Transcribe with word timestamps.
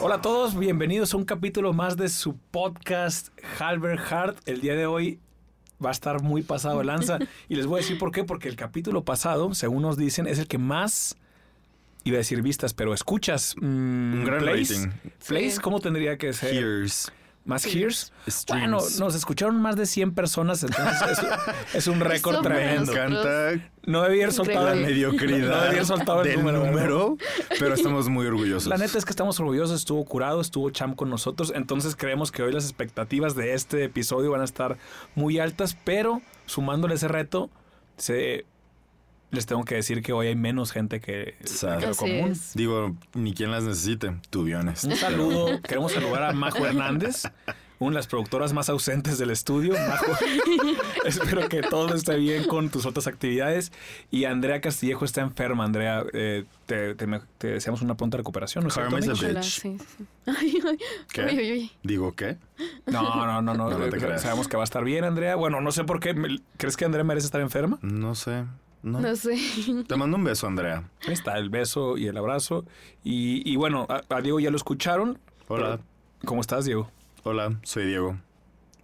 Hola 0.00 0.16
a 0.16 0.20
todos, 0.20 0.58
bienvenidos 0.58 1.14
a 1.14 1.16
un 1.16 1.24
capítulo 1.24 1.72
más 1.72 1.96
de 1.96 2.08
su 2.08 2.36
podcast 2.50 3.28
Halbert 3.58 4.00
Hart. 4.10 4.38
El 4.46 4.60
día 4.60 4.74
de 4.74 4.86
hoy 4.86 5.18
va 5.84 5.90
a 5.90 5.92
estar 5.92 6.22
muy 6.22 6.42
pasado 6.42 6.78
de 6.78 6.84
lanza 6.84 7.18
y 7.48 7.56
les 7.56 7.66
voy 7.66 7.78
a 7.80 7.82
decir 7.82 7.98
por 7.98 8.10
qué, 8.12 8.24
porque 8.24 8.48
el 8.48 8.56
capítulo 8.56 9.04
pasado, 9.04 9.54
según 9.54 9.82
nos 9.82 9.96
dicen, 9.96 10.26
es 10.26 10.38
el 10.38 10.46
que 10.48 10.58
más 10.58 11.16
iba 12.04 12.16
a 12.16 12.18
decir 12.18 12.42
vistas, 12.42 12.74
pero 12.74 12.94
escuchas. 12.94 13.54
mm, 13.58 13.64
Un 14.14 14.24
gran 14.24 14.40
plays. 14.40 14.70
rating. 14.70 14.90
Plays, 15.28 15.54
Sí. 15.54 15.60
¿cómo 15.60 15.80
tendría 15.80 16.16
que 16.18 16.32
ser? 16.32 16.54
Hears. 16.54 17.12
¿Más 17.44 17.66
hears? 17.66 18.12
Streams. 18.28 18.70
Bueno, 18.70 18.78
nos 19.00 19.14
escucharon 19.16 19.60
más 19.60 19.74
de 19.74 19.86
100 19.86 20.14
personas, 20.14 20.62
entonces 20.62 21.18
es, 21.18 21.74
es 21.74 21.86
un 21.88 21.98
récord 21.98 22.36
Me 22.36 22.42
tremendo. 22.42 22.92
menos. 22.92 23.10
encanta 23.10 23.70
No 23.84 24.02
debía 24.02 24.24
haber 24.24 24.32
soltado 24.32 24.66
la. 24.66 24.74
No 24.76 24.82
mediocridad 24.82 25.66
había 25.68 25.84
soltado 25.84 26.22
el 26.22 26.28
del 26.28 26.38
número, 26.38 26.64
número, 26.64 27.16
pero 27.58 27.74
estamos 27.74 28.08
muy 28.08 28.26
orgullosos. 28.28 28.68
La 28.68 28.76
neta 28.76 28.96
es 28.96 29.04
que 29.04 29.10
estamos 29.10 29.40
orgullosos, 29.40 29.80
estuvo 29.80 30.04
curado, 30.04 30.40
estuvo 30.40 30.70
Cham 30.70 30.94
con 30.94 31.10
nosotros, 31.10 31.52
entonces 31.54 31.96
creemos 31.96 32.30
que 32.30 32.44
hoy 32.44 32.52
las 32.52 32.64
expectativas 32.64 33.34
de 33.34 33.54
este 33.54 33.82
episodio 33.82 34.30
van 34.30 34.42
a 34.42 34.44
estar 34.44 34.78
muy 35.16 35.40
altas, 35.40 35.76
pero 35.84 36.22
sumándole 36.46 36.94
ese 36.94 37.08
reto, 37.08 37.50
se, 37.96 38.46
les 39.32 39.46
tengo 39.46 39.64
que 39.64 39.74
decir 39.74 40.02
que 40.02 40.12
hoy 40.12 40.28
hay 40.28 40.36
menos 40.36 40.70
gente 40.72 41.00
que, 41.00 41.34
que 41.40 41.86
lo 41.86 41.94
común. 41.96 42.30
es. 42.32 42.52
Digo, 42.54 42.94
ni 43.14 43.32
quien 43.34 43.50
las 43.50 43.64
necesite, 43.64 44.14
honest. 44.54 44.84
Un 44.84 44.94
saludo, 44.96 45.60
queremos 45.62 45.90
saludar 45.92 46.22
a 46.22 46.32
Majo 46.32 46.64
Hernández, 46.66 47.24
una 47.78 47.90
de 47.90 47.94
las 47.96 48.06
productoras 48.06 48.52
más 48.52 48.68
ausentes 48.68 49.18
del 49.18 49.30
estudio. 49.30 49.72
Majo, 49.72 50.06
espero 51.04 51.48
que 51.48 51.62
todo 51.62 51.94
esté 51.94 52.16
bien 52.16 52.44
con 52.44 52.68
tus 52.70 52.86
otras 52.86 53.06
actividades. 53.06 53.72
Y 54.10 54.24
Andrea 54.26 54.60
Castillejo 54.60 55.04
está 55.04 55.22
enferma, 55.22 55.64
Andrea. 55.64 56.04
eh, 56.12 56.44
te, 56.66 56.94
te- 56.94 57.06
te 57.38 57.46
deseamos 57.48 57.82
una 57.82 57.96
pronta 57.96 58.18
recuperación. 58.18 58.64
¿no 58.64 58.70
Karma 58.70 58.98
is 59.00 59.08
a 59.08 59.12
bitch. 59.14 59.42
sí, 59.42 59.78
sí. 59.78 60.04
Ay, 60.26 60.58
ay. 60.64 60.78
¿Qué? 61.12 61.22
Uy, 61.24 61.38
uy, 61.40 61.52
uy. 61.52 61.72
Digo, 61.82 62.12
¿qué? 62.14 62.36
No, 62.86 63.02
no, 63.02 63.42
no, 63.42 63.54
no. 63.54 63.54
No, 63.70 63.78
no 63.78 63.88
te 63.88 63.96
eh, 63.96 64.00
creas. 64.00 64.22
Sabemos 64.22 64.46
que 64.46 64.56
va 64.56 64.62
a 64.62 64.64
estar 64.64 64.84
bien, 64.84 65.04
Andrea. 65.04 65.34
Bueno, 65.36 65.60
no 65.60 65.72
sé 65.72 65.82
por 65.84 65.98
qué. 66.00 66.14
¿Crees 66.58 66.76
que 66.76 66.84
Andrea 66.84 67.02
merece 67.02 67.24
estar 67.26 67.40
enferma? 67.40 67.78
No 67.82 68.14
sé. 68.14 68.44
No. 68.82 69.00
No 69.00 69.14
sé. 69.16 69.36
Te 69.88 69.96
mando 69.96 70.16
un 70.16 70.24
beso, 70.24 70.46
Andrea. 70.46 70.88
Ahí 71.06 71.12
está 71.12 71.38
el 71.38 71.50
beso 71.50 71.96
y 71.96 72.06
el 72.08 72.16
abrazo. 72.16 72.64
Y, 73.04 73.48
y 73.50 73.56
bueno, 73.56 73.86
a, 73.88 74.02
a 74.14 74.20
Diego 74.20 74.40
ya 74.40 74.50
lo 74.50 74.56
escucharon. 74.56 75.18
Hola. 75.48 75.80
¿Cómo 76.24 76.40
estás, 76.40 76.64
Diego? 76.64 76.90
Hola, 77.24 77.58
soy 77.62 77.86
Diego. 77.86 78.18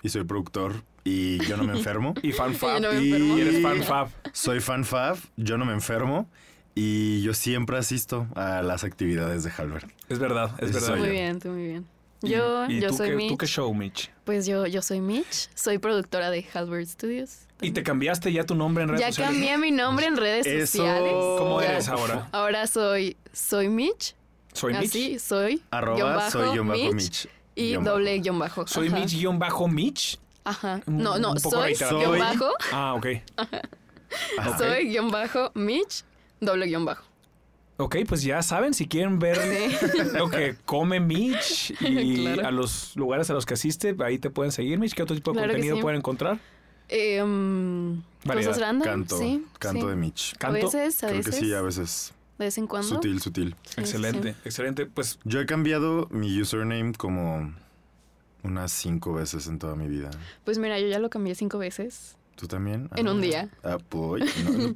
Y 0.02 0.08
soy 0.08 0.24
productor. 0.24 0.82
Y 1.04 1.38
yo 1.46 1.56
no 1.56 1.64
me 1.64 1.72
enfermo. 1.72 2.14
Y 2.22 2.32
fan 2.32 2.54
fab. 2.54 2.80
Yo 2.82 2.92
no 2.92 3.00
me 3.00 3.04
y 3.04 3.40
eres 3.40 3.62
fan 3.62 3.82
fab. 3.82 4.08
Soy 4.32 4.60
fan 4.60 4.84
fab, 4.84 5.16
yo 5.36 5.58
no 5.58 5.64
me 5.64 5.72
enfermo. 5.72 6.28
Y 6.74 7.22
yo 7.22 7.34
siempre 7.34 7.76
asisto 7.76 8.28
a 8.36 8.62
las 8.62 8.84
actividades 8.84 9.42
de 9.42 9.50
Halbert. 9.50 9.90
Es 10.08 10.20
verdad, 10.20 10.52
es 10.58 10.72
verdad. 10.72 10.96
Muy 10.96 11.06
yo. 11.08 11.12
bien, 11.12 11.40
tú 11.40 11.48
muy 11.48 11.66
bien. 11.66 11.86
Yo, 12.22 12.66
y 12.68 12.80
yo 12.80 12.88
tú 12.88 12.96
soy 12.96 13.10
qué, 13.10 13.16
Mitch. 13.16 13.28
¿Tú 13.30 13.38
qué 13.38 13.46
show, 13.46 13.72
Mitch? 13.74 14.10
Pues 14.24 14.46
yo, 14.46 14.66
yo 14.66 14.82
soy 14.82 15.00
Mitch. 15.00 15.48
Soy 15.54 15.78
productora 15.78 16.30
de 16.30 16.44
Halbert 16.52 16.88
Studios. 16.88 17.38
¿Y 17.60 17.72
te 17.72 17.82
cambiaste 17.82 18.32
ya 18.32 18.44
tu 18.44 18.54
nombre 18.54 18.84
en 18.84 18.90
redes 18.90 19.00
Ya 19.00 19.08
sociales? 19.08 19.34
cambié 19.34 19.58
mi 19.58 19.70
nombre 19.70 20.06
en 20.06 20.16
redes 20.16 20.46
Eso- 20.46 20.78
sociales. 20.78 21.12
¿Cómo 21.12 21.60
Ya. 21.60 21.72
eres 21.72 21.88
ahora? 21.88 22.28
Ahora 22.32 22.66
soy 22.66 23.16
soy 23.32 23.68
Mitch. 23.68 24.14
Soy 24.52 24.74
Mitch. 24.74 24.88
Así, 24.90 25.18
soy. 25.18 25.62
Arroba 25.70 25.96
guion 25.96 26.16
bajo, 26.16 26.30
soy 26.30 26.48
guion 26.50 26.68
bajo 26.68 26.80
Mitch, 26.80 26.92
Mitch. 26.94 27.28
Y 27.54 27.68
guion 27.70 27.84
doble 27.84 28.10
bajo. 28.12 28.22
guion 28.22 28.38
bajo. 28.38 28.66
Soy 28.66 28.86
Ajá. 28.88 28.96
Mitch 28.98 29.12
guion 29.16 29.38
bajo 29.38 29.68
Mitch. 29.68 30.18
Ajá. 30.44 30.80
No, 30.86 31.18
no, 31.18 31.36
soy 31.38 31.74
guion 31.74 32.18
bajo. 32.18 32.46
Ah, 32.72 32.94
ok. 32.94 33.06
Ajá. 34.38 34.58
Soy 34.58 34.88
guion 34.88 35.10
bajo 35.10 35.50
Mitch, 35.54 36.02
doble 36.40 36.66
guion 36.66 36.84
bajo. 36.84 37.04
Ok, 37.80 37.96
pues 38.08 38.22
ya 38.22 38.42
saben, 38.42 38.74
si 38.74 38.88
quieren 38.88 39.18
ver 39.20 39.38
lo 40.14 40.28
que 40.28 40.56
come 40.64 40.98
Mitch 41.00 41.70
y 41.80 42.22
Claro. 42.34 42.46
a 42.48 42.50
los 42.50 42.96
lugares 42.96 43.30
a 43.30 43.34
los 43.34 43.46
que 43.46 43.54
asiste, 43.54 43.94
ahí 44.04 44.18
te 44.18 44.30
pueden 44.30 44.50
seguir, 44.52 44.78
Mitch. 44.78 44.94
¿Qué 44.94 45.02
otro 45.04 45.14
tipo 45.16 45.30
de 45.30 45.36
Claro 45.38 45.52
contenido 45.52 45.76
sí. 45.76 45.82
pueden 45.82 45.98
encontrar? 45.98 46.40
Eh, 46.88 47.22
Variedad. 48.24 48.50
cosas 48.50 48.60
random. 48.60 48.82
Canto. 48.84 49.18
sí, 49.18 49.44
canto 49.58 49.82
sí. 49.82 49.86
de 49.90 49.96
Mitch. 49.96 50.34
A 50.34 50.38
Canto. 50.38 50.66
veces, 50.66 51.04
a 51.04 51.06
Creo 51.08 51.18
veces. 51.18 51.34
que 51.34 51.40
sí, 51.40 51.54
a 51.54 51.62
veces. 51.62 52.14
De 52.38 52.44
vez 52.46 52.58
en 52.58 52.66
cuando. 52.66 52.88
Sutil, 52.88 53.20
sutil. 53.20 53.54
Sí, 53.62 53.80
excelente, 53.80 54.32
sí. 54.32 54.38
excelente. 54.44 54.86
Pues 54.86 55.18
Yo 55.24 55.40
he 55.40 55.46
cambiado 55.46 56.08
mi 56.10 56.40
username 56.40 56.92
como 56.94 57.54
unas 58.42 58.72
cinco 58.72 59.12
veces 59.12 59.46
en 59.48 59.58
toda 59.58 59.76
mi 59.76 59.86
vida. 59.88 60.10
Pues 60.44 60.58
mira, 60.58 60.78
yo 60.80 60.88
ya 60.88 60.98
lo 60.98 61.10
cambié 61.10 61.34
cinco 61.34 61.58
veces. 61.58 62.16
¿Tú 62.36 62.46
también? 62.48 62.88
En 62.96 63.08
un 63.08 63.18
Ah. 63.18 63.22
día. 63.22 63.48
Ah, 63.62 63.78
pues. 63.88 64.24
no, 64.44 64.50
no. 64.68 64.74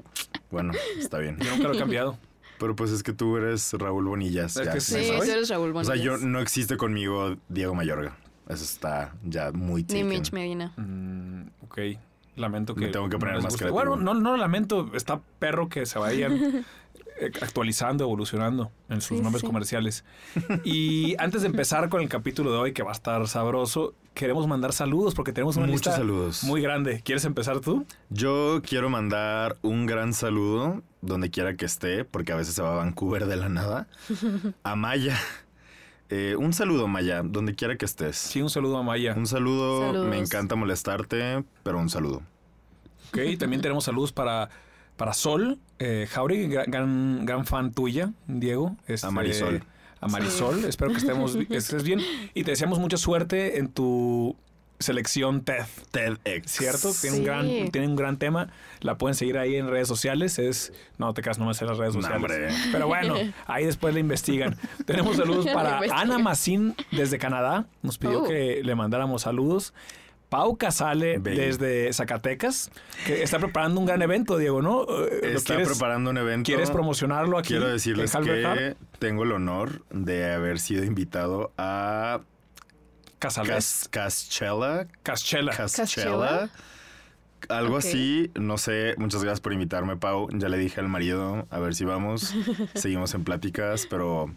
Bueno, 0.51 0.73
está 0.99 1.19
bien. 1.19 1.39
yo 1.41 1.51
nunca 1.51 1.69
lo 1.69 1.75
he 1.75 1.79
cambiado. 1.79 2.19
Pero 2.62 2.77
pues 2.77 2.93
es 2.93 3.03
que 3.03 3.12
tú 3.12 3.37
eres 3.37 3.73
Raúl 3.75 4.05
Bonillas. 4.06 4.56
Es 4.56 4.65
ya 4.67 4.73
que 4.73 4.81
Sí, 4.81 4.93
sabe. 5.05 5.31
eres 5.33 5.49
Raúl 5.49 5.77
O 5.77 5.84
sea, 5.84 5.95
Bonillas. 5.97 6.21
yo 6.21 6.27
no 6.27 6.39
existe 6.41 6.77
conmigo 6.77 7.37
Diego 7.49 7.75
Mayorga. 7.75 8.17
Eso 8.49 8.62
está 8.65 9.15
ya 9.25 9.50
muy 9.53 9.83
Ni 9.83 9.87
taken. 9.89 10.09
Mitch 10.09 10.33
Medina. 10.33 10.73
Mm, 10.77 11.49
ok. 11.65 11.78
Lamento 12.37 12.75
que. 12.75 12.83
Me 12.83 12.89
tengo 12.89 13.09
que 13.09 13.19
poner 13.19 13.34
les 13.34 13.45
más. 13.45 13.71
Bueno, 13.71 13.97
no, 13.97 14.15
no 14.15 14.37
lamento. 14.37 14.91
Está 14.95 15.21
perro 15.39 15.69
que 15.69 15.84
se 15.87 15.99
vayan 15.99 16.65
actualizando, 17.41 18.05
evolucionando 18.05 18.71
en 18.88 19.00
sus 19.00 19.16
Sí, 19.19 19.22
nombres 19.22 19.41
sí. 19.43 19.47
comerciales. 19.47 20.05
Y 20.65 21.15
antes 21.19 21.43
de 21.43 21.49
empezar 21.49 21.88
con 21.88 22.00
el 22.00 22.09
capítulo 22.09 22.53
de 22.53 22.59
hoy, 22.59 22.72
que 22.72 22.83
va 22.83 22.91
a 22.91 22.94
estar 22.94 23.27
sabroso, 23.28 23.94
queremos 24.15 24.47
mandar 24.47 24.72
saludos 24.72 25.15
porque 25.15 25.32
tenemos 25.32 25.56
una 25.56 25.66
Muchos 25.66 25.81
lista 25.87 25.97
saludos. 25.97 26.44
muy 26.44 26.61
grande. 26.62 27.00
¿Quieres 27.05 27.25
empezar 27.25 27.61
tú? 27.61 27.87
Yo 28.11 28.61
quiero 28.66 28.88
mandar 28.91 29.56
un 29.62 29.87
gran 29.87 30.12
saludo 30.15 30.82
donde 31.00 31.31
quiera 31.31 31.56
que 31.56 31.65
esté, 31.65 32.05
porque 32.05 32.32
a 32.32 32.37
veces 32.37 32.55
se 32.55 32.62
va 32.62 32.75
a 32.75 32.77
Vancouver 32.77 33.27
de 33.27 33.37
la 33.37 33.49
nada, 33.49 33.88
a 34.62 34.77
Maya. 34.77 35.19
Eh, 36.11 36.37
un 36.38 36.53
saludo, 36.53 36.88
Maya, 36.88 37.22
donde 37.25 37.55
quiera 37.55 37.77
que 37.77 37.87
estés. 37.87 38.16
Sí, 38.16 38.43
un 38.43 38.50
saludo 38.50 38.77
a 38.77 38.82
Maya. 38.82 39.15
Un 39.16 39.27
saludo, 39.27 39.87
Saludos. 39.87 40.09
me 40.09 40.19
encanta 40.19 40.55
molestarte, 40.56 41.43
pero 41.62 41.78
un 41.78 41.88
saludo. 41.88 42.22
Ok, 43.09 43.19
también 43.38 43.62
tenemos 43.62 43.84
saludos 43.84 44.12
para, 44.12 44.50
para 44.97 45.13
Sol, 45.15 45.59
eh, 45.79 46.07
Jauregui, 46.11 46.49
gran, 46.49 46.71
gran, 46.71 47.27
gran 47.27 47.47
fan 47.47 47.73
tuya, 47.73 48.13
Diego. 48.27 48.77
Este, 48.87 49.07
A 49.07 49.11
Marisol. 49.11 49.63
A 50.01 50.09
Marisol, 50.09 50.65
espero 50.65 50.91
que 50.91 50.99
estemos 50.99 51.37
estés 51.51 51.83
bien. 51.85 52.01
Y 52.35 52.45
te 52.45 52.51
deseamos 52.53 52.79
mucha 52.79 52.97
suerte 52.97 53.59
en 53.59 53.69
tu 53.69 54.37
selección 54.81 55.43
TED. 55.45 55.65
TEDx. 55.93 56.51
¿Cierto? 56.51 56.91
Tiene, 57.01 57.19
un 57.19 57.25
gran, 57.25 57.47
tiene 57.71 57.87
un 57.87 57.95
gran 57.97 58.17
tema. 58.17 58.49
La 58.81 58.99
pueden 58.99 59.15
seguir 59.15 59.39
ahí 59.39 59.55
en 59.55 59.69
redes 59.69 59.87
sociales. 59.87 60.41
Es. 60.41 60.73
No 60.99 61.15
te 61.15 61.23
creas, 61.23 61.39
no 61.39 61.47
me 61.47 61.55
sé 61.55 61.65
las 61.67 61.79
redes 61.79 61.95
sociales. 61.95 62.17
hombre. 62.17 62.49
Pero 62.73 62.89
bueno, 62.89 63.15
ahí 63.47 63.65
después 63.65 63.95
le 63.95 64.01
investigan. 64.01 64.57
Tenemos 64.85 65.17
saludos 65.17 65.47
para. 65.55 65.79
Ana 65.95 66.19
Macín 66.19 66.75
desde 66.91 67.19
Canadá. 67.19 67.67
Nos 67.83 67.99
pidió 67.99 68.23
Oh. 68.23 68.29
que 68.29 68.61
le 68.65 68.75
mandáramos 68.75 69.23
saludos. 69.23 69.73
Pau 70.32 70.56
Casale 70.56 71.19
Bello. 71.19 71.43
desde 71.43 71.93
Zacatecas, 71.93 72.70
que 73.04 73.22
está 73.22 73.38
preparando 73.38 73.78
un 73.78 73.84
gran 73.84 74.00
evento, 74.00 74.38
Diego, 74.38 74.62
¿no? 74.62 74.84
Eh, 74.84 75.20
¿lo 75.25 75.28
Está 75.37 75.56
quieres, 75.56 75.69
preparando 75.69 76.09
un 76.09 76.16
evento. 76.16 76.47
¿Quieres 76.47 76.70
promocionarlo 76.70 77.37
aquí? 77.37 77.48
Quiero 77.48 77.69
decirles 77.69 78.15
Hart? 78.15 78.25
que 78.25 78.76
tengo 78.98 79.25
el 79.25 79.32
honor 79.32 79.84
de 79.91 80.32
haber 80.32 80.59
sido 80.59 80.84
invitado 80.84 81.53
a 81.59 82.22
Casales. 83.19 83.88
Cas 83.91 84.26
Caschella. 84.31 84.88
Caschela. 85.03 85.53
Caschella. 85.54 86.50
Algo 87.50 87.76
así, 87.76 88.31
no 88.35 88.56
sé, 88.56 88.94
muchas 88.96 89.23
gracias 89.23 89.40
por 89.40 89.52
invitarme, 89.52 89.99
Pau. 89.99 90.31
Ya 90.32 90.49
le 90.49 90.56
dije 90.56 90.81
al 90.81 90.88
marido, 90.88 91.46
a 91.50 91.58
ver 91.58 91.75
si 91.75 91.85
vamos. 91.85 92.35
Seguimos 92.75 93.12
en 93.12 93.25
pláticas, 93.25 93.87
pero 93.87 94.35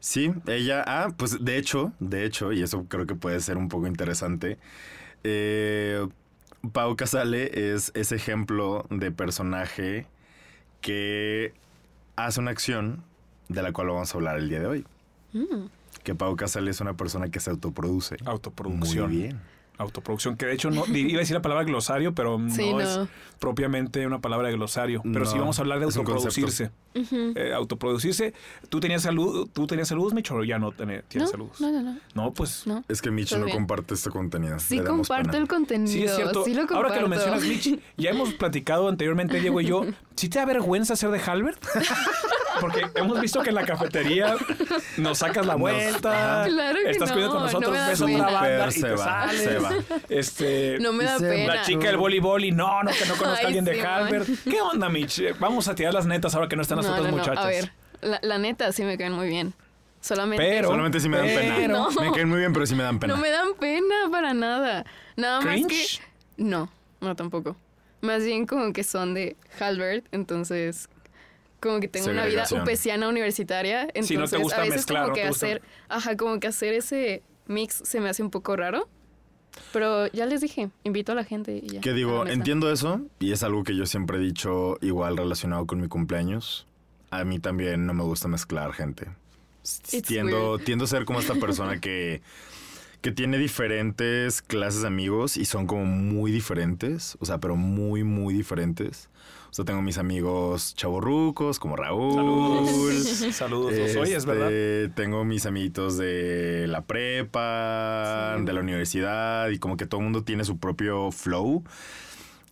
sí, 0.00 0.32
ella, 0.48 0.82
ah, 0.84 1.12
pues 1.16 1.44
de 1.44 1.56
hecho, 1.56 1.92
de 2.00 2.24
hecho, 2.24 2.52
y 2.52 2.62
eso 2.62 2.86
creo 2.88 3.06
que 3.06 3.14
puede 3.14 3.38
ser 3.38 3.58
un 3.58 3.68
poco 3.68 3.86
interesante. 3.86 4.58
Eh, 5.24 6.06
Pau 6.72 6.96
Casale 6.96 7.74
es 7.74 7.92
ese 7.94 8.16
ejemplo 8.16 8.86
de 8.90 9.10
personaje 9.10 10.06
que 10.80 11.52
hace 12.16 12.40
una 12.40 12.50
acción 12.50 13.02
de 13.48 13.62
la 13.62 13.72
cual 13.72 13.88
vamos 13.88 14.14
a 14.14 14.16
hablar 14.16 14.38
el 14.38 14.48
día 14.48 14.60
de 14.60 14.66
hoy. 14.66 14.86
Mm. 15.32 15.66
Que 16.02 16.14
Pau 16.14 16.36
Casale 16.36 16.70
es 16.70 16.80
una 16.80 16.94
persona 16.94 17.28
que 17.30 17.40
se 17.40 17.50
autoproduce. 17.50 18.16
Autoproducción. 18.24 19.08
Muy 19.08 19.16
bien. 19.16 19.40
Autoproducción, 19.76 20.36
que 20.36 20.46
de 20.46 20.52
hecho 20.54 20.70
no 20.70 20.84
iba 20.86 21.18
a 21.18 21.20
decir 21.20 21.34
la 21.34 21.42
palabra 21.42 21.64
glosario, 21.64 22.14
pero 22.14 22.38
no, 22.38 22.54
Sí, 22.54 22.70
es 22.80 23.00
propiamente 23.40 24.06
una 24.06 24.20
palabra 24.20 24.48
de 24.48 24.54
glosario. 24.54 25.02
Pero 25.02 25.26
sí 25.26 25.34
No, 25.34 25.40
vamos 25.40 25.58
a 25.58 25.62
hablar 25.62 25.80
de 25.80 25.86
autoproducirse. 25.86 26.70
Eh, 26.94 27.52
autoproducirse. 27.52 28.34
¿Tú 28.68 28.78
tenías 28.78 29.02
salud? 29.02 29.48
¿Tú 29.52 29.66
tenías 29.66 29.88
saludos, 29.88 30.14
Micho? 30.14 30.36
¿O 30.36 30.44
ya 30.44 30.58
no 30.60 30.70
tienes 30.70 31.02
No, 31.14 31.26
saludos? 31.26 31.60
no, 31.60 31.72
no, 31.72 31.82
no. 31.82 31.98
No, 32.14 32.32
pues. 32.32 32.66
no. 32.68 32.84
Es 32.88 33.02
que 33.02 33.10
Mitch 33.10 33.30
Todo 33.30 33.40
no 33.40 33.44
bien. 33.46 33.56
comparte 33.58 33.94
este 33.94 34.10
contenido. 34.10 34.60
Sí 34.60 34.78
comparto 34.78 35.30
pena. 35.32 35.42
el 35.42 35.48
contenido. 35.48 35.90
Sí, 35.92 36.04
es 36.04 36.14
cierto. 36.14 36.44
Sí 36.44 36.50
lo 36.54 36.60
comparto. 36.68 36.76
Ahora 36.76 36.94
que 36.94 37.00
lo 37.00 37.08
mencionas, 37.08 37.42
Mitch, 37.42 37.78
ya 37.96 38.10
hemos 38.10 38.32
platicado 38.34 38.88
anteriormente, 38.88 39.40
Diego 39.40 39.60
y 39.60 39.66
yo. 39.66 39.84
¿Sí 40.14 40.28
te 40.28 40.38
da 40.38 40.44
vergüenza 40.44 40.94
ser 40.94 41.10
de 41.10 41.18
Halbert? 41.18 41.60
Porque 42.60 42.86
hemos 42.94 43.20
visto 43.20 43.42
que 43.42 43.48
en 43.50 43.54
la 43.56 43.64
cafetería 43.64 44.36
nos 44.96 45.18
sacas 45.18 45.44
la 45.46 45.54
vuelta. 45.56 46.44
Claro 46.46 46.78
que 46.84 46.90
Estás 46.90 47.08
no, 47.10 47.14
cuidando 47.14 47.34
con 47.34 47.42
no 47.42 47.46
nosotros, 47.46 47.72
da 47.76 47.88
ves 47.88 48.00
banda 48.00 48.68
y 48.68 48.72
se 48.72 48.80
te 48.82 48.90
va, 48.92 49.04
sales. 49.04 49.40
se 49.42 49.58
va. 49.58 49.70
Este, 50.08 50.78
No 50.80 50.92
me 50.92 51.04
da 51.04 51.18
pena. 51.18 51.54
la 51.56 51.62
chica 51.62 51.86
del 51.88 51.96
voleibol 51.96 52.44
y 52.44 52.52
no, 52.52 52.82
no, 52.82 52.90
que 52.92 53.04
no 53.06 53.14
conozca 53.16 53.42
a 53.44 53.46
alguien 53.46 53.64
de 53.64 53.74
sí. 53.74 53.80
Halbert. 53.80 54.28
¿Qué 54.44 54.60
onda, 54.60 54.88
Mitch? 54.88 55.38
Vamos 55.38 55.68
a 55.68 55.74
tirar 55.74 55.94
las 55.94 56.06
netas 56.06 56.34
ahora 56.34 56.48
que 56.48 56.56
no 56.56 56.62
están 56.62 56.78
las 56.78 56.86
No, 56.86 56.92
otras 56.92 57.06
no, 57.06 57.10
no. 57.12 57.18
muchachas. 57.18 57.44
A 57.44 57.48
ver, 57.48 57.72
la, 58.00 58.18
la 58.22 58.38
neta 58.38 58.72
sí 58.72 58.82
me 58.84 58.96
caen 58.98 59.12
muy 59.12 59.28
bien. 59.28 59.54
Solamente. 60.00 60.44
Pero- 60.44 60.68
Solamente 60.68 61.00
sí 61.00 61.08
me 61.08 61.16
dan 61.18 61.26
pena. 61.26 61.88
Me 62.00 62.12
caen 62.12 62.28
muy 62.28 62.38
bien, 62.38 62.52
pero 62.52 62.66
sí 62.66 62.74
me 62.74 62.82
dan 62.82 62.98
pena. 62.98 63.14
No 63.14 63.20
me 63.20 63.30
dan 63.30 63.54
pena 63.58 63.94
para 64.10 64.34
nada. 64.34 64.84
Nada 65.16 65.40
más 65.40 65.54
que. 65.56 65.62
¿Cringe? 65.66 66.00
No, 66.36 66.70
no 67.00 67.16
tampoco. 67.16 67.56
Más 68.02 68.22
bien 68.22 68.46
como 68.46 68.72
que 68.74 68.84
son 68.84 69.14
de 69.14 69.34
Halbert, 69.58 70.04
entonces 70.12 70.88
como 71.64 71.80
que 71.80 71.88
tengo 71.88 72.10
una 72.10 72.26
vida 72.26 72.44
upesiana 72.62 73.08
universitaria, 73.08 73.82
entonces 73.82 74.06
Sí, 74.08 74.16
no 74.16 74.28
te 74.28 74.36
gusta 74.36 74.58
a 74.58 74.60
veces 74.60 74.76
mezclar, 74.76 75.02
como 75.02 75.08
no 75.08 75.14
que 75.16 75.22
te 75.22 75.28
gusta- 75.28 75.46
hacer, 75.46 75.62
ajá, 75.88 76.16
como 76.16 76.38
que 76.38 76.46
hacer 76.46 76.74
ese 76.74 77.22
mix 77.46 77.82
se 77.84 77.98
me 78.00 78.08
hace 78.08 78.22
un 78.22 78.30
poco 78.30 78.54
raro. 78.56 78.88
Pero 79.72 80.08
ya 80.08 80.26
les 80.26 80.40
dije, 80.40 80.70
invito 80.82 81.12
a 81.12 81.14
la 81.14 81.24
gente 81.24 81.56
y 81.62 81.68
ya. 81.68 81.80
Que 81.80 81.92
digo, 81.92 82.26
entiendo 82.26 82.70
eso 82.72 83.00
y 83.20 83.32
es 83.32 83.42
algo 83.44 83.62
que 83.64 83.76
yo 83.76 83.86
siempre 83.86 84.16
he 84.18 84.20
dicho 84.20 84.78
igual 84.80 85.16
relacionado 85.16 85.66
con 85.66 85.80
mi 85.80 85.88
cumpleaños. 85.88 86.66
A 87.10 87.24
mí 87.24 87.38
también 87.38 87.86
no 87.86 87.94
me 87.94 88.02
gusta 88.02 88.26
mezclar 88.28 88.72
gente. 88.72 89.08
It's 89.62 90.02
Tiendo, 90.02 90.52
weird. 90.54 90.64
tiendo 90.64 90.84
a 90.84 90.88
ser 90.88 91.04
como 91.04 91.20
esta 91.20 91.34
persona 91.36 91.80
que, 91.80 92.20
que 93.00 93.12
tiene 93.12 93.38
diferentes 93.38 94.42
clases 94.42 94.82
de 94.82 94.88
amigos 94.88 95.36
y 95.36 95.44
son 95.44 95.66
como 95.68 95.84
muy 95.84 96.32
diferentes. 96.32 97.16
O 97.20 97.24
sea, 97.24 97.38
pero 97.38 97.54
muy, 97.56 98.02
muy 98.02 98.34
diferentes. 98.34 99.08
O 99.50 99.54
sea, 99.54 99.64
tengo 99.64 99.82
mis 99.82 99.98
amigos 99.98 100.74
chavorrucos 100.74 101.58
como 101.60 101.76
Raúl. 101.76 102.66
Saludos. 102.66 103.34
Saludos. 103.36 103.72
Los 103.78 103.96
oyes, 103.96 104.16
Este, 104.24 104.30
¿verdad? 104.32 104.94
Tengo 104.96 105.24
mis 105.24 105.46
amiguitos 105.46 105.96
de 105.96 106.66
la 106.68 106.82
prepa, 106.86 108.34
Sí. 108.38 108.44
de 108.44 108.52
la 108.52 108.60
universidad 108.60 109.48
y 109.50 109.58
como 109.58 109.76
que 109.76 109.86
todo 109.86 110.00
el 110.00 110.04
mundo 110.04 110.24
tiene 110.24 110.44
su 110.44 110.58
propio 110.58 111.10
flow. 111.12 111.62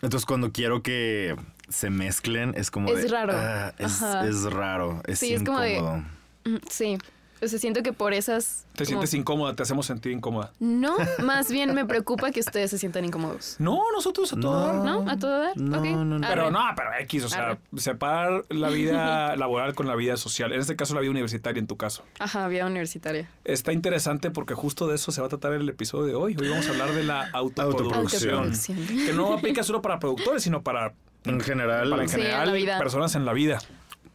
Entonces 0.03 0.27
cuando 0.27 0.53
quiero 0.53 0.83
que 0.83 1.37
se 1.69 1.91
mezclen 1.91 2.55
es 2.57 2.71
como 2.71 2.89
Es 2.89 3.03
de, 3.03 3.09
raro. 3.09 3.33
ah, 3.37 3.73
es, 3.79 4.43
raro, 4.45 5.01
es 5.07 5.19
Sí, 5.19 5.35
es 5.35 5.43
como 5.43 5.61
de- 5.61 5.75
incómodo. 5.75 6.05
Mm, 6.45 6.57
Sí. 6.69 6.99
O 7.43 7.49
sea, 7.49 7.59
siento 7.59 7.83
que 7.83 7.93
por 7.93 8.13
esas... 8.15 8.67
Te 8.75 8.85
como- 8.85 8.87
sientes 8.87 9.15
incómoda, 9.15 9.55
te 9.57 9.63
hacemos 9.65 9.87
sentir 9.87 10.13
incómoda. 10.13 10.53
No, 10.61 10.97
más 11.25 11.51
bien 11.51 11.75
me 11.75 11.85
preocupa 11.85 12.31
que 12.31 12.39
ustedes 12.41 12.71
se 12.71 12.79
sientan 12.79 13.05
incómodos. 13.05 13.57
No, 13.59 13.81
nosotros 13.95 14.33
a 14.33 14.37
todo 14.39 14.53
No. 14.61 14.67
dar. 14.67 14.75
¿No? 15.05 15.11
¿A 15.11 15.19
todo 15.19 15.39
dar? 15.41 15.57
No, 15.57 15.81
no, 15.85 16.05
no. 16.19 16.29
Pero 16.29 16.51
no, 16.53 16.61
pero 16.77 16.91
X, 17.01 17.25
o 17.25 17.29
sea, 17.29 17.47
Arre. 17.47 17.59
separar 17.77 18.45
la 18.49 18.69
vida 18.69 19.35
laboral 19.37 19.75
con 19.75 19.89
la 19.89 19.97
vida 19.97 20.17
social. 20.17 20.53
En 20.53 20.61
este 20.61 20.77
caso, 20.77 20.95
la 20.95 21.01
vida 21.01 21.11
universitaria, 21.11 21.59
en 21.59 21.67
tu 21.67 21.77
caso. 21.77 22.05
Ajá, 22.21 22.47
vida 22.47 22.65
universitaria. 22.67 23.29
Está 23.45 23.73
interesante 23.73 24.31
porque 24.31 24.55
justo 24.55 24.87
de 24.87 24.95
eso 24.95 25.11
se 25.11 25.21
va 25.21 25.27
a 25.27 25.31
tratar 25.31 25.53
el 25.55 25.69
episodio 25.69 26.07
de 26.07 26.15
hoy. 26.15 26.37
Hoy 26.41 26.49
vamos 26.49 26.67
a 26.69 26.71
hablar 26.71 26.93
de 26.93 27.03
la 27.03 27.29
autoproducción. 27.33 28.35
Autoproducción. 28.45 28.87
Que 29.07 29.13
no 29.15 29.33
aplica 29.35 29.63
solo 29.65 29.83
para 29.83 29.99
productores, 29.99 30.43
sino 30.45 30.63
para, 30.63 30.93
En 31.25 31.41
general, 31.41 31.91
para 31.91 32.03
en 32.03 32.09
Sí, 32.09 32.15
en 32.17 32.23
general 32.23 32.47
la 32.49 32.55
vida. 32.55 32.79
personas 32.79 33.15
en 33.17 33.25
la 33.25 33.33
vida. 33.33 33.59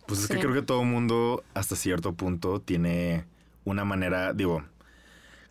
Pues 0.07 0.21
es 0.21 0.27
que 0.27 0.35
Sí. 0.35 0.39
creo 0.39 0.53
que 0.53 0.61
todo 0.61 0.81
el 0.81 0.87
mundo 0.87 1.43
hasta 1.53 1.75
cierto 1.75 2.13
punto 2.13 2.59
tiene 2.61 3.25
una 3.65 3.85
manera, 3.85 4.33
digo, 4.33 4.63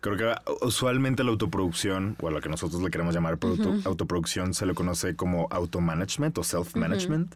creo 0.01 0.17
que 0.17 0.35
usualmente 0.65 1.23
la 1.23 1.31
autoproducción, 1.31 2.15
o 2.21 2.27
a 2.27 2.31
lo 2.31 2.41
que 2.41 2.49
nosotros 2.49 2.81
le 2.81 2.89
queremos 2.89 3.13
llamar 3.15 3.37
autoproducción, 3.85 4.53
se 4.53 4.65
le 4.65 4.73
conoce 4.73 5.15
como 5.15 5.47
automanagement 5.51 6.37
o 6.37 6.43
self-management. 6.43 7.35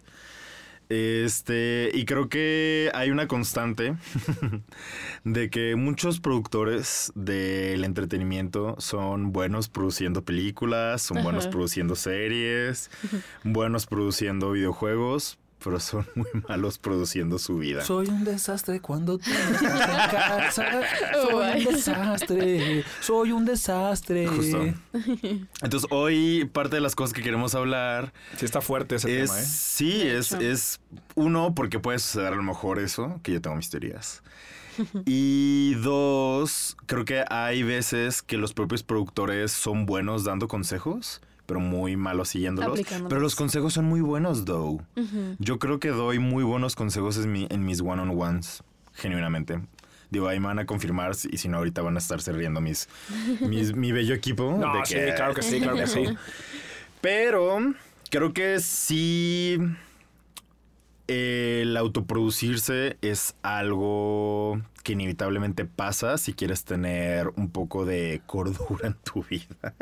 Este, 0.90 1.90
y 1.94 2.04
creo 2.04 2.28
que 2.28 2.92
hay 2.94 3.12
una 3.12 3.26
constante 3.30 3.96
de 5.24 5.50
que 5.50 5.78
muchos 5.78 6.20
productores 6.20 7.14
del 7.16 7.86
entretenimiento 7.86 8.76
son 8.78 9.32
buenos 9.32 9.70
produciendo 9.70 10.26
películas, 10.26 11.02
son 11.02 11.24
buenos 11.24 11.48
produciendo 11.48 11.96
series, 11.96 12.92
buenos 13.46 13.86
produciendo 13.86 14.52
videojuegos, 14.52 15.40
pero 15.64 15.80
son 15.80 16.06
muy 16.16 16.28
malos 16.48 16.78
produciendo 16.78 17.40
su 17.40 17.58
vida. 17.58 17.84
Soy 17.84 18.08
un 18.08 18.24
desastre 18.24 18.80
cuando 18.80 19.18
tú 19.18 19.30
no 19.30 19.56
estás 19.56 19.90
en 19.90 20.12
casa. 20.12 20.66
Soy 21.14 21.66
un 21.66 21.74
desastre. 21.74 22.86
Soy 23.02 23.32
un 23.32 23.46
desastre. 23.46 24.28
Justo. 24.28 24.64
Entonces, 25.62 25.90
hoy 25.92 26.50
parte 26.52 26.76
de 26.76 26.82
las 26.82 26.96
cosas 26.96 27.14
que 27.14 27.22
queremos 27.22 27.56
hablar 27.56 28.14
Sí, 28.38 28.46
está 28.46 28.62
fuerte 28.62 28.96
ese 28.96 29.22
es, 29.22 29.30
tema, 29.30 29.40
¿eh? 29.40 29.46
sí, 29.46 30.02
es, 30.02 30.32
es 30.34 30.80
uno, 31.16 31.54
porque 31.56 31.80
puede 31.80 32.00
suceder 32.00 32.34
a 32.34 32.36
lo 32.36 32.44
mejor 32.44 32.80
eso, 32.80 33.20
que 33.24 33.34
yo 33.34 33.42
tengo 33.42 33.56
mis 33.56 33.70
teorías. 33.70 34.24
Y 35.06 35.76
dos, 35.76 36.78
creo 36.86 37.06
que 37.06 37.26
hay 37.30 37.64
veces 37.64 38.22
que 38.22 38.38
los 38.38 38.54
propios 38.54 38.84
productores 38.84 39.52
son 39.52 39.86
buenos 39.86 40.24
dando 40.24 40.48
consejos, 40.48 41.22
pero 41.52 41.60
muy 41.60 41.98
malos 41.98 42.30
siguiéndolos. 42.30 42.80
Pero 43.10 43.20
los 43.20 43.36
consejos 43.36 43.74
son 43.74 43.84
muy 43.84 44.00
buenos, 44.00 44.46
though. 44.46 44.82
Yo 45.38 45.60
creo 45.60 45.82
que 45.82 45.90
doy 45.90 46.18
muy 46.18 46.46
buenos 46.46 46.78
consejos 46.78 47.18
en, 47.18 47.30
mi- 47.30 47.48
en 47.50 47.66
mis 47.66 47.82
one-on-ones, 47.82 48.64
genuinamente. 48.94 49.60
Digo, 50.12 50.30
ahí 50.30 50.40
me 50.40 50.48
van 50.48 50.60
a 50.60 50.66
confirmar 50.66 51.12
y 51.30 51.38
si 51.38 51.50
no, 51.50 51.58
ahorita 51.58 51.82
van 51.82 51.96
a 51.96 52.00
estarse 52.00 52.32
riendo 52.32 52.62
mis, 52.62 52.88
mis- 53.42 53.76
mi 53.76 53.92
bello 53.92 54.14
equipo. 54.16 54.56
No, 54.58 54.74
de 54.80 54.86
sí, 54.86 54.96
claro 55.18 55.34
que 55.34 55.42
sí, 55.42 55.60
claro 55.60 55.76
que 55.76 55.88
sí. 55.88 56.06
Pero 57.02 57.74
creo 58.10 58.32
que 58.34 58.60
sí 58.62 59.58
el 61.08 61.76
autoproducirse 61.78 62.98
es 63.02 63.36
algo 63.44 64.62
que 64.84 64.94
inevitablemente 64.94 65.66
pasa 65.66 66.18
si 66.18 66.34
quieres 66.34 66.64
tener 66.66 67.28
un 67.36 67.52
poco 67.52 67.86
de 67.86 68.22
cordura 68.26 68.88
en 68.88 68.96
tu 68.96 69.24
vida. 69.24 69.74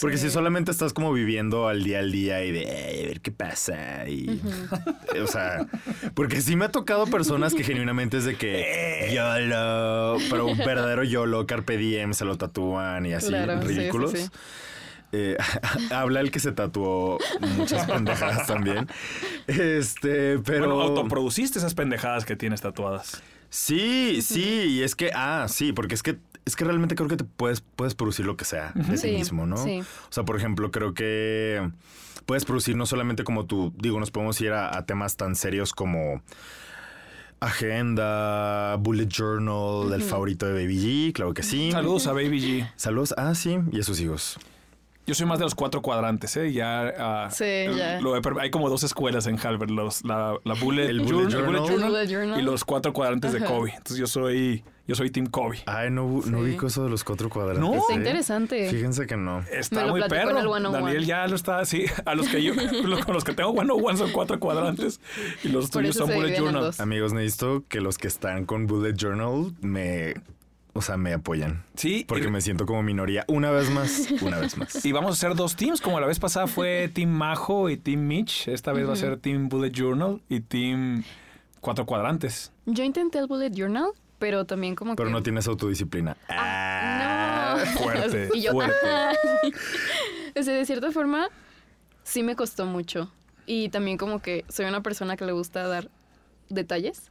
Porque 0.00 0.16
si 0.16 0.30
solamente 0.30 0.70
estás 0.70 0.92
como 0.94 1.12
viviendo 1.12 1.68
al 1.68 1.84
día 1.84 1.98
al 1.98 2.10
día 2.10 2.42
y 2.44 2.50
de 2.50 2.62
"Ey, 2.62 3.04
a 3.04 3.08
ver 3.08 3.20
qué 3.20 3.30
pasa 3.32 4.08
y 4.08 4.40
o 5.22 5.26
sea, 5.26 5.66
porque 6.14 6.40
sí 6.40 6.56
me 6.56 6.64
ha 6.64 6.70
tocado 6.70 7.06
personas 7.06 7.52
que 7.54 7.64
genuinamente 7.64 8.16
es 8.16 8.24
de 8.24 8.36
que 8.36 9.10
YOLO, 9.14 10.16
pero 10.30 10.46
un 10.46 10.58
verdadero 10.58 11.04
YOLO, 11.04 11.46
Carpe 11.46 11.76
Diem, 11.76 12.14
se 12.14 12.24
lo 12.24 12.38
tatúan 12.38 13.04
y 13.06 13.12
así, 13.12 13.28
Claro, 13.28 13.60
sí, 13.62 13.68
sí, 13.68 13.74
ridículos. 13.74 14.10
sí. 14.12 14.26
Eh, 15.16 15.36
habla 15.90 16.20
el 16.20 16.30
que 16.32 16.40
se 16.40 16.50
tatuó 16.50 17.18
muchas 17.56 17.86
pendejadas 17.90 18.46
también. 18.46 18.88
Este, 19.46 20.38
pero. 20.40 20.66
Bueno, 20.66 20.80
autoproduciste 20.82 21.58
esas 21.58 21.74
pendejadas 21.74 22.24
que 22.24 22.34
tienes 22.34 22.60
tatuadas. 22.60 23.22
Sí, 23.48 24.20
sí, 24.22 24.64
y 24.68 24.82
es 24.82 24.96
que, 24.96 25.12
ah, 25.14 25.46
sí, 25.48 25.72
porque 25.72 25.94
es 25.94 26.02
que 26.02 26.18
es 26.44 26.56
que 26.56 26.64
realmente 26.64 26.94
creo 26.96 27.08
que 27.08 27.16
te 27.16 27.24
puedes, 27.24 27.60
puedes 27.60 27.94
producir 27.94 28.26
lo 28.26 28.36
que 28.36 28.44
sea 28.44 28.72
de 28.74 28.98
Sí, 28.98 29.12
mismo, 29.12 29.46
¿no? 29.46 29.56
sí. 29.56 29.80
O 29.80 30.12
sea, 30.12 30.24
por 30.24 30.36
ejemplo, 30.36 30.70
creo 30.72 30.92
que 30.92 31.70
puedes 32.26 32.44
producir 32.44 32.76
no 32.76 32.84
solamente 32.84 33.22
como 33.24 33.46
tú, 33.46 33.72
digo, 33.78 34.00
nos 34.00 34.10
podemos 34.10 34.38
ir 34.40 34.52
a, 34.52 34.76
a 34.76 34.84
temas 34.84 35.16
tan 35.16 35.36
serios 35.36 35.72
como 35.72 36.20
agenda, 37.40 38.76
bullet 38.76 39.08
journal, 39.08 39.92
el 39.92 40.02
favorito 40.02 40.46
de 40.46 40.52
Baby 40.52 40.78
G, 40.78 41.12
claro 41.12 41.32
que 41.34 41.42
sí. 41.42 41.70
Saludos 41.72 42.06
a 42.06 42.12
Baby 42.12 42.40
G. 42.40 42.72
Saludos, 42.76 43.14
ah, 43.16 43.34
sí, 43.34 43.58
y 43.72 43.80
a 43.80 43.82
sus 43.82 44.00
hijos. 44.00 44.38
Yo 45.06 45.14
soy 45.14 45.26
más 45.26 45.38
de 45.38 45.44
los 45.44 45.54
cuatro 45.54 45.82
cuadrantes, 45.82 46.34
¿eh? 46.38 46.50
Ya. 46.52 46.92
ah, 46.98 47.28
Sí, 47.30 47.44
ya. 47.76 48.00
lo 48.00 48.16
he 48.16 48.22
per- 48.22 48.38
hay 48.40 48.50
como 48.50 48.70
dos 48.70 48.82
escuelas 48.84 49.26
en 49.26 49.38
Halbert: 49.38 49.70
los, 49.70 50.02
la, 50.04 50.34
la 50.44 50.54
Bullet, 50.54 50.86
El 50.88 51.00
Bullet 51.00 51.28
Journal, 51.30 51.32
Journal. 51.32 51.70
El 51.82 51.82
Bullet 51.90 52.06
Journal. 52.06 52.40
y 52.40 52.42
los 52.42 52.64
cuatro 52.64 52.92
cuadrantes 52.94 53.32
de. 53.32 53.40
Kobe. 53.44 53.70
Entonces 53.72 53.98
yo 53.98 54.06
soy, 54.06 54.64
yo 54.88 54.94
soy 54.94 55.10
Team 55.10 55.26
Kobe. 55.26 55.58
Ay, 55.66 55.90
no, 55.90 56.08
no 56.08 56.22
Sí. 56.22 56.34
ubico 56.34 56.68
eso 56.68 56.84
de 56.84 56.88
los 56.90 57.04
cuatro 57.04 57.28
cuadrantes. 57.28 57.60
No. 57.62 57.74
Está 57.74 57.92
¿eh? 57.92 57.96
interesante. 57.96 58.70
Fíjense 58.70 59.06
que 59.06 59.18
no. 59.18 59.40
Está 59.52 59.80
Me 59.82 59.86
lo 59.88 59.92
muy 59.92 60.08
perro. 60.08 60.38
el 60.38 60.46
one 60.46 60.66
on 60.68 60.72
Daniel 60.72 60.96
one. 60.98 61.04
ya 61.06 61.26
lo 61.26 61.36
está 61.36 61.58
así. 61.58 61.84
A 62.06 62.14
los 62.14 62.26
que 62.28 62.42
yo, 62.42 62.54
lo- 62.84 62.98
con 63.04 63.12
los 63.14 63.24
que 63.24 63.34
tengo 63.34 63.50
one 63.50 63.70
on 63.70 63.84
one 63.84 63.96
son 63.98 64.10
cuatro 64.10 64.40
cuadrantes 64.40 65.00
y 65.42 65.48
los 65.48 65.68
Por 65.70 65.82
tuyos 65.82 65.96
son 65.96 66.14
bullet 66.14 66.34
journal. 66.38 66.70
Amigos, 66.78 67.12
necesito 67.12 67.62
que 67.68 67.82
los 67.82 67.98
que 67.98 68.08
están 68.08 68.46
con 68.46 68.66
Bullet 68.66 68.94
Journal 68.96 69.52
me, 69.60 70.14
o 70.74 70.82
sea, 70.82 70.96
me 70.96 71.14
apoyan. 71.14 71.64
Sí, 71.76 72.04
Porque 72.06 72.26
y, 72.26 72.30
me 72.30 72.40
siento 72.40 72.66
como 72.66 72.82
minoría. 72.82 73.24
Una 73.28 73.52
vez 73.52 73.70
más, 73.70 74.08
una 74.20 74.40
vez 74.40 74.56
más. 74.58 74.84
y 74.84 74.90
vamos 74.90 75.10
a 75.10 75.14
hacer 75.14 75.36
dos 75.36 75.54
teams, 75.54 75.80
como 75.80 76.00
la 76.00 76.06
vez 76.06 76.18
pasada 76.18 76.48
fue 76.48 76.88
Team 76.92 77.10
Majo 77.10 77.70
y 77.70 77.76
Team 77.76 78.00
Mitch. 78.00 78.48
Esta 78.48 78.72
vez 78.72 78.88
va 78.88 78.94
a 78.94 78.96
ser 78.96 79.18
Team 79.18 79.48
Bullet 79.48 79.70
Journal 79.70 80.20
y 80.28 80.40
Team 80.40 81.04
Cuatro 81.60 81.86
Cuadrantes. 81.86 82.52
Yo 82.66 82.82
intenté 82.82 83.20
el 83.20 83.28
Bullet 83.28 83.50
Journal, 83.50 83.92
pero 84.18 84.44
también 84.44 84.74
como 84.74 84.96
Pero 84.96 85.08
que... 85.08 85.12
no 85.12 85.22
tienes 85.22 85.46
autodisciplina. 85.46 86.16
Ah, 86.28 87.56
no. 87.56 87.80
Fuerte, 87.80 88.30
y 88.34 88.42
yo, 88.42 88.50
fuerte. 88.50 88.74
ah. 88.84 89.12
o 90.36 90.42
sea, 90.42 90.54
de 90.54 90.66
cierta 90.66 90.90
forma, 90.90 91.28
sí 92.02 92.24
me 92.24 92.34
costó 92.34 92.66
mucho. 92.66 93.12
Y 93.46 93.68
también 93.68 93.96
como 93.96 94.20
que 94.20 94.44
soy 94.48 94.66
una 94.66 94.82
persona 94.82 95.16
que 95.16 95.24
le 95.24 95.32
gusta 95.32 95.68
dar 95.68 95.88
detalles. 96.48 97.10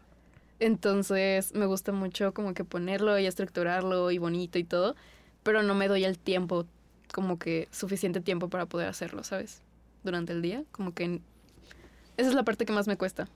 Entonces 0.63 1.53
me 1.53 1.65
gusta 1.65 1.91
mucho 1.91 2.33
como 2.33 2.53
que 2.53 2.63
ponerlo 2.63 3.19
y 3.19 3.25
estructurarlo 3.25 4.11
y 4.11 4.17
bonito 4.17 4.57
y 4.57 4.63
todo. 4.63 4.95
Pero 5.43 5.61
no 5.61 5.75
me 5.75 5.89
doy 5.89 6.05
el 6.05 6.17
tiempo, 6.17 6.65
como 7.13 7.37
que 7.37 7.67
suficiente 7.71 8.21
tiempo 8.21 8.47
para 8.49 8.65
poder 8.65 8.87
hacerlo, 8.87 9.23
¿sabes? 9.25 9.61
Durante 10.03 10.31
el 10.31 10.41
día. 10.41 10.63
Como 10.71 10.93
que... 10.93 11.19
Esa 12.15 12.29
es 12.29 12.33
la 12.35 12.43
parte 12.43 12.65
que 12.65 12.71
más 12.71 12.87
me 12.87 12.95
cuesta. 12.95 13.27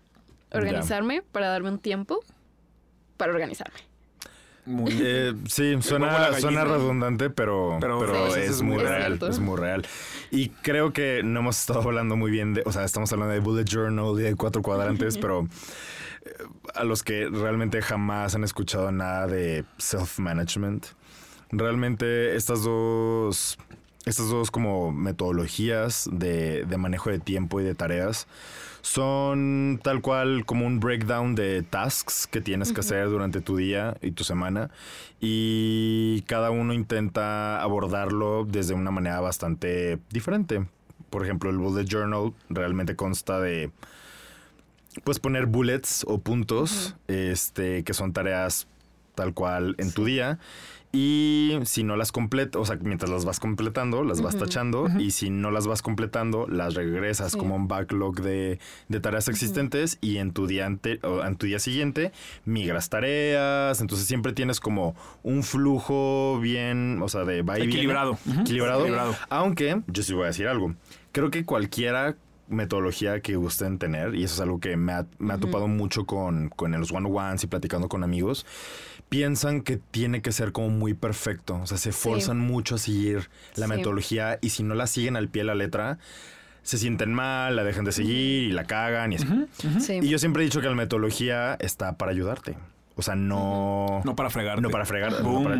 Organizarme 0.53 1.21
para 1.21 1.49
darme 1.49 1.69
un 1.69 1.79
tiempo 1.79 2.21
para 3.17 3.33
organizarme. 3.33 3.79
muy... 4.65 4.91
Eh, 5.01 5.33
sí, 5.49 5.75
suena, 5.81 6.31
suena 6.39 6.63
redundante, 6.63 7.29
pero, 7.29 7.77
Pero- 7.81 7.99
pero, 7.99 8.31
Sí, 8.31 8.39
es, 8.39 8.49
es 8.51 8.61
muy 8.61 8.77
real. 8.77 9.05
cierto. 9.17 9.27
Es 9.27 9.39
muy 9.39 9.57
real. 9.57 9.85
Y 10.31 10.49
creo 10.49 10.93
que 10.93 11.23
no 11.25 11.41
hemos 11.41 11.59
estado 11.59 11.81
hablando 11.81 12.15
muy 12.15 12.31
bien 12.31 12.53
de, 12.53 12.63
o 12.65 12.71
sea, 12.71 12.85
estamos 12.85 13.11
hablando 13.11 13.33
de 13.33 13.41
bullet 13.41 13.65
journal 13.65 14.17
y 14.17 14.23
de 14.23 14.35
cuatro 14.35 14.61
cuadrantes, 14.61 15.17
pero 15.21 15.45
a 16.73 16.83
los 16.83 17.03
que 17.03 17.27
realmente 17.29 17.81
jamás 17.81 18.35
han 18.35 18.43
escuchado 18.43 18.91
nada 18.91 19.27
de 19.27 19.65
self-management, 19.77 20.85
realmente 21.51 22.35
estas 22.35 22.63
dos, 22.63 23.57
estas 24.05 24.29
dos 24.29 24.51
como 24.51 24.91
metodologías 24.91 26.09
de, 26.11 26.65
de 26.65 26.77
manejo 26.77 27.09
de 27.09 27.19
tiempo 27.19 27.61
y 27.61 27.63
de 27.63 27.75
tareas 27.75 28.27
son 28.87 29.81
tal 29.83 30.01
cual 30.01 30.45
como 30.45 30.65
un 30.65 30.79
breakdown 30.79 31.35
de 31.35 31.61
tasks 31.61 32.25
que 32.25 32.39
tienes 32.39 32.71
que 32.71 32.79
hacer 32.79 33.09
durante 33.09 33.41
tu 33.41 33.57
día 33.57 33.97
y 34.01 34.11
tu 34.11 34.23
semana. 34.23 34.71
Y 35.19 36.21
cada 36.21 36.51
uno 36.51 36.73
intenta 36.73 37.61
abordarlo 37.61 38.45
desde 38.45 38.73
una 38.73 38.89
manera 38.91 39.19
bastante 39.19 39.99
diferente. 40.09 40.65
Por 41.09 41.23
ejemplo, 41.23 41.49
el 41.49 41.57
bullet 41.57 41.85
journal 41.85 42.33
realmente 42.49 42.95
consta 42.95 43.41
de 43.41 43.71
pues 45.03 45.19
poner 45.19 45.45
bullets 45.45 46.03
o 46.07 46.19
puntos, 46.19 46.95
este, 47.07 47.83
que 47.83 47.93
son 47.93 48.13
tareas 48.13 48.67
tal 49.15 49.33
cual 49.33 49.75
en 49.79 49.91
tu 49.91 50.05
día. 50.05 50.39
Y 50.93 51.59
si 51.65 51.83
no 51.83 51.97
las 51.97 52.11
completas, 52.13 52.59
o 52.61 52.65
sea, 52.65 52.77
mientras 52.81 53.11
las 53.11 53.25
vas 53.25 53.39
completando, 53.41 54.03
las 54.05 54.21
vas 54.21 54.37
tachando. 54.37 54.87
Y 54.97 55.11
si 55.11 55.29
no 55.29 55.51
las 55.51 55.67
vas 55.67 55.81
completando, 55.81 56.47
las 56.47 56.75
regresas 56.75 57.33
Sí. 57.33 57.37
como 57.37 57.55
un 57.55 57.67
backlog 57.67 58.21
de, 58.21 58.57
de 58.87 58.99
tareas 59.01 59.27
existentes. 59.27 59.97
Y 60.01 60.17
en 60.17 60.31
tu 60.31 60.47
día 60.47 60.65
ante- 60.65 60.99
o 61.03 61.23
en 61.25 61.35
tu 61.35 61.45
día 61.45 61.59
siguiente, 61.59 62.13
migras 62.45 62.89
tareas. 62.89 63.81
Entonces 63.81 64.07
siempre 64.07 64.31
tienes 64.31 64.59
como 64.61 64.95
un 65.23 65.43
flujo 65.43 66.39
bien, 66.41 67.01
o 67.03 67.09
sea, 67.09 67.25
de 67.25 67.41
va 67.41 67.57
y 67.57 67.63
viene. 67.63 67.73
Equilibrado. 67.73 68.17
Equilibrado. 68.41 68.79
Equilibrado. 68.81 69.15
Aunque, 69.29 69.81
yo 69.87 70.03
sí 70.03 70.13
voy 70.13 70.23
a 70.23 70.27
decir 70.27 70.47
algo. 70.47 70.73
Creo 71.11 71.29
que 71.31 71.43
cualquiera 71.43 72.15
metodología 72.49 73.19
que 73.21 73.35
gusten 73.35 73.77
tener, 73.77 74.15
y 74.15 74.23
eso 74.23 74.35
es 74.35 74.41
algo 74.41 74.59
que 74.59 74.77
me 74.77 74.93
ha, 74.93 75.05
me 75.19 75.33
ha 75.33 75.37
topado 75.37 75.67
mucho 75.67 76.05
con, 76.05 76.49
con 76.49 76.71
los 76.79 76.91
one-on-ones 76.91 77.43
y 77.43 77.47
platicando 77.47 77.89
con 77.89 78.03
amigos, 78.03 78.45
piensan 79.09 79.61
que 79.61 79.77
tiene 79.77 80.21
que 80.21 80.31
ser 80.31 80.51
como 80.51 80.69
muy 80.69 80.93
perfecto. 80.93 81.55
O 81.61 81.67
sea, 81.67 81.77
se 81.77 81.91
forzan 81.91 82.39
mucho 82.39 82.75
a 82.75 82.77
seguir 82.77 83.29
la 83.55 83.67
Sí. 83.67 83.73
metodología 83.73 84.39
y 84.41 84.49
si 84.49 84.63
no 84.63 84.75
la 84.75 84.87
siguen 84.87 85.15
al 85.15 85.29
pie 85.29 85.41
de 85.41 85.47
la 85.47 85.55
letra, 85.55 85.97
se 86.63 86.77
sienten 86.77 87.13
mal, 87.13 87.55
la 87.55 87.63
dejan 87.63 87.85
de 87.85 87.93
seguir 87.93 88.43
y 88.49 88.51
la 88.51 88.65
cagan 88.65 89.13
y 89.13 89.15
así. 89.15 89.27
Sí. 89.79 89.99
Y 90.01 90.09
yo 90.09 90.19
siempre 90.19 90.43
he 90.43 90.45
dicho 90.45 90.59
que 90.59 90.67
la 90.67 90.75
metodología 90.75 91.55
está 91.61 91.97
para 91.97 92.11
ayudarte. 92.11 92.57
O 92.99 93.01
sea, 93.03 93.15
no... 93.15 94.01
No 94.03 94.15
para 94.15 94.29
fregarte. 94.31 94.61
No 94.61 94.69
para 94.71 94.83
fregar. 94.85 95.21
No 95.21 95.43
para... 95.43 95.55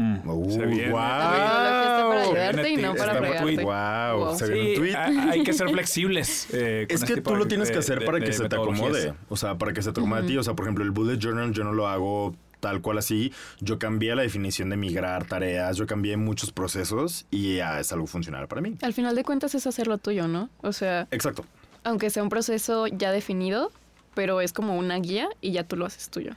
Se 0.50 0.66
viene. 0.66 0.90
¡Wow! 0.92 1.00
Está 1.02 2.06
para 2.10 2.22
ayudarte 2.24 2.70
y 2.72 2.78
no 2.78 2.96
para 2.96 3.14
fregarte. 3.16 3.64
Wow, 3.64 4.18
Wow. 4.26 4.36
se 4.38 4.48
Sí, 4.48 4.54
viene 4.54 4.70
un 4.70 4.76
tweet. 4.76 4.96
ha- 4.96 5.32
hay 5.32 5.44
que 5.44 5.54
ser 5.54 5.70
flexibles. 5.70 6.48
eh, 6.52 6.86
con 6.90 6.96
Es 6.96 7.04
este 7.04 7.16
que 7.16 7.22
tú 7.22 7.36
lo 7.36 7.48
tienes 7.48 7.70
que 7.72 7.78
hacer 7.78 8.00
de- 8.00 8.06
para 8.06 8.18
de 8.20 8.26
que 8.26 8.34
se 8.34 8.50
te 8.50 8.56
acomode. 8.56 9.14
O 9.30 9.38
sea, 9.38 9.56
para 9.56 9.72
que 9.74 9.82
se 9.82 9.92
te 9.92 10.00
acomode 10.00 10.24
a 10.24 10.26
ti. 10.26 10.38
O 10.38 10.44
sea, 10.44 10.56
por 10.56 10.66
ejemplo, 10.66 10.84
el 10.84 10.92
bullet 10.92 11.18
journal 11.20 11.52
yo 11.54 11.64
no 11.64 11.74
lo 11.74 11.88
hago 11.88 12.36
tal 12.60 12.82
cual 12.82 12.98
así. 12.98 13.32
Yo 13.60 13.78
cambié 13.78 14.16
la 14.16 14.24
definición 14.24 14.72
de 14.72 14.78
migrar 14.78 15.26
tareas. 15.26 15.78
Yo 15.78 15.86
cambié 15.86 16.18
muchos 16.18 16.52
procesos 16.52 17.28
y 17.30 17.58
ya 17.58 17.80
es 17.80 17.92
algo 17.94 18.08
funcional 18.08 18.48
para 18.48 18.62
mí. 18.62 18.76
Al 18.82 18.94
final 18.94 19.16
de 19.16 19.24
cuentas 19.24 19.54
es 19.54 19.68
hacerlo 19.68 20.00
tuyo, 20.00 20.28
¿no? 20.28 20.50
O 20.62 20.74
sea, 20.74 21.08
Exacto. 21.12 21.46
aunque 21.84 22.10
sea 22.10 22.24
un 22.24 22.30
proceso 22.30 22.88
ya 22.88 23.12
definido, 23.12 23.72
pero 24.16 24.42
es 24.42 24.54
como 24.54 24.76
una 24.76 24.96
guía 24.98 25.30
y 25.40 25.52
ya 25.52 25.66
tú 25.66 25.76
lo 25.76 25.86
haces 25.86 26.10
tuyo. 26.10 26.32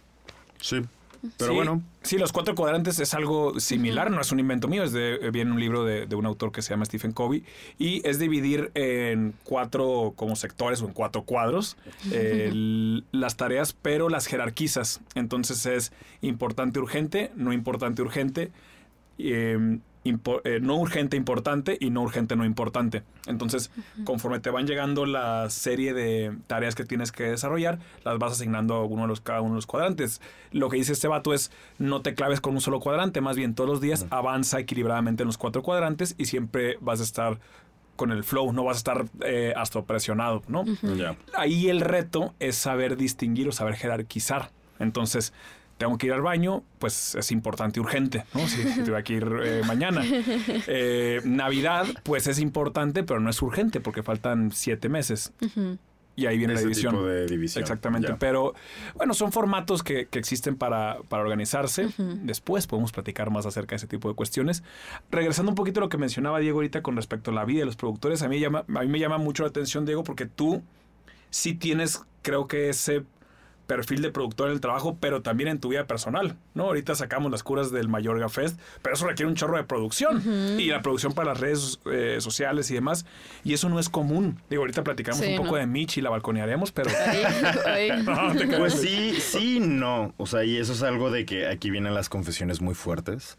Sí. 0.61 0.81
Pero 1.37 1.51
Sí, 1.51 1.55
bueno, 1.57 1.83
Sí, 2.03 2.17
los 2.17 2.33
cuatro 2.33 2.55
cuadrantes 2.55 2.99
es 2.99 3.13
algo 3.13 3.61
similar, 3.61 4.11
no 4.11 4.23
es 4.23 4.33
un 4.33 4.41
invento 4.41 4.69
mío, 4.69 4.83
es 4.85 4.93
de, 4.93 5.19
viene 5.31 5.51
un 5.53 5.61
libro 5.61 5.85
de, 5.85 6.07
de 6.07 6.17
un 6.17 6.25
autor 6.25 6.51
que 6.51 6.63
se 6.63 6.71
llama 6.71 6.87
Stephen 6.87 7.13
Covey 7.13 7.45
y 7.79 8.01
es 8.09 8.19
dividir 8.19 8.71
en 8.73 9.35
cuatro 9.45 10.15
como 10.17 10.35
sectores 10.35 10.81
o 10.81 10.87
en 10.87 10.95
cuatro 10.95 11.25
cuadros 11.25 11.77
las 13.13 13.37
tareas, 13.37 13.75
pero 13.75 14.09
las 14.09 14.27
jerarquizas. 14.27 15.01
Entonces 15.15 15.67
es 15.67 15.93
importante, 16.23 16.81
urgente, 16.81 17.31
no 17.37 17.53
importante, 17.53 18.01
urgente, 18.03 18.51
eh, 19.19 19.59
impo- 19.59 19.81
eh, 20.05 20.61
no 20.63 20.77
urgente, 20.77 21.17
importante 21.17 21.77
y 21.79 21.91
no 21.91 22.03
urgente, 22.03 22.35
no 22.35 22.45
importante. 22.45 23.03
Entonces, 23.27 23.71
conforme 24.05 24.41
te 24.41 24.49
van 24.51 24.67
llegando 24.67 25.05
la 25.05 25.51
serie 25.51 25.93
de 25.93 26.35
tareas 26.47 26.75
que 26.75 26.85
tienes 26.85 27.13
que 27.13 27.25
desarrollar, 27.25 27.79
las 28.05 28.19
vas 28.19 28.33
asignando 28.33 28.77
a 28.77 28.85
uno 28.85 29.03
de 29.03 29.09
los, 29.09 29.21
cada 29.21 29.43
uno 29.43 29.51
de 29.51 29.57
los 29.57 29.67
cuadrantes. 29.67 30.21
Lo 30.53 30.71
que 30.71 30.79
dice 30.79 30.93
este 30.93 31.09
vato 31.09 31.35
es, 31.35 31.51
no 31.79 32.01
te 32.01 32.15
claves 32.15 32.41
con 32.41 32.55
un 32.55 32.61
solo 32.61 32.81
cuadrante, 32.81 33.21
más 33.21 33.37
bien 33.37 33.55
todos 33.55 33.69
los 33.69 33.81
días 33.81 34.07
avanza 34.11 34.59
equilibradamente 34.59 35.23
en 35.23 35.27
los 35.27 35.39
cuatro 35.39 35.63
cuadrantes 35.63 36.15
y 36.17 36.25
siempre 36.25 36.79
vas 36.81 37.01
a 37.01 37.05
estar 37.05 37.39
con 37.97 38.11
el 38.13 38.25
flow, 38.25 38.55
no 38.55 38.65
vas 38.65 38.77
a 38.77 38.79
estar 38.79 39.05
eh, 39.27 39.53
hasta 39.55 39.83
presionado, 39.83 40.43
¿no? 40.49 40.65
ahí 41.35 41.69
el 41.69 41.83
reto 41.83 42.35
es 42.39 42.57
saber 42.57 42.97
distinguir 42.97 43.49
o 43.49 43.53
saber 43.53 43.75
jerarquizar. 43.75 44.51
Entonces, 44.79 45.35
tengo 45.81 45.97
que 45.97 46.09
ir 46.09 46.13
al 46.13 46.21
baño, 46.21 46.63
pues 46.79 47.15
es 47.15 47.33
importante 47.33 47.81
y 47.81 47.83
urgente, 47.83 48.27
¿no? 48.35 48.47
Si, 48.47 48.63
si 48.63 48.83
tengo 48.83 49.03
que 49.03 49.15
ir 49.15 49.27
eh, 49.43 49.63
mañana. 49.67 50.05
Eh, 50.67 51.23
Navidad, 51.25 51.87
pues 52.03 52.27
es 52.27 52.39
importante, 52.39 53.03
pero 53.03 53.19
no 53.19 53.31
es 53.31 53.41
urgente 53.41 53.81
porque 53.81 54.03
faltan 54.03 54.51
siete 54.53 54.91
meses. 54.91 55.33
Y 56.17 56.27
ahí 56.27 56.37
viene 56.37 56.53
Ese 56.53 56.63
la 56.63 56.69
división. 56.69 56.95
tipo 56.95 57.07
de 57.07 57.27
división. 57.27 57.63
Exactamente. 57.63 58.09
Ya. 58.09 58.19
Pero 58.19 58.55
bueno, 58.95 59.15
son 59.15 59.33
formatos 59.33 59.83
que, 59.83 60.07
que 60.07 60.19
existen 60.19 60.57
para, 60.57 60.99
para 61.09 61.23
organizarse. 61.23 61.89
Después 61.97 62.67
podemos 62.67 62.93
platicar 62.93 63.31
más 63.31 63.47
acerca 63.47 63.71
de 63.71 63.77
ese 63.77 63.87
tipo 63.87 64.09
de 64.09 64.15
cuestiones. 64.15 64.63
Regresando 65.11 65.51
un 65.51 65.57
poquito 65.57 65.81
a 65.81 65.83
lo 65.83 65.89
que 65.89 65.97
mencionaba 65.97 66.41
Diego 66.41 66.59
ahorita 66.59 66.83
con 66.83 66.95
respecto 66.95 67.31
a 67.31 67.35
la 67.35 67.47
vida 67.47 67.61
de 67.61 67.67
los 67.67 67.77
productores, 67.77 68.21
a 68.23 68.29
mí, 68.29 68.39
llama, 68.39 68.65
a 68.69 68.81
mí 68.83 68.89
me 68.89 68.99
llama 68.99 69.17
mucho 69.17 69.45
la 69.45 69.49
atención, 69.49 69.87
Diego, 69.87 70.05
porque 70.05 70.27
tú 70.27 70.63
sí 71.31 71.55
tienes, 71.55 72.03
creo 72.23 72.47
que 72.49 72.69
ese 72.69 73.05
perfil 73.71 74.03
de 74.03 74.11
productor 74.11 74.49
en 74.49 74.55
el 74.55 74.61
trabajo, 74.61 74.99
pero 74.99 75.23
también 75.23 75.49
en 75.49 75.61
tu 75.61 75.69
vida 75.69 75.87
personal, 75.87 76.35
¿no? 76.55 76.65
Ahorita 76.65 76.97
sacamos 76.97 77.31
las 77.31 77.45
curas 77.45 77.71
del 77.71 77.89
Mayorga 77.89 78.29
Fest, 78.29 78.59
pero 78.83 78.97
eso 78.97 79.07
requiere 79.07 79.29
un 79.29 79.37
chorro 79.37 79.57
de 79.59 79.63
producción 79.63 80.21
y 80.59 80.67
la 80.67 80.83
producción 80.83 81.13
para 81.13 81.29
las 81.29 81.39
redes 81.39 81.79
eh, 81.89 82.17
sociales 82.19 82.69
y 82.73 82.75
demás, 82.75 83.07
y 83.45 83.53
eso 83.53 83.69
no 83.69 83.79
es 83.79 83.89
común. 83.89 84.43
Digo, 84.51 84.63
ahorita 84.63 84.83
platicamos 84.83 85.21
Sí, 85.21 85.31
un 85.31 85.37
poco 85.37 85.53
¿no? 85.53 85.59
de 85.59 85.69
Mitch 85.69 85.99
y 85.99 86.01
la 86.01 86.11
balconearemos, 86.11 86.73
pero... 86.73 86.91
No, 88.03 88.35
creas. 88.35 88.59
Pues 88.59 88.75
sí, 88.75 89.15
sí, 89.21 89.61
no. 89.61 90.15
O 90.17 90.27
sea, 90.27 90.43
y 90.43 90.57
eso 90.57 90.73
es 90.73 90.83
algo 90.83 91.13
de 91.13 91.25
que 91.25 91.47
aquí 91.47 91.71
vienen 91.71 91.95
las 91.95 92.09
confesiones 92.09 92.61
muy 92.61 92.75
fuertes. 92.75 93.37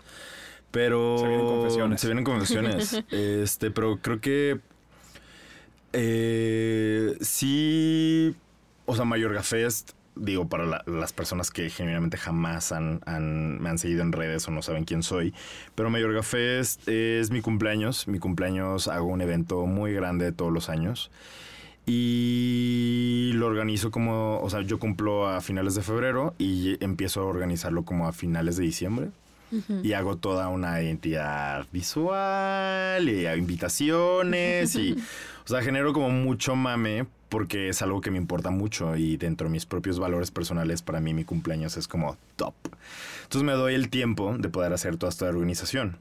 Pero. 0.72 1.18
Se 1.18 1.28
vienen 1.28 1.46
confesiones. 1.46 2.02
Se 2.02 2.08
vienen 2.08 2.24
confesiones. 2.24 3.04
este, 3.12 3.72
pero 3.72 4.00
creo 4.02 4.22
que. 4.22 4.60
eh, 5.92 7.18
sí. 7.20 8.34
O 8.86 8.96
sea, 8.96 9.04
Mayorga 9.04 9.44
Fest. 9.44 9.92
Digo, 10.16 10.48
para 10.50 10.66
la- 10.66 10.84
las 10.88 11.14
personas 11.14 11.52
que 11.52 11.70
genuinamente 11.70 12.18
jamás 12.18 12.72
han, 12.74 13.00
han- 13.06 13.60
me 13.62 13.70
han 13.70 13.78
seguido 13.78 14.02
en 14.02 14.12
redes 14.12 14.48
o 14.48 14.52
no 14.52 14.62
saben 14.62 14.84
quién 14.84 15.04
soy. 15.04 15.34
Pero 15.76 15.90
Mayorga 15.90 16.22
Fest 16.24 16.88
es 16.88 17.32
mi 17.32 17.42
cumpleaños. 17.42 18.08
Mi 18.08 18.20
cumpleaños 18.20 18.88
hago 18.88 19.08
un 19.08 19.22
evento 19.22 19.66
muy 19.66 19.94
grande 19.94 20.32
todos 20.32 20.52
los 20.52 20.70
años. 20.70 21.12
Y 21.88 23.32
lo 23.36 23.48
organizo 23.48 23.92
como, 23.92 24.40
o 24.42 24.50
sea, 24.50 24.62
yo 24.62 24.80
cumplo 24.80 25.28
a 25.28 25.42
finales 25.42 25.76
de 25.76 25.82
febrero 25.82 26.34
y 26.38 26.82
empiezo 26.84 27.22
a 27.22 27.26
organizarlo 27.26 27.84
como 27.84 28.08
a 28.08 28.14
finales 28.14 28.58
de 28.58 28.64
diciembre. 28.64 29.10
Y 29.84 29.92
hago 29.94 30.16
toda 30.16 30.48
una 30.48 30.82
identidad 30.82 31.66
visual 31.74 33.10
y 33.10 33.28
invitaciones 33.28 34.76
y, 34.78 34.94
o 35.46 35.48
sea, 35.48 35.62
genero 35.62 35.92
como 35.92 36.10
mucho 36.10 36.56
mame 36.56 37.06
porque 37.32 37.70
es 37.70 37.82
algo 37.82 38.02
que 38.02 38.12
me 38.12 38.18
importa 38.18 38.50
mucho 38.50 38.98
y 38.98 39.16
dentro 39.16 39.48
de 39.48 39.54
mis 39.54 39.66
propios 39.66 39.98
valores 39.98 40.32
personales 40.32 40.82
para 40.82 41.00
mí 41.00 41.14
mi 41.14 41.24
cumpleaños 41.24 41.78
es 41.78 41.88
como 41.88 42.18
top. 42.36 42.54
Entonces 43.24 43.44
me 43.44 43.54
doy 43.54 43.74
el 43.74 43.90
tiempo 43.90 44.36
de 44.38 44.50
poder 44.50 44.74
hacer 44.74 44.98
toda 44.98 45.12
esta 45.12 45.30
organización. 45.30 45.98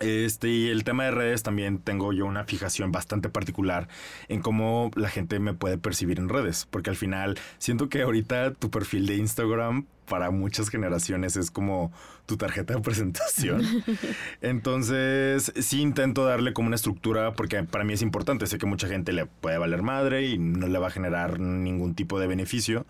Este, 0.00 0.48
y 0.48 0.68
el 0.68 0.84
tema 0.84 1.04
de 1.04 1.10
redes 1.10 1.42
también 1.42 1.78
tengo 1.78 2.12
yo 2.12 2.26
una 2.26 2.44
fijación 2.44 2.92
bastante 2.92 3.28
particular 3.28 3.88
en 4.28 4.40
cómo 4.40 4.90
la 4.94 5.08
gente 5.08 5.38
me 5.38 5.54
puede 5.54 5.78
percibir 5.78 6.18
en 6.18 6.28
redes, 6.28 6.66
porque 6.70 6.90
al 6.90 6.96
final 6.96 7.38
siento 7.58 7.88
que 7.88 8.02
ahorita 8.02 8.54
tu 8.54 8.70
perfil 8.70 9.06
de 9.06 9.16
Instagram 9.16 9.86
para 10.10 10.32
muchas 10.32 10.68
generaciones 10.70 11.36
es 11.36 11.52
como 11.52 11.92
tu 12.26 12.36
tarjeta 12.36 12.74
de 12.74 12.80
presentación. 12.80 13.62
Entonces, 14.42 15.52
sí 15.56 15.80
intento 15.80 16.24
darle 16.24 16.52
como 16.52 16.66
una 16.66 16.76
estructura 16.76 17.32
porque 17.34 17.62
para 17.62 17.84
mí 17.84 17.92
es 17.92 18.02
importante, 18.02 18.46
sé 18.46 18.58
que 18.58 18.66
mucha 18.66 18.88
gente 18.88 19.12
le 19.12 19.26
puede 19.26 19.56
valer 19.56 19.82
madre 19.82 20.26
y 20.26 20.36
no 20.36 20.66
le 20.66 20.78
va 20.80 20.88
a 20.88 20.90
generar 20.90 21.38
ningún 21.38 21.94
tipo 21.94 22.18
de 22.18 22.26
beneficio, 22.26 22.86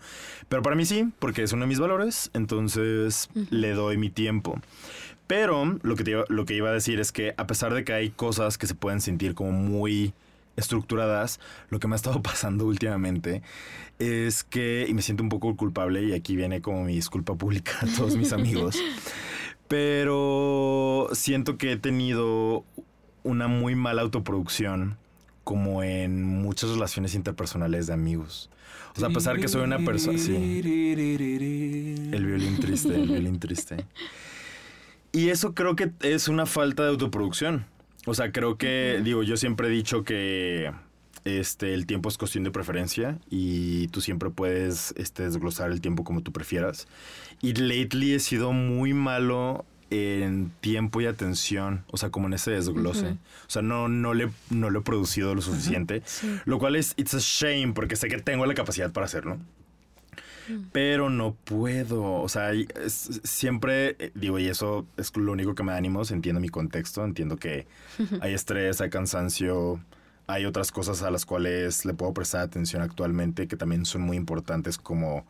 pero 0.49 0.63
para 0.63 0.75
mí 0.75 0.83
sí, 0.83 1.09
porque 1.19 1.43
es 1.43 1.53
uno 1.53 1.61
de 1.61 1.67
mis 1.67 1.79
valores, 1.79 2.31
entonces 2.33 3.29
le 3.51 3.73
doy 3.73 3.97
mi 3.97 4.09
tiempo. 4.09 4.59
Pero 5.31 5.79
lo 5.81 5.95
que, 5.95 6.03
te 6.03 6.11
lo 6.27 6.43
que 6.43 6.55
iba 6.55 6.67
a 6.67 6.73
decir 6.73 6.99
es 6.99 7.13
que 7.13 7.33
a 7.37 7.47
pesar 7.47 7.73
de 7.73 7.85
que 7.85 7.93
hay 7.93 8.09
cosas 8.09 8.57
que 8.57 8.67
se 8.67 8.75
pueden 8.75 8.99
sentir 8.99 9.33
como 9.33 9.53
muy 9.53 10.13
estructuradas, 10.57 11.39
lo 11.69 11.79
que 11.79 11.87
me 11.87 11.95
ha 11.95 11.95
estado 11.95 12.21
pasando 12.21 12.65
últimamente 12.65 13.41
es 13.97 14.43
que, 14.43 14.85
y 14.89 14.93
me 14.93 15.01
siento 15.01 15.23
un 15.23 15.29
poco 15.29 15.55
culpable, 15.55 16.03
y 16.03 16.11
aquí 16.11 16.35
viene 16.35 16.61
como 16.61 16.83
mi 16.83 16.95
disculpa 16.95 17.35
pública 17.35 17.71
a 17.79 17.85
todos 17.95 18.17
mis 18.17 18.33
amigos, 18.33 18.75
Pero 19.69 21.07
siento 21.13 21.57
que 21.57 21.71
he 21.71 21.77
tenido 21.77 22.65
una 23.23 23.47
muy 23.47 23.73
mala 23.73 24.01
autoproducción 24.01 24.97
como 25.45 25.81
en 25.81 26.25
muchas 26.25 26.71
relaciones 26.71 27.15
interpersonales 27.15 27.87
de 27.87 27.93
amigos. 27.93 28.49
O 28.97 28.99
sea, 28.99 29.07
a 29.07 29.11
pesar 29.11 29.39
que 29.39 29.47
soy 29.47 29.61
una 29.61 29.79
persona... 29.79 30.17
Sí. 30.17 30.61
El 32.11 32.25
violín 32.25 32.59
triste, 32.59 32.95
el 32.95 33.07
violín 33.07 33.39
triste. 33.39 33.77
Y 35.11 35.29
eso 35.29 35.53
creo 35.53 35.75
que 35.75 35.91
es 36.01 36.27
una 36.27 36.45
falta 36.45 36.83
de 36.83 36.89
autoproducción. 36.89 37.65
O 38.05 38.13
sea, 38.13 38.31
creo 38.31 38.57
que, 38.57 39.01
digo, 39.03 39.23
yo 39.23 39.37
siempre 39.37 39.67
he 39.67 39.71
dicho 39.71 40.03
que 40.03 40.71
este, 41.25 41.73
el 41.73 41.85
tiempo 41.85 42.09
es 42.09 42.17
cuestión 42.17 42.43
de 42.43 42.51
preferencia 42.51 43.19
y 43.29 43.87
tú 43.89 44.01
siempre 44.01 44.29
puedes 44.29 44.93
este, 44.97 45.23
desglosar 45.23 45.71
el 45.71 45.81
tiempo 45.81 46.03
como 46.03 46.21
tú 46.21 46.31
prefieras. 46.31 46.87
Y 47.41 47.53
lately 47.53 48.13
he 48.13 48.19
sido 48.19 48.53
muy 48.53 48.93
malo 48.93 49.65
en 49.91 50.51
tiempo 50.61 51.01
y 51.01 51.05
atención, 51.05 51.83
o 51.91 51.97
sea, 51.97 52.09
como 52.09 52.27
en 52.27 52.33
ese 52.33 52.51
desglose. 52.51 53.09
O 53.09 53.49
sea, 53.49 53.61
no, 53.61 53.89
no, 53.89 54.13
le, 54.13 54.29
no 54.49 54.69
lo 54.69 54.79
he 54.79 54.83
producido 54.83 55.35
lo 55.35 55.41
suficiente, 55.41 56.01
lo 56.45 56.57
cual 56.59 56.77
es, 56.77 56.93
it's 56.95 57.13
a 57.13 57.19
shame, 57.19 57.73
porque 57.73 57.97
sé 57.97 58.07
que 58.07 58.17
tengo 58.17 58.45
la 58.45 58.53
capacidad 58.53 58.91
para 58.91 59.05
hacerlo. 59.05 59.37
Pero 60.71 61.09
no 61.09 61.35
puedo, 61.43 62.21
o 62.21 62.29
sea, 62.29 62.51
siempre 62.87 63.95
eh, 63.99 64.11
digo, 64.15 64.39
y 64.39 64.47
eso 64.47 64.85
es 64.97 65.15
lo 65.15 65.31
único 65.31 65.55
que 65.55 65.63
me 65.63 65.71
da 65.71 65.77
ánimos, 65.77 66.11
entiendo 66.11 66.41
mi 66.41 66.49
contexto, 66.49 67.03
entiendo 67.03 67.37
que 67.37 67.67
hay 68.21 68.33
estrés, 68.33 68.81
hay 68.81 68.89
cansancio, 68.89 69.79
hay 70.27 70.45
otras 70.45 70.71
cosas 70.71 71.03
a 71.03 71.11
las 71.11 71.25
cuales 71.25 71.85
le 71.85 71.93
puedo 71.93 72.13
prestar 72.13 72.41
atención 72.41 72.81
actualmente 72.81 73.47
que 73.47 73.57
también 73.57 73.85
son 73.85 74.01
muy 74.01 74.17
importantes 74.17 74.77
como 74.77 75.25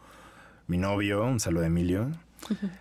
mi 0.67 0.77
novio, 0.77 1.23
un 1.23 1.39
saludo 1.39 1.61
de 1.61 1.67
Emilio. 1.67 2.11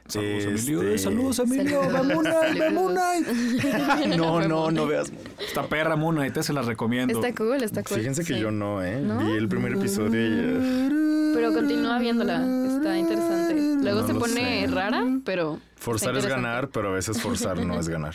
Saludos, 0.06 0.44
Emilio. 0.44 0.82
Este, 0.92 0.98
saludos, 0.98 1.38
Emilio. 1.38 1.82
no, 4.16 4.48
no, 4.48 4.70
no 4.70 4.86
veas. 4.86 5.12
Esta 5.38 5.66
perra 5.66 5.96
y 6.26 6.30
te 6.30 6.42
se 6.42 6.52
la 6.52 6.62
recomiendo. 6.62 7.14
Está 7.14 7.34
cool, 7.34 7.62
está 7.62 7.82
cool. 7.82 7.98
Fíjense 7.98 8.24
que 8.24 8.38
yo 8.38 8.50
no, 8.50 8.82
¿eh? 8.82 9.00
Vi 9.00 9.32
el 9.32 9.48
primer 9.48 9.74
episodio 9.74 10.20
y... 10.20 11.19
Pero 11.40 11.54
continúa 11.54 11.98
viéndola. 11.98 12.44
Está 12.66 12.98
interesante. 12.98 13.54
Luego 13.82 14.06
se 14.06 14.14
pone 14.14 14.66
rara, 14.66 15.02
pero... 15.24 15.58
Forzar 15.76 16.14
es 16.18 16.26
ganar, 16.26 16.68
pero 16.68 16.90
a 16.90 16.92
veces 16.92 17.18
forzar 17.22 17.64
no 17.64 17.80
es 17.80 17.88
ganar. 17.88 18.14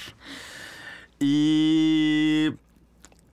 Y 1.19 2.51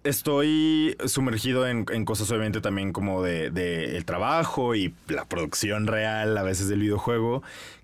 estoy 0.03 0.97
sumergido 1.05 1.69
en, 1.69 1.85
cosas 2.07 2.31
obviamente 2.31 2.63
también 2.63 2.95
como 2.95 3.23
de, 3.23 3.97
el 3.97 4.05
trabajo 4.07 4.75
y 4.75 4.95
la 5.09 5.27
producción 5.27 5.87
real 5.87 6.39
a 6.39 6.43
veces 6.43 6.69
del 6.69 6.81
videojuego 6.81 7.43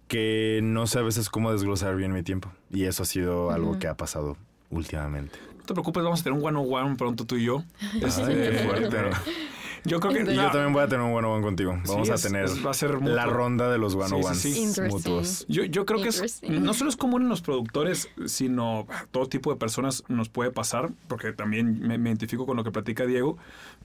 que 0.09 0.61
no 0.63 0.87
sé 0.87 1.01
a 1.01 1.03
veces 1.03 1.29
cómo 1.29 1.53
desglosar 1.53 1.95
bien 1.95 2.15
mi 2.15 2.23
tiempo 2.23 2.51
y 2.71 2.85
eso 2.85 3.03
ha 3.03 3.07
sido 3.07 3.51
algo 3.51 3.79
que 3.79 3.87
ha 3.87 3.95
pasado 3.95 4.39
últimamente. 4.71 5.39
No 5.59 5.65
te 5.65 5.75
preocupes, 5.75 6.03
vamos 6.03 6.21
a 6.21 6.25
tener 6.25 6.39
un 6.39 6.47
one 6.47 6.59
on 6.59 6.87
one 6.87 6.97
pronto 6.97 7.27
tú 7.27 7.37
y 7.37 7.45
yo. 7.45 7.63
Este, 8.01 8.35
qué 8.35 8.65
fuerte. 8.65 8.97
Yo 9.89 10.01
creo 10.01 10.13
que. 10.13 10.33
Y 10.33 10.37
yo 10.37 10.51
también 10.51 10.73
voy 10.73 10.83
a 10.83 10.89
tener 10.89 11.05
un 11.05 11.15
one 11.15 11.27
on 11.27 11.35
one 11.35 11.43
contigo. 11.43 11.79
Vamos 11.87 12.11
a 12.11 12.17
tener 12.17 12.49
va 12.65 12.71
a 12.71 12.75
ser 12.75 13.03
la 13.03 13.27
ronda 13.27 13.71
de 13.71 13.79
los 13.79 13.95
one 13.95 14.15
on 14.15 14.25
ones 14.25 14.81
mutuos. 14.89 15.47
Yo, 15.49 15.65
yo 15.65 15.87
creo 15.87 16.03
que 16.03 16.09
es, 16.09 16.43
no 16.43 16.75
solo 16.75 16.91
es 16.91 16.97
común 16.97 17.23
en 17.23 17.29
los 17.29 17.41
productores, 17.41 18.09
sino 18.27 18.87
todo 19.11 19.27
tipo 19.27 19.51
de 19.51 19.57
personas 19.57 20.05
nos 20.09 20.29
puede 20.29 20.51
pasar, 20.51 20.91
porque 21.09 21.33
también 21.33 21.81
me, 21.81 21.95
identifico 21.95 22.47
con 22.47 22.57
lo 22.57 22.65
que 22.65 22.71
platica 22.71 23.07
Diego, 23.07 23.39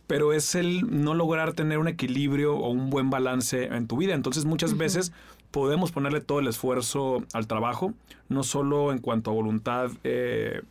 pero 0.07 0.33
es 0.33 0.55
el 0.55 1.03
no 1.03 1.13
lograr 1.13 1.53
tener 1.53 1.77
un 1.77 1.87
equilibrio 1.87 2.55
o 2.55 2.69
un 2.69 2.89
buen 2.89 3.09
balance 3.09 3.65
en 3.65 3.87
tu 3.87 3.97
vida. 3.97 4.13
Entonces, 4.13 4.45
muchas 4.45 4.77
veces 4.77 5.13
podemos 5.51 5.91
ponerle 5.91 6.21
todo 6.21 6.39
el 6.39 6.47
esfuerzo 6.47 7.23
al 7.33 7.47
trabajo, 7.47 7.93
no 8.29 8.43
solo 8.43 8.91
en 8.91 8.99
cuanto 8.99 9.31
a 9.31 9.33
voluntad, 9.33 9.91
eh, 10.03 10.61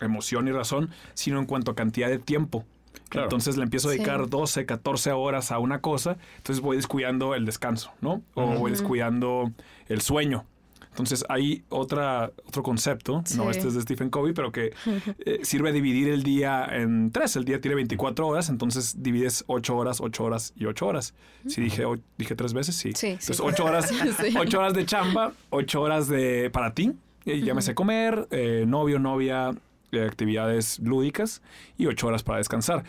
emoción 0.00 0.48
y 0.48 0.52
razón, 0.52 0.90
sino 1.14 1.38
en 1.38 1.46
cuanto 1.46 1.70
a 1.70 1.74
cantidad 1.74 2.08
de 2.08 2.18
tiempo. 2.18 2.64
Entonces 3.12 3.56
le 3.56 3.64
empiezo 3.64 3.88
a 3.88 3.92
dedicar 3.92 4.28
12, 4.28 4.66
14 4.66 5.12
horas 5.12 5.50
a 5.50 5.58
una 5.58 5.80
cosa, 5.80 6.16
entonces 6.36 6.62
voy 6.62 6.76
descuidando 6.76 7.34
el 7.34 7.44
descanso, 7.44 7.92
¿no? 8.00 8.22
O 8.34 8.46
voy 8.46 8.70
descuidando 8.70 9.50
el 9.88 10.00
sueño. 10.00 10.44
Entonces 10.90 11.24
hay 11.28 11.62
otra, 11.68 12.32
otro 12.46 12.62
concepto, 12.62 13.22
no 13.36 13.50
este 13.50 13.68
es 13.68 13.74
de 13.74 13.82
Stephen 13.82 14.10
Covey, 14.10 14.32
pero 14.32 14.50
que 14.50 14.72
eh, 15.24 15.38
sirve 15.42 15.70
a 15.70 15.72
dividir 15.72 16.08
el 16.08 16.22
día 16.22 16.66
en 16.70 17.10
tres. 17.12 17.36
El 17.36 17.44
día 17.44 17.60
tiene 17.60 17.76
24 17.76 18.26
horas, 18.26 18.48
entonces 18.48 19.02
divides 19.02 19.44
8 19.46 19.76
horas, 19.76 20.00
8 20.00 20.24
horas 20.24 20.52
y 20.56 20.66
8 20.66 20.86
horas. 20.86 21.14
Si 21.46 21.60
dije, 21.60 21.84
dije 22.18 22.34
tres 22.34 22.52
veces, 22.52 22.74
sí. 22.74 22.92
sí 22.94 23.08
entonces 23.08 23.40
8 23.40 23.64
horas, 23.64 23.92
8 24.38 24.58
horas 24.58 24.74
de 24.74 24.84
chamba, 24.84 25.32
8 25.50 25.80
horas 25.80 26.08
de 26.08 26.50
para 26.50 26.74
ti, 26.74 26.92
y 27.24 27.42
llámese 27.42 27.74
comer, 27.74 28.26
eh, 28.30 28.64
novio, 28.66 28.98
novia, 28.98 29.54
actividades 29.92 30.78
lúdicas 30.78 31.42
y 31.76 31.86
ocho 31.86 32.06
horas 32.08 32.22
para 32.22 32.38
descansar. 32.38 32.84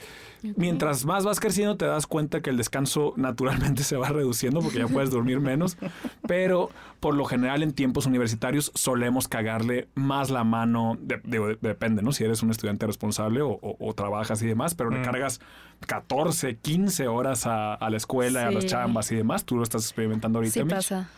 Mientras 0.56 1.06
más 1.06 1.24
vas 1.24 1.40
creciendo 1.40 1.78
te 1.78 1.86
das 1.86 2.08
cuenta 2.08 2.42
que 2.42 2.50
el 2.50 2.58
descanso 2.58 3.14
naturalmente 3.16 3.84
se 3.84 3.98
va 3.98 4.10
reduciendo 4.10 4.62
porque 4.62 4.80
ya 4.80 4.88
puedes 4.88 5.12
dormir 5.12 5.40
menos, 5.40 5.78
pero 6.28 6.70
por 7.00 7.16
lo 7.16 7.26
general 7.26 7.64
en 7.64 7.74
tiempos 7.74 8.06
universitarios 8.06 8.72
solemos 8.76 9.28
cagarle 9.28 9.88
más 9.96 10.30
la 10.30 10.44
mano, 10.44 10.98
depende, 11.00 12.02
¿no? 12.02 12.12
Si 12.12 12.24
eres 12.24 12.44
un 12.44 12.52
estudiante 12.52 12.86
responsable 12.86 13.42
o, 13.44 13.94
trabajas 13.96 14.42
y 14.42 14.48
demás, 14.48 14.76
pero 14.76 14.90
le 14.90 15.00
mm. 15.00 15.04
cargas 15.04 15.42
14, 15.88 16.58
15 16.58 17.08
horas 17.08 17.46
a, 17.46 17.78
la 17.90 17.98
escuela, 17.98 18.48
a 18.48 18.52
las 18.52 18.66
chambas 18.66 19.12
y 19.12 19.16
demás. 19.16 19.46
Tú 19.46 19.58
lo 19.58 19.64
estás 19.64 19.84
experimentando 19.84 20.40
ahorita. 20.40 20.62
Sí 20.62 20.64
pasa. 20.64 21.10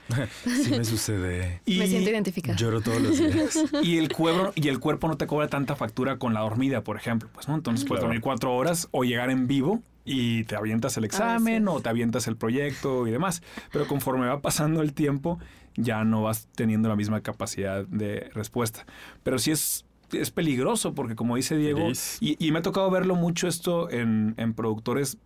sí 0.46 0.72
me 0.72 0.86
sucede. 0.86 1.62
Y 1.66 1.80
me 1.80 1.88
siento 1.88 2.10
identificada. 2.10 2.58
Lloro 2.58 2.82
todos 2.82 3.02
los 3.02 3.18
días. 3.18 3.60
Y 3.84 3.98
el, 3.98 4.12
cuerpo, 4.12 4.54
y 4.56 4.70
el 4.70 4.80
cuerpo 4.80 5.08
no 5.08 5.18
te 5.18 5.28
cobra 5.28 5.48
tanta 5.48 5.73
factura 5.76 6.18
con 6.18 6.34
la 6.34 6.42
dormida, 6.42 6.84
por 6.84 6.98
ejemplo. 6.98 7.30
Pues, 7.34 7.48
¿no? 7.48 7.56
Entonces 7.56 7.86
puedes 7.86 8.02
dormir 8.02 8.22
cuatro 8.22 8.56
horas 8.56 8.88
o 8.92 9.04
llegar 9.04 9.30
en 9.30 9.48
vivo 9.48 9.82
y 10.06 10.44
te 10.44 10.56
avientas 10.56 10.98
el 10.98 11.06
examen 11.06 11.68
o 11.68 11.80
te 11.80 11.90
avientas 11.90 12.28
el 12.28 12.36
proyecto 12.36 13.08
y 13.08 13.12
demás. 13.12 13.42
Pero 13.72 13.88
conforme 13.88 14.28
va 14.28 14.42
pasando 14.42 14.82
el 14.82 14.94
tiempo, 14.94 15.40
ya 15.76 16.04
no 16.04 16.24
vas 16.24 16.48
teniendo 16.56 16.90
la 16.90 16.96
misma 16.96 17.22
capacidad 17.22 17.86
de 17.86 18.30
respuesta. 18.34 18.86
Pero 19.24 19.40
sí 19.40 19.52
es 19.52 19.86
es 20.12 20.32
peligroso 20.32 20.94
porque 20.94 21.16
como 21.16 21.36
dice 21.36 21.58
Diego, 21.58 21.92
y, 22.20 22.52
me 22.52 22.60
ha 22.60 22.62
tocado 22.62 22.90
verlo 22.92 23.16
mucho 23.16 23.48
esto 23.48 23.90
en, 23.90 24.54
productores 24.56 25.18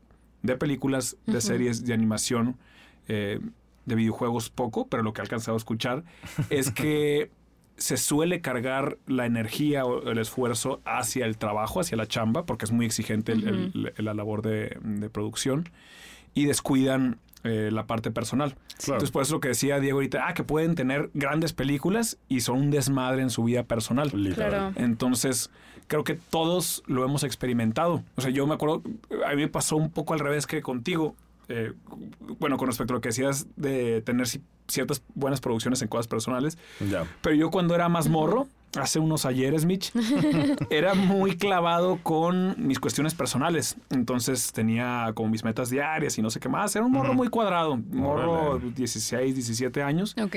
de 0.43 0.55
películas, 0.55 1.17
de 1.25 1.41
series, 1.41 1.85
de 1.85 1.93
animación, 1.93 2.57
eh, 3.07 3.39
de 3.85 3.95
videojuegos 3.95 4.49
poco, 4.49 4.87
pero 4.87 5.03
lo 5.03 5.13
que 5.13 5.21
he 5.21 5.23
alcanzado 5.23 5.55
a 5.55 5.57
escuchar 5.57 6.03
es 6.49 6.71
que 6.71 7.31
se 7.77 7.97
suele 7.97 8.41
cargar 8.41 8.97
la 9.07 9.25
energía 9.25 9.85
o 9.85 10.09
el 10.09 10.17
esfuerzo 10.17 10.81
hacia 10.83 11.25
el 11.25 11.37
trabajo, 11.37 11.79
hacia 11.79 11.97
la 11.97 12.07
chamba, 12.07 12.45
porque 12.45 12.65
es 12.65 12.71
muy 12.71 12.85
exigente 12.85 13.35
la 13.35 14.13
labor 14.13 14.41
de, 14.41 14.77
de 14.81 15.09
producción, 15.09 15.69
y 16.33 16.45
descuidan 16.45 17.19
eh, 17.43 17.69
la 17.71 17.85
parte 17.85 18.11
personal. 18.11 18.55
Entonces, 18.79 19.11
por 19.11 19.21
eso 19.21 19.35
lo 19.35 19.39
que 19.39 19.49
decía 19.49 19.79
Diego 19.79 19.97
ahorita, 19.97 20.27
ah, 20.27 20.33
que 20.33 20.43
pueden 20.43 20.75
tener 20.75 21.09
grandes 21.13 21.53
películas 21.53 22.17
y 22.27 22.41
son 22.41 22.59
un 22.59 22.71
desmadre 22.71 23.21
en 23.21 23.29
su 23.29 23.43
vida 23.43 23.63
personal. 23.63 24.11
Entonces, 24.75 25.49
creo 25.87 26.03
que 26.03 26.15
todos 26.15 26.83
lo 26.87 27.05
hemos 27.05 27.23
experimentado. 27.23 28.03
O 28.15 28.21
sea, 28.21 28.31
yo 28.31 28.45
me 28.47 28.55
acuerdo, 28.55 28.83
a 29.25 29.29
mí 29.31 29.37
me 29.37 29.47
pasó 29.47 29.77
un 29.77 29.91
poco 29.91 30.13
al 30.13 30.19
revés 30.19 30.45
que 30.45 30.61
contigo. 30.61 31.15
Eh, 31.47 31.73
bueno, 32.39 32.57
con 32.57 32.67
respecto 32.67 32.93
a 32.93 32.95
lo 32.95 33.01
que 33.01 33.09
decías 33.09 33.47
de 33.55 34.01
tener 34.01 34.27
ciertas 34.67 35.01
buenas 35.15 35.41
producciones 35.41 35.81
en 35.81 35.87
cosas 35.87 36.07
personales. 36.07 36.57
Pero 37.21 37.35
yo 37.35 37.51
cuando 37.51 37.75
era 37.75 37.89
más 37.89 38.09
morro, 38.09 38.47
hace 38.75 38.99
unos 38.99 39.25
ayeres, 39.25 39.65
Mitch, 39.65 39.91
era 40.69 40.93
muy 40.93 41.37
clavado 41.37 41.99
con 42.03 42.55
mis 42.57 42.79
cuestiones 42.79 43.15
personales. 43.15 43.77
Entonces 43.89 44.51
tenía 44.51 45.11
como 45.13 45.29
mis 45.29 45.43
metas 45.43 45.69
diarias 45.69 46.17
y 46.17 46.21
no 46.21 46.29
sé 46.29 46.39
qué 46.39 46.49
más. 46.49 46.75
Era 46.75 46.85
un 46.85 46.91
morro 46.91 47.13
muy 47.13 47.29
cuadrado, 47.29 47.77
morro 47.91 48.59
16, 48.59 49.35
17 49.35 49.83
años. 49.83 50.15
Ok. 50.21 50.35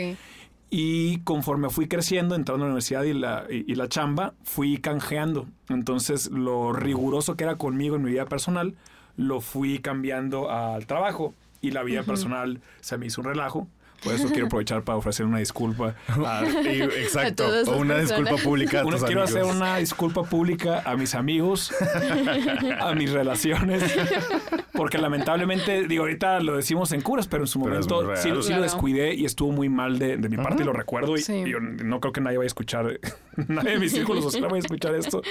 Y 0.73 1.19
conforme 1.21 1.69
fui 1.69 1.89
creciendo, 1.89 2.37
entrando 2.37 2.65
a 2.65 2.69
la 2.69 2.73
universidad 2.73 3.03
y 3.03 3.13
la, 3.13 3.45
y 3.51 3.75
la 3.75 3.89
chamba, 3.89 4.35
fui 4.45 4.79
canjeando. 4.79 5.49
Entonces 5.69 6.31
lo 6.31 6.73
riguroso 6.73 7.37
que 7.37 7.45
era 7.45 7.57
conmigo 7.57 7.97
en 7.97 8.03
mi 8.03 8.13
vida 8.13 8.27
personal, 8.27 8.77
lo 9.17 9.41
fui 9.41 9.81
cambiando 9.81 10.51
al 10.51 10.87
trabajo. 10.87 11.35
Y 11.63 11.73
la 11.73 11.83
vida 11.83 12.05
personal 12.05 12.63
se 12.81 12.97
me 12.97 13.07
hizo 13.07 13.21
un 13.21 13.27
relajo 13.27 13.69
por 14.03 14.15
eso 14.15 14.29
quiero 14.29 14.47
aprovechar 14.47 14.83
para 14.83 14.99
ofrecer 14.99 15.27
una 15.27 15.39
disculpa. 15.39 15.95
exacto. 16.67 17.47
o 17.67 17.77
una 17.77 17.99
disculpa 17.99 18.37
pública. 18.37 18.81
A 18.81 19.07
quiero 19.07 19.23
hacer 19.23 19.45
una 19.45 19.77
disculpa 19.77 20.23
pública 20.25 20.83
a 20.85 20.97
mis 20.97 21.15
amigos, 21.15 21.73
a 22.81 22.95
mis 22.95 23.11
relaciones. 23.11 23.83
Porque 24.73 24.99
lamentablemente, 24.99 25.87
digo, 25.87 26.05
ahorita 26.05 26.41
lo 26.41 26.57
decimos 26.57 26.93
en 26.93 27.03
curas, 27.03 27.29
pero 27.29 27.45
en 27.45 27.47
su 27.47 27.59
momento 27.59 28.15
sí, 28.17 28.31
lo 28.31 28.63
descuidé 28.63 29.15
y 29.15 29.25
estuvo 29.25 29.53
muy 29.53 29.69
mal 29.69 29.99
de, 29.99 30.17
mi 30.17 30.37
parte 30.37 30.63
y 30.63 30.67
lo 30.67 30.73
recuerdo. 30.73 31.17
Y, 31.17 31.55
no 31.61 32.01
creo 32.01 32.13
que 32.13 32.21
nadie 32.21 32.39
vaya 32.39 32.47
a 32.47 32.47
escuchar, 32.47 33.01
nadie 33.49 33.73
de 33.73 33.79
mis 33.79 33.93
círculos 33.93 34.25
sociales 34.25 34.51
vaya 34.51 34.63
a 34.63 34.65
escuchar 34.65 34.95
esto. 34.95 35.23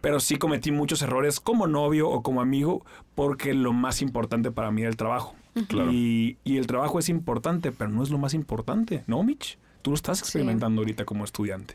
Pero 0.00 0.20
sí 0.20 0.36
cometí 0.36 0.72
muchos 0.72 1.02
errores 1.02 1.40
como 1.40 1.66
novio 1.66 2.08
o 2.08 2.22
como 2.22 2.40
amigo 2.40 2.84
porque 3.14 3.54
lo 3.54 3.72
más 3.72 4.02
importante 4.02 4.50
para 4.50 4.70
mí 4.70 4.82
era 4.82 4.90
el 4.90 4.96
trabajo. 4.96 5.34
Y, 5.54 6.36
el 6.44 6.66
trabajo 6.66 6.98
es 6.98 7.08
importante, 7.08 7.72
pero 7.72 7.90
no 7.90 8.02
es 8.02 8.10
lo 8.10 8.18
más 8.18 8.34
importante, 8.34 9.04
¿no, 9.06 9.22
Mitch? 9.22 9.58
tú 9.82 9.90
lo 9.90 9.96
estás 9.96 10.20
experimentando 10.20 10.82
ahorita 10.82 11.04
como 11.04 11.24
estudiante. 11.24 11.74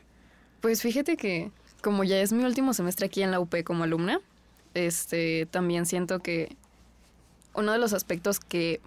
Pues 0.61 0.81
fíjate 0.81 1.17
que 1.17 1.51
como 1.81 2.03
ya 2.03 2.19
es 2.19 2.33
mi 2.33 2.43
último 2.43 2.73
semestre 2.73 3.07
aquí 3.07 3.23
en 3.23 3.31
la 3.31 3.39
UP 3.39 3.63
como 3.63 3.83
alumna, 3.83 4.19
este, 4.73 5.47
también 5.49 5.85
siento 5.85 6.19
que 6.19 6.55
uno 7.53 7.71
de 7.71 7.77
los 7.77 7.93
aspectos 7.93 8.39
que 8.39 8.81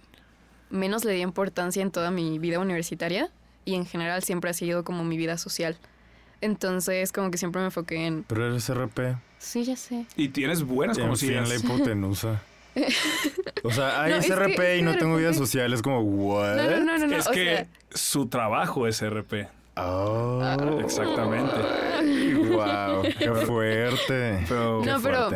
menos 0.69 1.03
le 1.03 1.13
di 1.13 1.21
importancia 1.21 1.81
en 1.81 1.91
toda 1.91 2.11
mi 2.11 2.39
vida 2.39 2.59
universitaria 2.59 3.29
y 3.65 3.75
en 3.75 3.85
general 3.85 4.23
siempre 4.23 4.49
ha 4.49 4.53
sido 4.53 4.83
como 4.83 5.03
mi 5.03 5.17
vida 5.17 5.37
social. 5.37 5.77
Entonces, 6.41 7.11
como 7.11 7.31
que 7.31 7.37
siempre 7.37 7.59
me 7.61 7.65
enfoqué 7.65 8.05
en... 8.05 8.23
Pero 8.23 8.47
eres 8.47 8.69
RP. 8.69 9.17
Sí, 9.39 9.63
ya 9.65 9.75
sé. 9.75 10.05
Y 10.15 10.29
tienes 10.29 10.63
buenas 10.63 10.97
En 10.97 11.03
conocidas. 11.05 11.49
la 11.49 11.55
hipotenusa. 11.55 12.41
O 13.63 13.71
sea, 13.71 14.01
hay 14.03 14.11
No, 14.11 14.17
es 14.17 14.25
que 14.27 14.35
RP 14.35 14.77
y 14.77 14.81
no 14.81 14.97
tengo 14.97 15.17
vida 15.17 15.33
social. 15.33 15.73
Es 15.73 15.81
como, 15.81 15.99
¿what? 16.01 16.55
No, 16.55 16.69
no, 16.83 16.97
no, 16.97 17.07
no, 17.07 17.15
es 17.17 17.27
que 17.27 17.43
sea, 17.43 17.67
su 17.91 18.27
trabajo 18.27 18.87
es 18.87 19.01
RP. 19.01 19.47
Oh, 19.75 20.41
Exactamente. 20.83 21.55
wow, 22.49 23.01
qué 23.17 23.29
fuerte. 23.45 24.45
Pero- 24.47 24.81
Qué 24.83 24.89
No, 24.89 25.01
pero- 25.01 25.29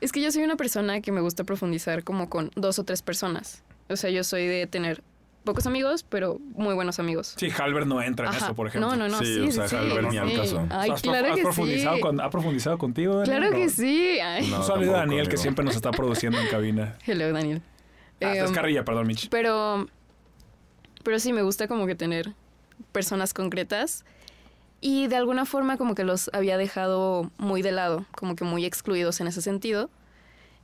es 0.00 0.12
que 0.12 0.20
yo 0.20 0.32
soy 0.32 0.42
una 0.44 0.56
persona 0.56 1.00
que 1.00 1.12
me 1.12 1.20
gusta 1.20 1.44
profundizar 1.44 2.02
como 2.04 2.28
con 2.28 2.50
dos 2.56 2.78
o 2.78 2.84
tres 2.84 3.02
personas. 3.02 3.62
O 3.88 3.96
sea, 3.96 4.10
yo 4.10 4.24
soy 4.24 4.46
de 4.46 4.66
tener 4.66 5.02
pocos 5.44 5.66
amigos, 5.66 6.04
pero 6.08 6.38
muy 6.54 6.74
buenos 6.74 6.98
amigos. 6.98 7.34
Sí, 7.36 7.48
Halbert 7.50 7.86
no 7.86 8.00
entra 8.02 8.26
en 8.28 8.34
Ajá. 8.34 8.46
eso, 8.46 8.54
por 8.54 8.68
ejemplo. 8.68 8.90
No, 8.90 8.96
no, 8.96 9.08
no, 9.08 9.18
Sí, 9.18 9.26
sí, 9.34 9.40
o 9.40 9.50
sea, 9.52 9.68
sí, 9.68 9.76
Halbert 9.76 10.10
ni 10.10 10.18
al 10.18 10.32
caso. 10.34 10.66
Ay, 10.70 10.90
¿Has, 10.90 11.02
prof- 11.02 11.12
claro 11.12 11.28
has 11.28 11.36
que 11.36 11.42
profundizado 11.42 11.96
sí. 11.96 12.00
con- 12.02 12.20
¿Ha 12.20 12.30
profundizado 12.30 12.78
contigo? 12.78 13.16
Daniel? 13.18 13.36
Claro 13.38 13.56
que 13.56 13.68
sí. 13.68 14.18
Ay. 14.20 14.46
No. 14.48 14.62
Daniel, 14.66 15.28
que 15.28 15.36
siempre 15.36 15.64
nos 15.64 15.74
está 15.76 15.90
produciendo 15.90 16.38
en 16.38 16.46
cabina. 16.48 16.96
Hello, 17.06 17.32
Daniel. 17.32 17.62
Ah, 18.20 18.36
Em, 18.36 18.44
es 18.44 18.50
carrilla, 18.52 18.84
perdón, 18.84 19.06
Mitch. 19.08 19.28
Pero, 19.30 19.88
pero 21.02 21.18
sí 21.18 21.32
me 21.32 21.42
gusta 21.42 21.66
como 21.66 21.86
que 21.86 21.94
tener 21.96 22.34
personas 22.92 23.34
concretas 23.34 24.04
y 24.80 25.06
de 25.08 25.16
alguna 25.16 25.44
forma 25.44 25.76
como 25.76 25.94
que 25.94 26.04
los 26.04 26.30
había 26.32 26.56
dejado 26.56 27.30
muy 27.38 27.62
de 27.62 27.72
lado, 27.72 28.06
como 28.16 28.36
que 28.36 28.44
muy 28.44 28.64
excluidos 28.64 29.20
en 29.20 29.26
ese 29.26 29.42
sentido. 29.42 29.90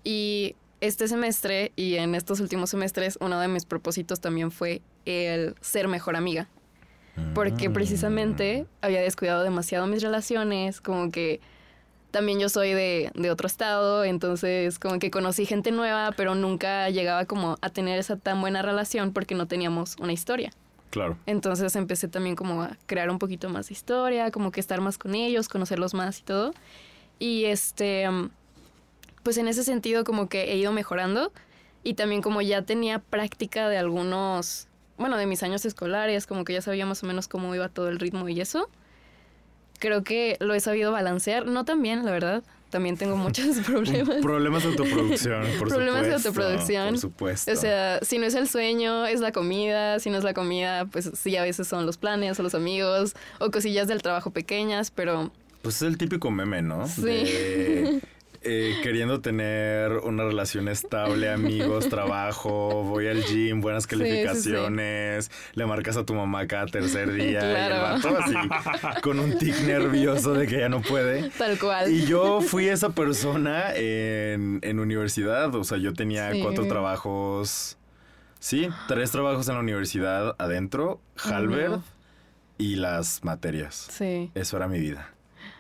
Y 0.05 0.55
este 0.81 1.09
semestre 1.09 1.73
y 1.77 1.97
en 1.97 2.15
estos 2.15 2.41
últimos 2.41 2.71
semestres 2.71 3.19
uno 3.21 3.41
de 3.41 3.49
mis 3.49 3.65
propósitos 3.65 4.21
también 4.21 4.51
fue 4.51 4.83
el 5.05 5.55
ser 5.61 5.89
mejor 5.89 6.17
amiga. 6.17 6.49
Porque 7.35 7.69
Mm. 7.69 7.73
precisamente 7.73 8.67
había 8.81 9.01
descuidado 9.01 9.43
demasiado 9.43 9.87
mis 9.89 10.03
relaciones, 10.03 10.81
como 10.81 11.11
que 11.11 11.41
también 12.13 12.39
yo 12.39 12.49
soy 12.49 12.73
de, 12.73 13.11
de 13.15 13.31
otro 13.31 13.47
estado, 13.49 14.05
entonces 14.05 14.79
como 14.79 14.99
que 14.99 15.11
conocí 15.11 15.45
gente 15.45 15.73
nueva, 15.73 16.13
pero 16.17 16.35
nunca 16.35 16.89
llegaba 16.91 17.25
como 17.25 17.59
a 17.61 17.71
tener 17.71 17.99
esa 17.99 18.17
tan 18.17 18.41
buena 18.41 18.63
relación 18.63 19.13
porque 19.13 19.35
no 19.35 19.47
teníamos 19.47 19.97
una 19.99 20.13
historia. 20.13 20.53
Claro. 20.91 21.19
Entonces 21.27 21.75
empecé 21.77 22.09
también 22.09 22.35
como 22.37 22.63
a 22.63 22.77
crear 22.87 23.11
un 23.11 23.19
poquito 23.19 23.51
más 23.51 23.69
de 23.69 23.75
historia, 23.75 24.31
como 24.31 24.53
que 24.53 24.61
estar 24.61 24.81
más 24.81 24.97
con 24.97 25.15
ellos, 25.15 25.49
conocerlos 25.49 25.93
más 25.93 26.21
y 26.21 26.23
todo. 26.23 26.55
Y 27.19 27.45
este, 27.47 28.09
pues 29.23 29.37
en 29.39 29.49
ese 29.49 29.65
sentido 29.65 30.05
como 30.05 30.29
que 30.29 30.53
he 30.53 30.57
ido 30.57 30.73
mejorando 30.73 31.33
y 31.85 31.95
también 31.95 32.23
como 32.23 32.43
ya 32.43 32.63
tenía 32.63 32.99
práctica 32.99 33.69
de 33.69 33.79
algunos, 33.79 34.69
bueno, 34.97 35.17
de 35.17 35.27
mis 35.27 35.43
años 35.43 35.65
escolares, 35.65 36.27
como 36.27 36.45
que 36.45 36.53
ya 36.53 36.63
sabía 36.63 36.87
más 36.87 37.03
o 37.03 37.07
menos 37.07 37.29
cómo 37.29 37.55
iba 37.55 37.69
todo 37.69 37.89
el 37.89 37.99
ritmo 37.99 38.29
y 38.29 38.41
eso. 38.41 38.69
Creo 39.79 40.03
que 40.03 40.37
lo 40.41 40.55
he 40.55 40.61
sabido 40.61 40.91
balancear, 40.91 41.47
no 41.47 41.65
tan 41.65 41.83
bien, 41.83 42.05
la 42.05 42.11
verdad. 42.11 42.43
También 42.71 42.97
tengo 42.99 43.17
muchos 43.29 43.59
problemas. 43.61 44.17
Problemas 44.17 44.63
de 44.65 44.71
autoproducción, 44.71 45.47
por 45.59 45.69
Problemas 45.75 46.03
de 46.03 46.19
supuesto, 46.19 46.29
autoproducción. 46.29 46.89
Por 46.91 46.99
supuesto. 46.99 47.53
O 47.53 47.57
sea, 47.57 48.01
si 48.03 48.19
no 48.19 48.27
es 48.27 48.35
el 48.35 48.49
sueño, 48.49 49.07
es 49.07 49.21
la 49.21 49.33
comida. 49.33 49.99
Si 50.01 50.11
no 50.11 50.19
es 50.19 50.25
la 50.25 50.35
comida, 50.35 50.85
pues 50.87 51.11
sí, 51.15 51.37
a 51.37 51.43
veces 51.43 51.69
son 51.69 51.87
los 51.87 51.97
planes 51.97 52.39
o 52.39 52.43
los 52.43 52.55
amigos 52.55 53.15
o 53.39 53.51
cosillas 53.51 53.89
del 53.89 54.03
trabajo 54.03 54.31
pequeñas, 54.33 54.91
pero 54.91 55.31
Pues 55.63 55.77
es 55.77 55.83
el 55.83 55.97
típico 55.97 56.31
meme, 56.31 56.61
¿no? 56.61 56.87
Sí. 56.87 57.03
De, 57.03 58.01
eh, 58.43 58.77
queriendo 58.83 59.21
tener 59.21 59.93
una 59.93 60.25
relación 60.25 60.69
estable, 60.69 61.31
amigos, 61.31 61.89
trabajo, 61.91 62.83
voy 62.85 63.07
al 63.09 63.23
gym, 63.25 63.61
buenas 63.61 63.85
Sí, 63.85 63.91
sí, 63.91 63.97
sí. 63.97 64.01
calificaciones, 64.05 65.31
le 65.55 65.67
marcas 65.67 65.97
a 65.97 66.05
tu 66.05 66.15
mamá 66.15 66.47
cada 66.47 66.67
tercer 66.67 67.13
día 67.13 67.41
Claro. 67.41 67.99
y 68.03 68.07
el 68.07 68.17
así, 68.41 69.01
con 69.03 69.19
un 69.19 69.39
tic 69.39 69.59
nervioso 69.63 70.35
de 70.35 70.47
que 70.47 70.59
ya 70.61 70.69
no 70.69 70.81
puede. 70.81 71.31
tal 71.31 71.59
cual. 71.59 71.91
Y 71.93 72.07
yo 72.07 72.41
fui 72.41 72.69
esa 72.69 72.91
persona 72.91 73.75
en, 73.75 74.61
en 74.63 74.79
universidad, 74.79 75.55
o 75.55 75.65
sea, 75.65 75.79
yo 75.79 75.93
tenía 75.95 76.31
cuatro 76.43 76.67
trabajos, 76.67 77.77
sí, 78.39 78.69
tres 78.87 79.11
trabajos 79.11 79.49
en 79.49 79.55
la 79.55 79.61
universidad 79.61 80.35
adentro, 80.39 81.01
Halbert 81.17 81.73
Ujú. 81.75 81.83
y 82.59 82.77
las 82.77 83.25
materias. 83.25 83.89
Sí. 83.91 84.31
Eso 84.35 84.57
era 84.57 84.69
mi 84.69 84.79
vida. 84.81 85.11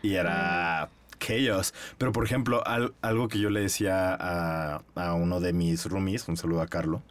Y 0.02 0.14
era 0.14 0.88
chaos. 1.18 1.74
Pero, 1.98 2.12
por 2.12 2.24
ejemplo, 2.24 2.66
al- 2.66 2.94
algo 3.02 3.28
que 3.28 3.38
yo 3.38 3.50
le 3.50 3.60
decía 3.60 4.14
a, 4.18 4.82
a 4.94 5.14
uno 5.14 5.40
de 5.40 5.52
mis 5.52 5.84
roomies, 5.86 6.26
un 6.28 6.36
saludo 6.36 6.62
a 6.62 6.66
Carlo, 6.66 7.02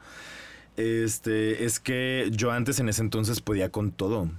este, 0.75 1.65
es 1.65 1.79
que 1.79 2.29
yo 2.31 2.51
antes 2.51 2.79
en 2.79 2.89
ese 2.89 3.01
entonces 3.01 3.41
podía 3.41 3.69
con 3.71 3.91
todo. 3.91 4.29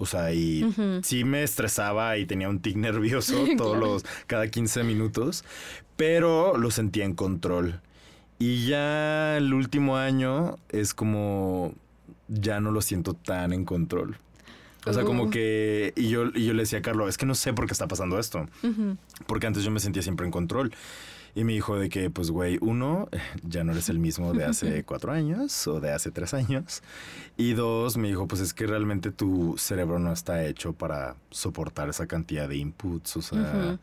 O 0.00 0.06
sea, 0.06 0.32
y 0.32 0.64
sí 1.02 1.24
me 1.24 1.42
estresaba 1.42 2.16
y 2.18 2.24
tenía 2.26 2.48
un 2.48 2.60
tic 2.60 2.76
nervioso 2.76 3.34
todos 3.56 3.76
Claro. 3.76 3.92
los, 3.94 4.04
cada 4.28 4.46
15 4.48 4.84
minutos, 4.84 5.44
pero 5.96 6.56
lo 6.56 6.70
sentía 6.70 7.04
en 7.04 7.14
control. 7.14 7.80
Y 8.38 8.66
ya 8.68 9.36
el 9.36 9.52
último 9.52 9.96
año 9.96 10.56
es 10.68 10.94
como 10.94 11.74
ya 12.28 12.60
no 12.60 12.70
lo 12.70 12.80
siento 12.80 13.14
tan 13.14 13.52
en 13.52 13.64
control. 13.64 14.18
O 14.86 14.92
sea, 14.92 15.04
como 15.04 15.30
que. 15.30 15.92
Y 15.96 16.08
yo, 16.08 16.26
y 16.34 16.46
yo 16.46 16.54
le 16.54 16.62
decía 16.62 16.78
a 16.78 16.82
Carlos, 16.82 17.08
es 17.08 17.18
que 17.18 17.26
no 17.26 17.34
sé 17.34 17.52
por 17.52 17.66
qué 17.66 17.72
está 17.72 17.88
pasando 17.88 18.18
esto. 18.18 18.46
Porque 19.26 19.46
antes 19.46 19.62
yo 19.62 19.70
me 19.70 19.80
sentía 19.80 20.02
siempre 20.02 20.26
en 20.26 20.32
control. 20.32 20.72
Y 21.34 21.44
me 21.44 21.52
dijo 21.52 21.78
de 21.78 21.88
que, 21.88 22.10
pues, 22.10 22.30
güey, 22.30 22.58
uno, 22.60 23.08
ya 23.42 23.62
no 23.64 23.72
eres 23.72 23.88
el 23.88 23.98
mismo 23.98 24.32
de 24.32 24.44
hace 24.44 24.82
cuatro 24.84 25.12
años 25.12 25.66
o 25.68 25.78
de 25.80 25.92
hace 25.92 26.10
tres 26.10 26.34
años. 26.34 26.82
Y 27.36 27.52
dos, 27.52 27.96
me 27.96 28.08
dijo, 28.08 28.26
pues 28.26 28.40
es 28.40 28.54
que 28.54 28.66
realmente 28.66 29.10
tu 29.12 29.56
cerebro 29.58 29.98
no 29.98 30.12
está 30.12 30.44
hecho 30.44 30.72
para 30.72 31.16
soportar 31.30 31.88
esa 31.88 32.06
cantidad 32.06 32.48
de 32.48 32.56
inputs. 32.56 33.16
O 33.18 33.22
sea, 33.22 33.78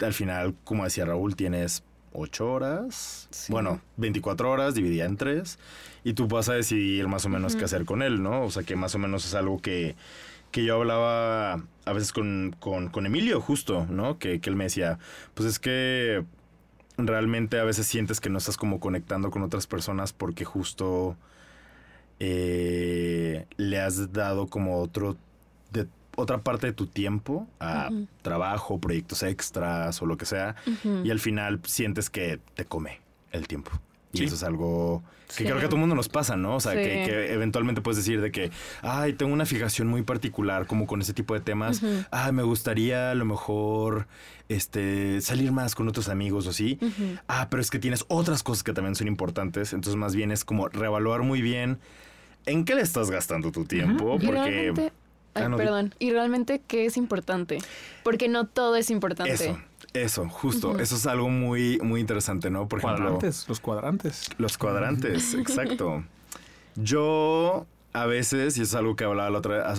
al 0.00 0.12
final, 0.12 0.54
como 0.64 0.84
decía 0.84 1.04
Raúl, 1.04 1.36
tienes 1.36 1.82
ocho 2.14 2.50
horas. 2.50 3.28
Sí. 3.30 3.52
Bueno, 3.52 3.80
24 3.98 4.50
horas 4.50 4.74
dividida 4.74 5.04
en 5.04 5.16
tres. 5.16 5.58
Y 6.02 6.14
tú 6.14 6.26
vas 6.26 6.48
a 6.48 6.54
decidir 6.54 7.06
más 7.08 7.26
o 7.26 7.28
menos 7.28 7.56
qué 7.56 7.64
hacer 7.64 7.84
con 7.84 8.02
él, 8.02 8.22
¿no? 8.22 8.42
O 8.42 8.50
sea, 8.50 8.62
que 8.62 8.76
más 8.76 8.94
o 8.94 8.98
menos 8.98 9.26
es 9.26 9.34
algo 9.34 9.60
que, 9.60 9.96
que 10.50 10.64
yo 10.64 10.76
hablaba 10.76 11.54
a 11.84 11.92
veces 11.92 12.12
con, 12.12 12.56
con, 12.60 12.88
con 12.88 13.06
Emilio, 13.06 13.40
justo, 13.40 13.86
¿no? 13.90 14.18
Que, 14.18 14.40
que 14.40 14.50
él 14.50 14.56
me 14.56 14.64
decía, 14.64 14.98
pues 15.34 15.48
es 15.48 15.58
que 15.58 16.24
realmente 16.96 17.58
a 17.58 17.64
veces 17.64 17.86
sientes 17.86 18.20
que 18.20 18.30
no 18.30 18.38
estás 18.38 18.56
como 18.56 18.80
conectando 18.80 19.30
con 19.30 19.42
otras 19.42 19.66
personas 19.66 20.12
porque 20.12 20.44
justo 20.44 21.16
eh, 22.20 23.46
le 23.56 23.80
has 23.80 24.12
dado 24.12 24.46
como 24.46 24.80
otro 24.80 25.16
otra 26.16 26.38
parte 26.38 26.66
de 26.68 26.72
tu 26.72 26.86
tiempo 26.86 27.46
a 27.60 27.90
trabajo, 28.22 28.78
proyectos 28.78 29.22
extras 29.22 30.00
o 30.02 30.06
lo 30.06 30.16
que 30.16 30.26
sea 30.26 30.54
y 31.04 31.10
al 31.10 31.20
final 31.20 31.60
sientes 31.64 32.10
que 32.10 32.38
te 32.54 32.64
come 32.64 33.00
el 33.32 33.46
tiempo. 33.48 33.70
Y 34.12 34.18
Sí. 34.18 34.24
eso 34.26 34.36
es 34.36 34.44
algo 34.44 35.02
que 35.26 35.34
Sí. 35.34 35.44
creo 35.44 35.58
que 35.58 35.64
a 35.64 35.68
todo 35.68 35.74
el 35.76 35.80
mundo 35.80 35.96
nos 35.96 36.08
pasa, 36.08 36.36
¿no? 36.36 36.54
O 36.54 36.60
sea, 36.60 36.74
que, 36.74 36.84
Sí. 37.04 37.10
que 37.10 37.32
eventualmente 37.32 37.80
puedes 37.80 37.96
decir 37.96 38.20
de 38.20 38.30
que, 38.30 38.52
ay, 38.82 39.14
tengo 39.14 39.32
una 39.32 39.44
fijación 39.44 39.88
muy 39.88 40.02
particular 40.02 40.66
como 40.68 40.86
con 40.86 41.00
ese 41.00 41.14
tipo 41.14 41.34
de 41.34 41.40
temas. 41.40 41.82
Ujú. 41.82 42.04
Ay, 42.12 42.30
me 42.30 42.44
gustaría 42.44 43.10
a 43.10 43.14
lo 43.16 43.24
mejor 43.24 44.06
este, 44.48 45.20
salir 45.22 45.50
más 45.52 45.74
con 45.74 45.88
otros 45.88 46.08
amigos 46.10 46.46
o 46.46 46.50
así. 46.50 46.78
Ah, 47.26 47.48
pero 47.50 47.60
es 47.62 47.70
que 47.70 47.78
tienes 47.80 48.04
otras 48.08 48.42
cosas 48.42 48.62
que 48.62 48.72
también 48.74 48.94
son 48.94 49.08
importantes. 49.08 49.72
Entonces, 49.72 49.96
más 49.98 50.14
bien 50.14 50.30
es 50.30 50.44
como 50.44 50.68
reevaluar 50.68 51.22
muy 51.22 51.40
bien 51.42 51.78
en 52.46 52.64
qué 52.66 52.74
le 52.74 52.82
estás 52.82 53.10
gastando 53.10 53.50
tu 53.50 53.64
tiempo. 53.64 54.18
Porque 54.22 54.30
realmente, 54.30 54.92
ay, 55.34 55.44
Ah, 55.44 55.48
no, 55.48 55.56
perdón, 55.56 55.94
y 55.98 56.10
realmente 56.10 56.60
qué 56.66 56.86
es 56.86 56.96
importante, 56.96 57.58
porque 58.02 58.28
no 58.28 58.46
todo 58.46 58.76
es 58.76 58.90
importante. 58.90 59.32
eso, 59.32 59.58
eso, 59.92 60.28
justo. 60.28 60.78
Eso 60.78 60.96
es 60.96 61.06
algo 61.06 61.28
muy, 61.28 61.78
muy 61.82 62.00
interesante, 62.00 62.50
¿no? 62.50 62.68
Por 62.68 62.80
ejemplo. 62.80 62.98
Cuadrantes, 63.04 63.46
los 63.48 63.60
cuadrantes. 63.60 64.28
Los 64.38 64.58
cuadrantes, 64.58 65.34
exacto. 65.34 66.04
Yo 66.76 67.66
a 67.92 68.06
veces, 68.06 68.58
y 68.58 68.62
es 68.62 68.74
algo 68.74 68.96
que 68.96 69.04
hablaba 69.04 69.30
la 69.30 69.38
otra 69.38 69.74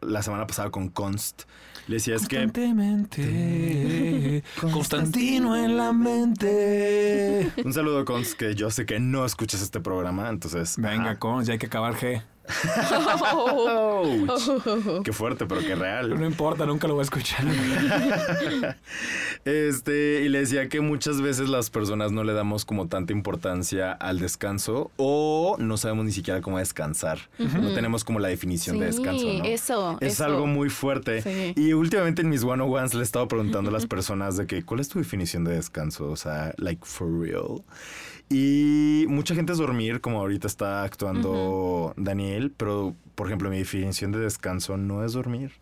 la 0.00 0.22
semana 0.22 0.46
pasada 0.48 0.70
con 0.70 0.88
Const, 0.88 1.42
le 1.86 1.94
decía 1.96 2.16
es 2.16 2.26
que 2.26 2.38
Constantemente, 2.38 4.42
Constantino 4.60 5.54
en 5.56 5.76
la 5.76 5.92
mente. 5.92 7.52
un 7.64 7.72
saludo 7.72 8.04
Const 8.04 8.34
que 8.34 8.54
yo 8.56 8.70
sé 8.70 8.86
que 8.86 8.98
no 9.00 9.24
escuchas 9.24 9.62
este 9.62 9.80
programa, 9.80 10.28
entonces 10.28 10.76
Venga, 10.78 11.10
ajá. 11.10 11.18
con, 11.18 11.44
ya 11.44 11.52
hay 11.52 11.58
que 11.58 11.66
acabar 11.66 11.94
G. 11.94 12.22
Ouch. 13.32 15.02
Qué 15.04 15.12
fuerte, 15.12 15.46
pero 15.46 15.60
qué 15.60 15.74
real. 15.74 16.18
No 16.18 16.26
importa, 16.26 16.66
nunca 16.66 16.88
lo 16.88 16.94
voy 16.94 17.02
a 17.02 17.04
escuchar. 17.04 17.44
Este, 19.44 20.22
y 20.22 20.28
le 20.28 20.40
decía 20.40 20.68
que 20.68 20.82
muchas 20.82 21.22
veces 21.22 21.48
las 21.48 21.70
personas 21.70 22.12
no 22.12 22.24
le 22.24 22.34
damos 22.34 22.66
como 22.66 22.88
tanta 22.88 23.14
importancia 23.14 23.92
al 23.92 24.18
descanso 24.18 24.90
o 24.98 25.56
no 25.58 25.78
sabemos 25.78 26.04
ni 26.04 26.12
siquiera 26.12 26.42
cómo 26.42 26.58
descansar. 26.58 27.18
No 27.38 27.72
tenemos 27.72 28.04
como 28.04 28.18
la 28.18 28.28
definición 28.28 28.78
de 28.78 28.86
descanso, 28.86 29.26
¿no? 29.32 29.44
eso. 29.44 29.96
Es 30.00 30.14
eso. 30.14 30.24
algo 30.26 30.46
muy 30.46 30.68
fuerte. 30.68 31.22
Sí. 31.22 31.54
Y 31.56 31.72
últimamente 31.72 32.20
en 32.22 32.28
mis 32.28 32.44
one-on-ones 32.44 32.92
le 32.92 33.00
he 33.00 33.02
estado 33.02 33.28
preguntando 33.28 33.70
a 33.70 33.72
las 33.72 33.86
personas 33.86 34.36
de 34.36 34.46
que, 34.46 34.62
¿cuál 34.62 34.80
es 34.80 34.88
tu 34.88 34.98
definición 34.98 35.44
de 35.44 35.52
descanso? 35.52 36.10
O 36.10 36.16
sea, 36.16 36.52
like 36.58 36.82
for 36.84 37.08
real. 37.08 37.62
Y 38.32 39.06
mucha 39.08 39.34
gente 39.34 39.52
es 39.52 39.58
dormir, 39.58 40.00
como 40.00 40.20
ahorita 40.20 40.46
está 40.46 40.84
actuando 40.84 41.92
Daniel, 41.96 42.52
pero 42.56 42.94
por 43.16 43.26
ejemplo, 43.26 43.50
mi 43.50 43.58
definición 43.58 44.12
de 44.12 44.20
descanso 44.20 44.76
no 44.76 45.04
es 45.04 45.12
dormir. 45.14 45.52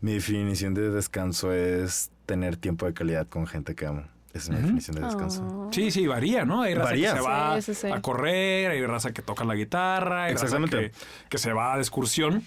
Mi 0.00 0.12
definición 0.12 0.72
de 0.72 0.88
descanso 0.90 1.52
es 1.52 2.10
tener 2.24 2.56
tiempo 2.56 2.86
de 2.86 2.94
calidad 2.94 3.26
con 3.26 3.46
gente 3.48 3.74
que 3.74 3.86
amo. 3.86 4.04
Esa 4.32 4.38
es 4.38 4.50
mi 4.50 4.56
definición 4.62 4.96
de 4.96 5.02
descanso. 5.02 5.42
Oh. 5.44 5.68
Sí, 5.72 5.90
sí, 5.90 6.06
varía, 6.06 6.44
¿no? 6.44 6.62
Hay 6.62 6.74
raza 6.74 6.90
Varía. 6.90 7.12
que 7.14 7.18
se 7.18 7.24
va 7.26 7.60
Sí, 7.60 7.74
sí, 7.74 7.80
sí. 7.82 7.92
a 7.92 8.00
correr, 8.00 8.70
hay 8.70 8.86
raza 8.86 9.12
que 9.12 9.22
toca 9.22 9.44
la 9.44 9.54
guitarra, 9.56 10.24
hay 10.24 10.34
raza 10.34 10.44
Exactamente. 10.44 10.90
que, 10.92 10.96
que 11.28 11.38
se 11.38 11.52
va 11.52 11.74
de 11.74 11.80
excursión. 11.80 12.42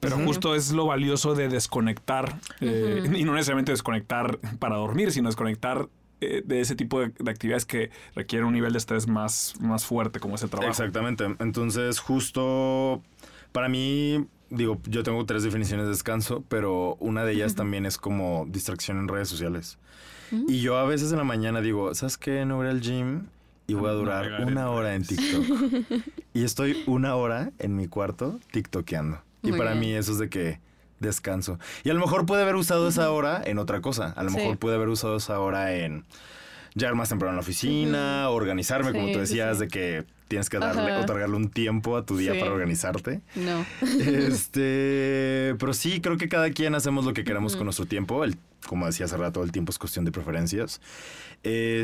Pero 0.00 0.16
justo 0.18 0.54
es 0.54 0.72
lo 0.72 0.86
valioso 0.86 1.34
de 1.34 1.48
desconectar, 1.48 2.38
eh, 2.60 3.02
y 3.14 3.24
no 3.24 3.32
necesariamente 3.32 3.72
desconectar 3.72 4.38
para 4.58 4.76
dormir, 4.76 5.10
sino 5.10 5.28
desconectar 5.28 5.88
eh, 6.20 6.42
de 6.44 6.60
ese 6.60 6.74
tipo 6.76 7.00
de, 7.00 7.12
de 7.18 7.30
actividades 7.30 7.64
que 7.66 7.90
requieren 8.14 8.46
un 8.46 8.54
nivel 8.54 8.72
de 8.72 8.78
estrés 8.78 9.06
más, 9.06 9.54
más 9.60 9.84
fuerte, 9.84 10.20
como 10.20 10.34
es 10.36 10.42
el 10.42 10.50
trabajo. 10.50 10.70
Exactamente. 10.70 11.24
Entonces, 11.38 11.98
justo 11.98 13.02
para 13.52 13.68
mí, 13.68 14.26
digo, 14.50 14.78
yo 14.86 15.02
tengo 15.02 15.24
tres 15.24 15.42
definiciones 15.42 15.86
de 15.86 15.90
descanso, 15.92 16.44
pero 16.48 16.96
una 17.00 17.24
de 17.24 17.32
ellas 17.32 17.54
también 17.54 17.86
es 17.86 17.96
como 17.98 18.46
distracción 18.48 18.98
en 18.98 19.08
redes 19.08 19.28
sociales. 19.28 19.78
Y 20.48 20.60
yo 20.60 20.76
a 20.76 20.84
veces 20.84 21.12
en 21.12 21.18
la 21.18 21.24
mañana 21.24 21.60
digo, 21.60 21.94
¿sabes 21.94 22.18
qué? 22.18 22.44
No 22.44 22.56
voy 22.56 22.66
al 22.66 22.80
gym 22.80 23.26
y 23.66 23.74
voy 23.74 23.88
a 23.88 23.92
durar 23.92 24.44
una 24.44 24.70
hora 24.70 24.94
en 24.94 25.04
TikTok. 25.04 25.44
y 26.34 26.44
estoy 26.44 26.82
una 26.86 27.14
hora 27.14 27.52
en 27.58 27.76
mi 27.76 27.86
cuarto 27.88 28.38
TikTokeando. 28.50 29.20
Y 29.42 29.50
Muy 29.50 29.58
para 29.58 29.70
bien. 29.70 29.80
mí 29.80 29.92
eso 29.94 30.12
es 30.12 30.18
de 30.18 30.28
que 30.28 30.60
descanso. 31.00 31.58
Y 31.84 31.90
a 31.90 31.94
lo 31.94 32.00
mejor 32.00 32.26
puede 32.26 32.42
haber 32.42 32.54
usado 32.56 32.88
esa 32.88 33.10
hora 33.10 33.42
en 33.44 33.58
otra 33.58 33.80
cosa. 33.80 34.12
A 34.16 34.22
lo 34.22 34.30
Sí. 34.30 34.36
mejor 34.36 34.58
puede 34.58 34.76
haber 34.76 34.88
usado 34.88 35.16
esa 35.16 35.38
hora 35.40 35.74
en 35.74 36.04
llegar 36.74 36.94
más 36.94 37.08
temprano 37.08 37.32
a 37.32 37.34
la 37.36 37.40
oficina, 37.40 38.28
organizarme, 38.30 38.92
como 38.92 39.10
tú 39.12 39.18
decías, 39.18 39.56
sí. 39.58 39.64
de 39.64 39.68
que 39.68 40.04
tienes 40.28 40.50
que 40.50 40.58
darle, 40.58 40.90
Ajá. 40.92 41.00
otorgarle 41.02 41.36
un 41.36 41.48
tiempo 41.50 41.96
a 41.96 42.04
tu 42.04 42.16
día 42.16 42.32
Sí. 42.34 42.40
para 42.40 42.50
organizarte. 42.52 43.20
No. 43.36 43.64
Este, 44.00 45.54
pero 45.58 45.72
sí, 45.72 46.00
creo 46.00 46.16
que 46.18 46.28
cada 46.28 46.50
quien 46.50 46.74
hacemos 46.74 47.04
lo 47.04 47.14
que 47.14 47.24
queramos 47.24 47.56
con 47.56 47.64
nuestro 47.66 47.86
tiempo. 47.86 48.24
El, 48.24 48.36
como 48.66 48.86
decía 48.86 49.06
hace 49.06 49.16
rato, 49.16 49.42
el 49.42 49.52
tiempo 49.52 49.70
es 49.70 49.78
cuestión 49.78 50.04
de 50.04 50.12
preferencias. 50.12 50.80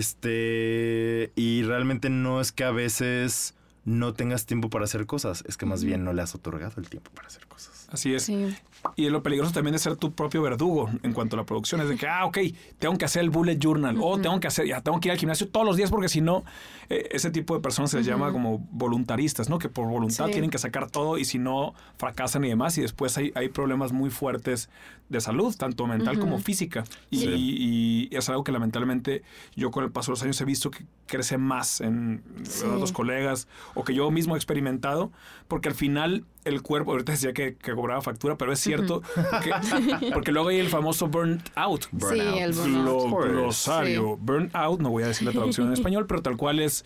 Este, 0.03 1.33
y 1.37 1.63
realmente 1.63 2.11
no 2.11 2.41
es 2.41 2.53
que 2.53 2.65
a 2.65 2.71
veces 2.71 3.55
no 3.85 4.13
tengas 4.15 4.47
tiempo 4.47 4.71
para 4.71 4.85
hacer 4.85 5.07
cosas, 5.07 5.43
es 5.49 5.57
que 5.57 5.67
más 5.67 5.83
bien 5.85 6.05
no 6.05 6.13
le 6.13 6.23
has 6.23 6.35
otorgado 6.35 6.75
el 6.81 6.89
tiempo 6.89 7.11
para 7.13 7.29
hacer 7.29 7.47
cosas. 7.47 7.89
Así 7.91 8.15
es. 8.15 8.25
Sí. 8.25 8.55
Y 8.97 9.09
lo 9.11 9.23
peligroso 9.23 9.53
también 9.53 9.73
de 9.73 9.79
ser 9.79 9.97
tu 9.97 10.13
propio 10.13 10.43
verdugo 10.43 10.91
en 11.03 11.13
cuanto 11.13 11.37
a 11.37 11.39
la 11.39 11.47
producción. 11.47 11.81
Es 11.81 11.89
de 11.89 11.97
que, 11.97 12.07
ah, 12.09 12.25
ok, 12.27 12.39
tengo 12.79 12.99
que 12.99 13.05
hacer 13.05 13.23
el 13.23 13.31
bullet 13.31 13.57
journal 13.59 13.97
o 14.01 14.19
tengo 14.19 14.39
que 14.41 14.49
hacer, 14.49 14.67
ya 14.67 14.81
tengo 14.81 14.99
que 15.01 15.09
ir 15.09 15.13
al 15.13 15.19
gimnasio 15.19 15.49
todos 15.49 15.65
los 15.65 15.77
días 15.77 15.91
porque 15.91 16.09
si 16.09 16.21
no, 16.21 16.45
eh, 16.89 17.09
ese 17.13 17.31
tipo 17.31 17.55
de 17.55 17.61
personas 17.61 17.91
se 17.93 17.99
les 17.99 18.07
llama 18.07 18.33
como 18.33 18.59
voluntaristas, 18.73 19.49
¿no? 19.49 19.59
Que 19.59 19.69
por 19.69 19.87
voluntad 19.89 20.27
Sí. 20.27 20.33
tienen 20.33 20.51
que 20.51 20.59
sacar 20.59 20.91
todo 20.91 21.17
y 21.17 21.25
si 21.25 21.39
no, 21.39 21.75
fracasan 21.97 22.45
y 22.45 22.49
demás. 22.49 22.77
Y 22.77 22.83
después 22.83 23.17
hay, 23.17 23.33
hay 23.37 23.49
problemas 23.51 23.93
muy 23.93 24.11
fuertes 24.11 24.69
de 25.09 25.21
salud, 25.21 25.55
tanto 25.57 25.87
mental 25.87 26.19
como 26.19 26.39
física. 26.39 26.85
Y, 27.11 27.19
Sí. 27.19 27.29
y- 27.29 28.09
y 28.13 28.17
es 28.17 28.29
algo 28.31 28.45
que 28.45 28.51
lamentablemente 28.53 29.23
yo 29.55 29.71
con 29.71 29.85
el 29.85 29.91
paso 29.93 30.11
de 30.11 30.13
los 30.15 30.23
años 30.23 30.41
he 30.41 30.45
visto 30.45 30.71
que 30.71 30.85
crece 31.07 31.39
más 31.39 31.81
en 31.81 32.23
Sí. 32.43 32.65
otros 32.67 32.93
colegas 32.93 33.47
o 33.75 33.85
que 33.85 33.95
yo 33.95 34.11
mismo 34.11 34.35
he 34.35 34.39
experimentado, 34.39 35.13
porque 35.49 35.69
al 35.69 35.75
final 35.75 36.25
el 36.45 36.63
cuerpo, 36.63 36.93
ahorita 36.93 37.13
decía 37.13 37.33
que, 37.33 37.55
que 37.55 37.73
cobraba 37.75 38.01
factura, 38.03 38.37
pero 38.37 38.53
es 38.53 38.59
cierto, 38.61 39.03
porque, 39.31 39.51
porque 40.13 40.33
luego 40.33 40.49
hay 40.49 40.59
el 40.59 40.69
famoso 40.69 41.07
burnt 41.09 41.49
out. 41.55 41.83
Sí, 41.85 41.99
Burnout. 41.99 43.85
el. 43.85 43.99
Burnt 44.19 44.55
out, 44.55 44.81
no 44.81 44.91
voy 44.91 45.05
a 45.05 45.09
decir 45.09 45.27
la 45.27 45.33
traducción 45.33 45.69
en 45.69 45.73
español, 45.75 46.07
pero 46.07 46.23
tal 46.23 46.37
cual 46.37 46.61
es 46.61 46.85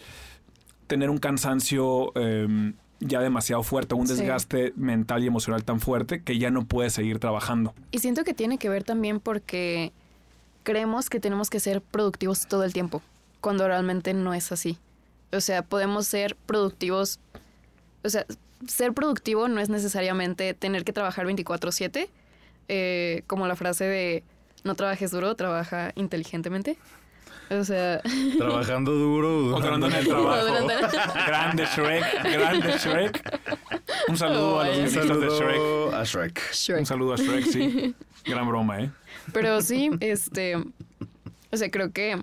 tener 0.87 1.11
un 1.11 1.19
cansancio 1.19 2.13
eh, 2.15 2.73
ya 3.01 3.21
demasiado 3.21 3.63
fuerte, 3.63 3.95
un 3.95 4.07
Sí. 4.07 4.15
desgaste 4.15 4.73
mental 4.77 5.25
y 5.25 5.27
emocional 5.27 5.65
tan 5.65 5.81
fuerte 5.81 6.23
que 6.23 6.39
ya 6.39 6.51
no 6.51 6.65
puedes 6.65 6.93
seguir 6.93 7.19
trabajando. 7.19 7.75
Y 7.91 7.99
siento 7.99 8.25
que 8.25 8.35
tiene 8.35 8.59
que 8.59 8.69
ver 8.69 8.85
también 8.85 9.21
porque 9.21 9.93
creemos 10.63 11.11
que 11.11 11.21
tenemos 11.21 11.51
que 11.51 11.61
ser 11.61 11.81
productivos 11.81 12.47
todo 12.47 12.65
el 12.65 12.73
tiempo, 12.73 13.03
cuando 13.41 13.67
realmente 13.67 14.15
no 14.15 14.35
es 14.35 14.53
así. 14.53 14.79
O 15.33 15.41
sea, 15.41 15.63
podemos 15.63 16.07
ser 16.07 16.37
productivos, 16.47 17.19
o 18.05 18.09
sea, 18.09 18.25
ser 18.67 18.93
productivo 18.93 19.49
no 19.49 19.61
es 19.61 19.69
necesariamente 19.69 20.55
tener 20.55 20.85
que 20.85 20.93
trabajar 20.93 21.27
24/7, 21.27 22.09
eh, 22.69 23.23
como 23.27 23.47
la 23.47 23.57
frase 23.57 23.85
de 23.85 24.25
no 24.65 24.75
trabajes 24.75 25.11
duro, 25.11 25.35
trabaja 25.35 25.93
inteligentemente. 25.95 26.77
O 27.51 27.63
sea, 27.63 28.01
Trabajando 28.39 28.93
duro. 28.93 29.31
Durando 29.61 29.87
en 29.87 29.93
el 29.93 30.09
trabajo. 30.09 30.47
Grande 31.27 31.65
Shrek, 31.65 32.23
grande 32.25 32.73
Shrek. 32.79 33.41
Un 34.09 34.17
saludo 34.17 34.61
a 34.61 34.67
los 34.67 34.77
Oh, 34.77 34.81
Un 34.81 34.87
guionistas 34.91 35.21
de 35.21 35.27
Shrek. 35.29 35.39
saludo 35.39 35.95
a 35.97 36.05
Shrek. 36.05 36.53
Shrek. 36.53 36.79
Un 36.81 36.87
saludo 36.87 37.13
a 37.13 37.17
Shrek, 37.17 37.45
sí. 37.47 37.95
Gran 38.25 38.49
broma, 38.49 38.81
¿eh? 38.81 38.91
Pero 39.33 39.61
sí, 39.63 39.91
este, 40.01 40.57
o 40.57 41.57
sea, 41.57 41.71
creo 41.71 41.93
que 41.93 42.21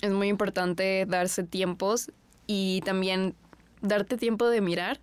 es 0.00 0.10
muy 0.12 0.28
importante 0.28 1.06
darse 1.08 1.42
tiempos 1.42 2.12
y 2.46 2.82
también 2.84 3.34
darte 3.80 4.16
tiempo 4.16 4.48
de 4.48 4.60
mirar 4.60 5.00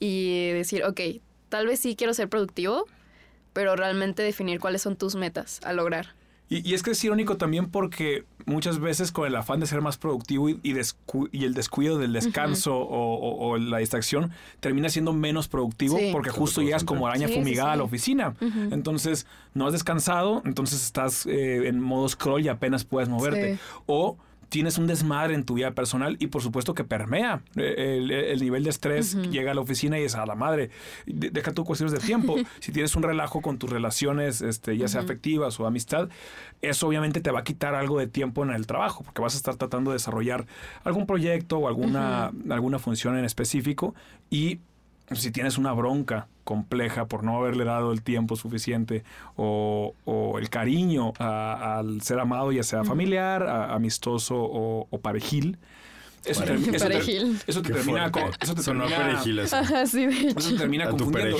y 0.00 0.50
decir, 0.50 0.82
ok, 0.84 1.00
tal 1.48 1.66
vez 1.68 1.78
sí 1.78 1.94
quiero 1.94 2.14
ser 2.14 2.28
productivo, 2.28 2.86
pero 3.52 3.76
realmente 3.76 4.22
definir 4.22 4.58
cuáles 4.58 4.82
son 4.82 4.96
tus 4.96 5.14
metas 5.14 5.60
a 5.64 5.72
lograr. 5.72 6.14
Y, 6.48 6.68
y 6.68 6.74
es 6.74 6.82
que 6.82 6.90
es 6.90 7.04
irónico 7.04 7.36
también 7.36 7.70
porque 7.70 8.24
muchas 8.44 8.80
veces 8.80 9.12
con 9.12 9.24
el 9.24 9.36
afán 9.36 9.60
de 9.60 9.66
ser 9.66 9.82
más 9.82 9.98
productivo 9.98 10.48
y, 10.48 10.58
y 10.64 10.72
descu- 10.72 11.28
y 11.30 11.44
el 11.44 11.54
descuido 11.54 11.96
del 11.98 12.12
descanso 12.12 12.76
o, 12.76 13.14
o- 13.14 13.50
o 13.50 13.56
la 13.56 13.78
distracción 13.78 14.32
termina 14.58 14.88
siendo 14.88 15.12
menos 15.12 15.46
productivo 15.46 15.96
Sí. 15.98 16.08
porque 16.10 16.30
justo 16.30 16.60
llegas 16.60 16.82
como 16.82 17.06
araña 17.06 17.28
Sí, 17.28 17.34
sí, 17.34 17.38
fumigada 17.40 17.72
a 17.72 17.76
la 17.76 17.84
oficina. 17.84 18.34
Entonces 18.72 19.26
no 19.54 19.66
has 19.68 19.72
descansado, 19.72 20.42
entonces 20.44 20.82
estás 20.84 21.24
eh, 21.26 21.68
en 21.68 21.80
modo 21.80 22.08
scroll 22.08 22.42
y 22.44 22.48
apenas 22.48 22.84
puedes 22.84 23.08
moverte. 23.08 23.58
O 23.86 24.16
tienes 24.50 24.76
un 24.76 24.86
desmadre 24.86 25.34
en 25.34 25.44
tu 25.44 25.54
vida 25.54 25.70
personal 25.70 26.16
y 26.20 26.26
por 26.26 26.42
supuesto 26.42 26.74
que 26.74 26.84
permea. 26.84 27.40
Eh, 27.56 27.96
El, 27.98 28.10
el 28.10 28.40
nivel 28.42 28.64
de 28.64 28.70
estrés 28.70 29.14
llega 29.30 29.52
a 29.52 29.54
la 29.54 29.62
oficina 29.62 29.98
y 29.98 30.02
es 30.02 30.14
a 30.16 30.26
la 30.26 30.34
madre. 30.34 30.68
De- 31.06 31.30
Deja 31.30 31.52
tú 31.52 31.64
cuestiones 31.64 31.92
de 31.92 32.00
tiempo. 32.06 32.36
si 32.60 32.72
tienes 32.72 32.94
un 32.96 33.02
relajo 33.02 33.40
con 33.40 33.58
tus 33.58 33.70
relaciones, 33.70 34.42
este, 34.42 34.76
ya 34.76 34.88
sea 34.88 35.00
afectivas 35.00 35.58
o 35.58 35.66
amistad, 35.66 36.08
eso 36.60 36.86
obviamente 36.88 37.20
te 37.22 37.30
va 37.30 37.40
a 37.40 37.44
quitar 37.44 37.74
algo 37.74 37.98
de 37.98 38.06
tiempo 38.08 38.42
en 38.44 38.50
el 38.50 38.66
trabajo 38.66 39.02
porque 39.04 39.22
vas 39.22 39.34
a 39.34 39.36
estar 39.38 39.56
tratando 39.56 39.92
de 39.92 39.94
desarrollar 39.94 40.46
algún 40.84 41.06
proyecto 41.06 41.58
o 41.58 41.68
alguna, 41.68 42.32
alguna 42.50 42.78
función 42.78 43.16
en 43.16 43.24
específico 43.24 43.94
y 44.30 44.58
si 45.12 45.30
tienes 45.30 45.58
una 45.58 45.72
bronca 45.72 46.26
compleja 46.44 47.06
por 47.06 47.22
no 47.24 47.36
haberle 47.36 47.64
dado 47.64 47.92
el 47.92 48.02
tiempo 48.02 48.36
suficiente 48.36 49.04
o, 49.36 49.94
o 50.04 50.38
el 50.38 50.50
cariño 50.50 51.12
a- 51.18 51.78
al 51.78 52.02
ser 52.02 52.18
amado, 52.20 52.52
ya 52.52 52.62
sea 52.62 52.84
familiar, 52.84 53.42
a- 53.42 53.74
amistoso 53.74 54.36
o, 54.36 54.86
o 54.90 54.98
parejil, 55.00 55.58
eso 56.24 56.42
te, 56.42 56.48
Parejil. 56.48 56.74
eso 56.74 56.84
te- 56.84 56.92
Parejil. 56.94 57.38
eso 57.46 57.62
te 57.62 57.68
Qué 57.68 57.74
termina 57.74 58.10
eso 58.42 58.54
te 58.54 58.62
Sonó 58.62 58.84
termina, 58.86 59.06
perejil 59.10 59.38
eso. 59.38 59.56
Ajá, 59.56 59.86
sí, 59.86 60.06
de 60.06 60.12
eso 60.12 60.28
hecho. 60.38 60.50
te 60.50 60.56
termina 60.58 60.84
A 60.84 60.90
confundiendo. 60.90 61.36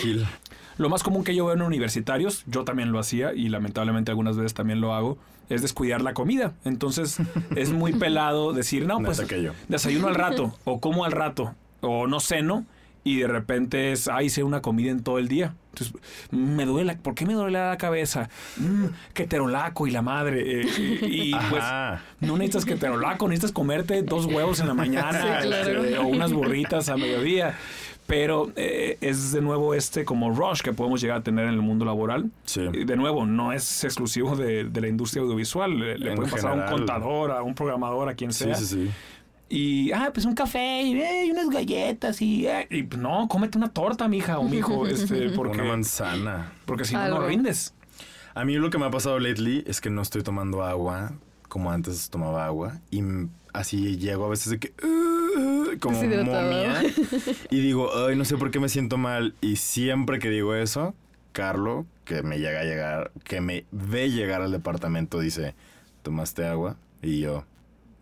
Lo 0.78 0.88
más 0.88 1.02
común 1.02 1.24
que 1.24 1.34
yo 1.34 1.44
veo 1.44 1.54
en 1.54 1.60
universitarios, 1.62 2.42
yo 2.46 2.64
también 2.64 2.90
lo 2.90 2.98
hacía 2.98 3.34
y 3.34 3.50
lamentablemente 3.50 4.10
algunas 4.10 4.36
veces 4.38 4.54
también 4.54 4.80
lo 4.80 4.94
hago, 4.94 5.18
es 5.50 5.60
descuidar 5.60 6.00
la 6.00 6.14
comida. 6.14 6.54
Entonces 6.64 7.18
es 7.54 7.70
muy 7.70 7.92
pelado 8.04 8.52
decir, 8.54 8.86
no, 8.86 8.98
pues 9.00 9.20
desayuno 9.68 10.08
al 10.08 10.14
rato 10.14 10.54
o 10.64 10.80
como 10.80 11.04
al 11.04 11.12
rato 11.12 11.54
o 11.82 12.06
no 12.06 12.18
ceno 12.20 12.64
y 13.04 13.20
de 13.20 13.26
repente 13.28 13.92
es, 13.92 14.08
ah, 14.08 14.22
hice 14.22 14.42
una 14.42 14.60
comida 14.62 14.90
en 14.90 15.02
todo 15.02 15.18
el 15.18 15.28
día. 15.28 15.54
Entonces, 15.72 15.94
me 16.32 16.66
duele, 16.66 16.96
¿por 16.96 17.14
qué 17.14 17.24
me 17.26 17.34
duele 17.34 17.52
la 17.58 17.76
cabeza? 17.78 18.28
Mm, 18.56 18.86
que 19.14 19.26
terolaco 19.26 19.86
y 19.86 19.90
la 19.90 20.02
madre. 20.02 20.62
eh, 20.62 20.66
y 21.02 21.30
y, 21.30 21.34
pues 21.48 21.62
no 22.20 22.36
necesitas 22.36 22.64
que 22.64 22.76
terolaco, 22.76 23.28
necesitas 23.28 23.52
comerte 23.52 24.02
dos 24.02 24.26
huevos 24.26 24.60
en 24.60 24.68
la 24.68 24.74
mañana 24.74 25.40
Sí, 25.40 25.46
claro. 25.48 25.82
este, 25.84 25.98
o 25.98 26.06
unas 26.08 26.32
burritas 26.32 26.88
a 26.88 26.96
mediodía. 26.96 27.54
Pero 28.06 28.50
eh, 28.56 28.98
es 29.00 29.30
de 29.30 29.40
nuevo 29.40 29.72
este 29.72 30.04
como 30.04 30.30
rush 30.34 30.62
que 30.62 30.72
podemos 30.72 31.00
llegar 31.00 31.18
a 31.18 31.22
tener 31.22 31.44
en 31.46 31.54
el 31.54 31.62
mundo 31.62 31.84
laboral. 31.84 32.28
Sí. 32.44 32.62
De 32.66 32.96
nuevo, 32.96 33.24
no 33.24 33.52
es 33.52 33.84
exclusivo 33.84 34.34
de, 34.34 34.64
de 34.64 34.80
la 34.80 34.88
industria 34.88 35.22
audiovisual. 35.22 35.78
Le, 35.78 35.96
le 35.96 36.16
puede 36.16 36.28
pasar 36.28 36.50
a 36.50 36.54
un 36.64 36.76
contador, 36.76 37.30
a 37.30 37.42
un 37.42 37.54
programador, 37.54 38.08
a 38.08 38.14
quien 38.14 38.32
Sí, 38.32 38.44
sea. 38.44 38.56
sí, 38.56 38.66
sí. 38.66 38.90
Y, 39.52 39.90
ah, 39.92 40.10
pues 40.14 40.24
un 40.26 40.34
café 40.34 40.80
y, 40.82 40.94
eh, 41.00 41.26
y 41.26 41.30
unas 41.32 41.50
galletas 41.50 42.22
y, 42.22 42.46
eh, 42.46 42.68
y, 42.70 42.84
pues, 42.84 43.00
no, 43.02 43.26
cómete 43.28 43.58
una 43.58 43.68
torta, 43.68 44.06
mija 44.08 44.38
o 44.38 44.44
mijo, 44.48 44.86
este, 44.86 45.30
porque, 45.30 45.60
Una 45.60 45.64
manzana. 45.70 46.52
porque 46.66 46.84
si 46.84 46.94
no, 46.94 47.06
no 47.08 47.26
rindes. 47.26 47.74
A 48.34 48.44
mí 48.44 48.54
lo 48.54 48.70
que 48.70 48.78
me 48.78 48.86
ha 48.86 48.90
pasado 48.90 49.18
lately 49.18 49.64
es 49.66 49.80
que 49.80 49.90
no 49.90 50.02
estoy 50.02 50.22
tomando 50.22 50.62
agua 50.64 51.12
como 51.48 51.72
antes 51.72 52.10
tomaba 52.10 52.46
agua. 52.46 52.78
Y 52.92 53.02
así 53.52 53.96
llego 53.98 54.24
a 54.24 54.28
veces 54.28 54.50
de 54.50 54.58
que... 54.60 54.72
"Uh", 54.86 55.76
como 55.80 56.00
momia. 56.00 56.80
Y 57.50 57.60
digo, 57.60 57.90
ay, 58.06 58.14
no 58.16 58.24
sé 58.24 58.36
por 58.36 58.52
qué 58.52 58.60
me 58.60 58.68
siento 58.68 58.98
mal. 58.98 59.34
Y 59.40 59.56
siempre 59.56 60.20
que 60.20 60.30
digo 60.30 60.54
eso, 60.54 60.94
Carlo, 61.32 61.86
que 62.04 62.22
me 62.22 62.38
llega 62.38 62.60
a 62.60 62.64
llegar, 62.64 63.10
que 63.24 63.40
me 63.40 63.64
ve 63.72 64.10
llegar 64.10 64.42
al 64.42 64.52
departamento, 64.52 65.18
dice, 65.18 65.54
¿tomaste 66.02 66.46
agua? 66.46 66.76
Y 67.02 67.18
yo, 67.20 67.44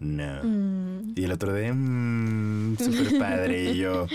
no. 0.00 0.40
Mm. 0.44 1.12
Y 1.16 1.24
el 1.24 1.32
otro 1.32 1.52
de, 1.52 1.72
mmm, 1.72 2.76
súper 2.78 3.18
padre. 3.18 3.72
Y 3.72 3.78
yo, 3.78 4.06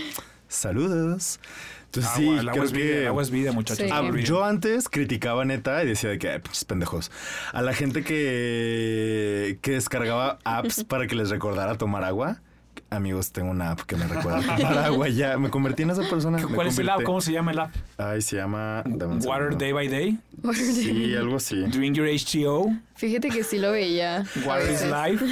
saludos. 0.48 1.40
Entonces 1.86 2.12
Agua, 2.12 2.18
sí, 2.24 2.30
el, 2.40 2.40
agua 2.40 2.52
creo 2.54 2.64
es 2.64 2.72
vida, 2.72 2.84
que... 2.86 3.02
el 3.02 3.08
agua 3.08 3.22
es 3.22 3.30
vida, 3.30 3.52
muchachos. 3.52 3.86
Sí. 3.86 3.92
Ah, 3.94 4.10
yo 4.24 4.44
antes 4.44 4.90
criticaba 4.90 5.46
neta 5.46 5.84
y 5.84 5.88
decía 5.88 6.10
de 6.10 6.18
que, 6.18 6.30
"Ay, 6.30 6.40
pinches 6.40 6.66
pendejos. 6.66 7.12
A 7.52 7.62
la 7.62 7.74
gente 7.74 8.04
que, 8.04 9.60
que 9.62 9.72
descargaba 9.72 10.40
apps 10.44 10.84
para 10.84 11.06
que 11.06 11.16
les 11.16 11.30
recordara 11.30 11.76
tomar 11.78 12.04
agua. 12.04 12.42
Amigos, 12.96 13.32
tengo 13.32 13.50
una 13.52 13.72
app 13.72 13.82
que 13.82 13.96
me 13.96 14.08
recuerda 14.08 14.86
agua 14.86 15.10
ya. 15.10 15.38
Me 15.38 15.50
convertí 15.50 15.84
en 15.84 15.90
esa 15.90 16.04
persona. 16.04 16.38
me 16.38 16.56
¿Cuál 16.56 16.68
es 16.68 16.78
el 16.78 16.90
app? 16.90 17.04
¿Cómo 17.04 17.22
se 17.22 17.32
llama 17.32 17.52
el 17.52 17.60
app? 17.60 17.74
Ay, 17.98 18.22
se 18.22 18.36
llama... 18.38 18.84
Water 18.86 19.22
segundo. 19.22 19.58
Day 19.58 19.72
by 19.72 19.88
Day. 19.88 20.18
Sí, 20.54 21.16
algo 21.16 21.38
así. 21.38 21.56
Drink 21.64 21.96
Your 21.96 22.08
H2O. 22.08 22.82
Fíjate 22.96 23.30
que 23.30 23.44
sí 23.44 23.58
lo 23.58 23.72
veía. 23.72 24.18
a 24.22 24.26
Water 24.46 24.72
is. 24.72 24.84
Life. 24.86 25.26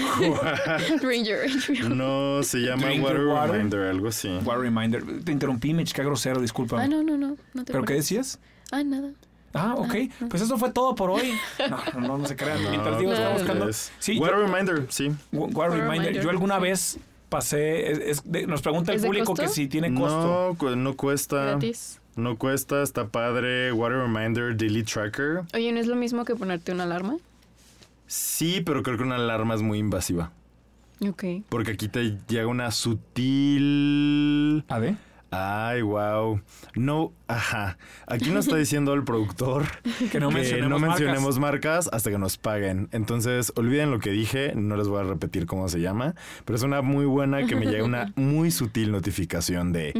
Ranger. 1.01 1.89
No, 1.89 2.41
se 2.43 2.59
llama 2.59 2.87
Drink 2.87 3.01
your 3.01 3.03
Water 3.11 3.25
water. 3.27 3.51
Reminder, 3.51 3.81
algo 3.87 4.07
así. 4.07 4.29
Water 4.43 4.61
Reminder. 4.61 5.03
Te 5.23 5.31
interrumpí, 5.31 5.73
Mitch, 5.73 5.93
qué 5.93 6.03
grosero, 6.03 6.41
disculpa. 6.41 6.81
Ah, 6.81 6.87
no, 6.87 7.03
no, 7.03 7.17
no. 7.17 7.37
no 7.53 7.63
te 7.63 7.71
¿Pero 7.71 7.85
qué 7.85 7.93
decías? 7.93 8.39
Ah, 8.71 8.83
nada. 8.83 9.11
Ah, 9.53 9.75
ok. 9.77 9.95
Pues 10.29 10.41
eso 10.41 10.57
fue 10.57 10.71
todo 10.71 10.95
por 10.95 11.09
hoy. 11.09 11.33
No, 11.69 11.99
no, 11.99 12.17
no 12.17 12.25
se 12.25 12.35
crean. 12.35 12.61
Mientras 12.69 12.97
Diego 12.97 13.13
está 13.13 13.29
no, 13.29 13.33
buscando. 13.33 13.69
Sí, 13.99 14.17
Water 14.17 14.37
yo- 14.37 14.45
Reminder, 14.47 14.85
sí. 14.89 15.09
Wa- 15.31 15.47
Water 15.47 15.55
Water 15.57 15.71
Reminder. 15.71 15.89
Reminder, 15.99 16.23
Yo 16.23 16.29
alguna 16.29 16.57
vez 16.59 16.97
pasé. 17.31 17.91
es- 17.91 17.99
es 17.99 18.31
de- 18.31 18.45
nos 18.45 18.61
pregunta 18.61 18.91
el 18.91 18.97
¿Es 18.97 19.01
de 19.01 19.07
público 19.07 19.25
costo? 19.27 19.41
que 19.43 19.47
si 19.49 19.67
tiene 19.67 19.91
costo. 19.95 20.49
No, 20.51 20.57
cu- 20.57 20.75
no 20.75 20.95
cuesta. 20.95 21.43
Gratis. 21.45 21.99
No 22.15 22.37
cuesta, 22.37 22.83
está 22.83 23.07
padre. 23.07 23.71
Water 23.71 23.97
Reminder 23.99 24.55
Daily 24.55 24.83
Tracker. 24.83 25.41
Oye, 25.55 25.71
¿no 25.71 25.79
es 25.79 25.87
lo 25.87 25.95
mismo 25.95 26.25
que 26.25 26.35
ponerte 26.35 26.71
una 26.73 26.83
alarma? 26.83 27.15
Sí, 28.05 28.61
pero 28.65 28.83
creo 28.83 28.97
que 28.97 29.03
una 29.03 29.15
alarma 29.15 29.55
es 29.55 29.61
muy 29.61 29.79
invasiva. 29.79 30.31
Ok. 31.07 31.23
Porque 31.49 31.71
aquí 31.71 31.87
te 31.87 32.17
llega 32.27 32.45
una 32.47 32.69
sutil. 32.71 34.63
¿A 34.67 34.77
ver? 34.79 34.95
Ay, 35.31 35.81
wow. 35.81 36.41
No, 36.75 37.13
ajá. 37.27 37.77
Aquí 38.05 38.29
nos 38.31 38.45
está 38.45 38.57
diciendo 38.57 38.93
el 38.93 39.03
productor 39.05 39.63
Que 40.11 40.19
no 40.19 40.27
que 40.29 40.35
mencionemos 40.35 40.69
no 40.69 40.79
marcas. 40.79 40.99
mencionemos 40.99 41.39
marcas. 41.39 41.89
hasta 41.91 42.09
que 42.11 42.17
nos 42.17 42.37
paguen. 42.37 42.89
Entonces, 42.91 43.53
olviden 43.55 43.91
lo 43.91 43.99
que 43.99 44.11
dije. 44.11 44.53
No 44.55 44.75
les 44.75 44.87
voy 44.89 44.99
a 44.99 45.03
repetir 45.03 45.45
cómo 45.45 45.69
se 45.69 45.79
llama. 45.79 46.15
Pero 46.45 46.57
es 46.57 46.63
una 46.63 46.81
muy 46.81 47.05
buena 47.05 47.45
que 47.45 47.55
me 47.55 47.65
llega 47.65 47.83
una 47.85 48.11
muy 48.15 48.51
sutil 48.51 48.91
notificación 48.91 49.71
de 49.71 49.93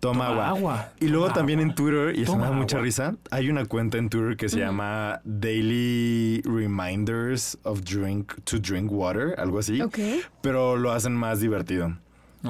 toma, 0.00 0.26
Toma 0.26 0.26
agua. 0.26 0.48
agua, 0.48 0.92
Y 1.00 1.06
luego 1.08 1.32
también 1.32 1.60
agua. 1.60 1.70
en 1.70 1.74
Twitter, 1.76 2.18
y 2.18 2.22
eso 2.24 2.36
me 2.36 2.42
da 2.44 2.50
mucha 2.52 2.78
risa, 2.78 3.14
hay 3.30 3.48
una 3.48 3.64
cuenta 3.64 3.96
en 3.96 4.10
Twitter 4.10 4.36
que 4.36 4.48
se 4.50 4.58
llama 4.58 5.20
Daily 5.24 6.42
Reminders 6.44 7.56
of 7.62 7.80
Drink 7.84 8.34
to 8.44 8.58
Drink 8.58 8.90
Water, 8.92 9.34
algo 9.38 9.60
así. 9.60 9.80
Ok. 9.80 9.98
Pero 10.42 10.76
lo 10.76 10.90
hacen 10.92 11.14
más 11.14 11.40
divertido. 11.40 11.96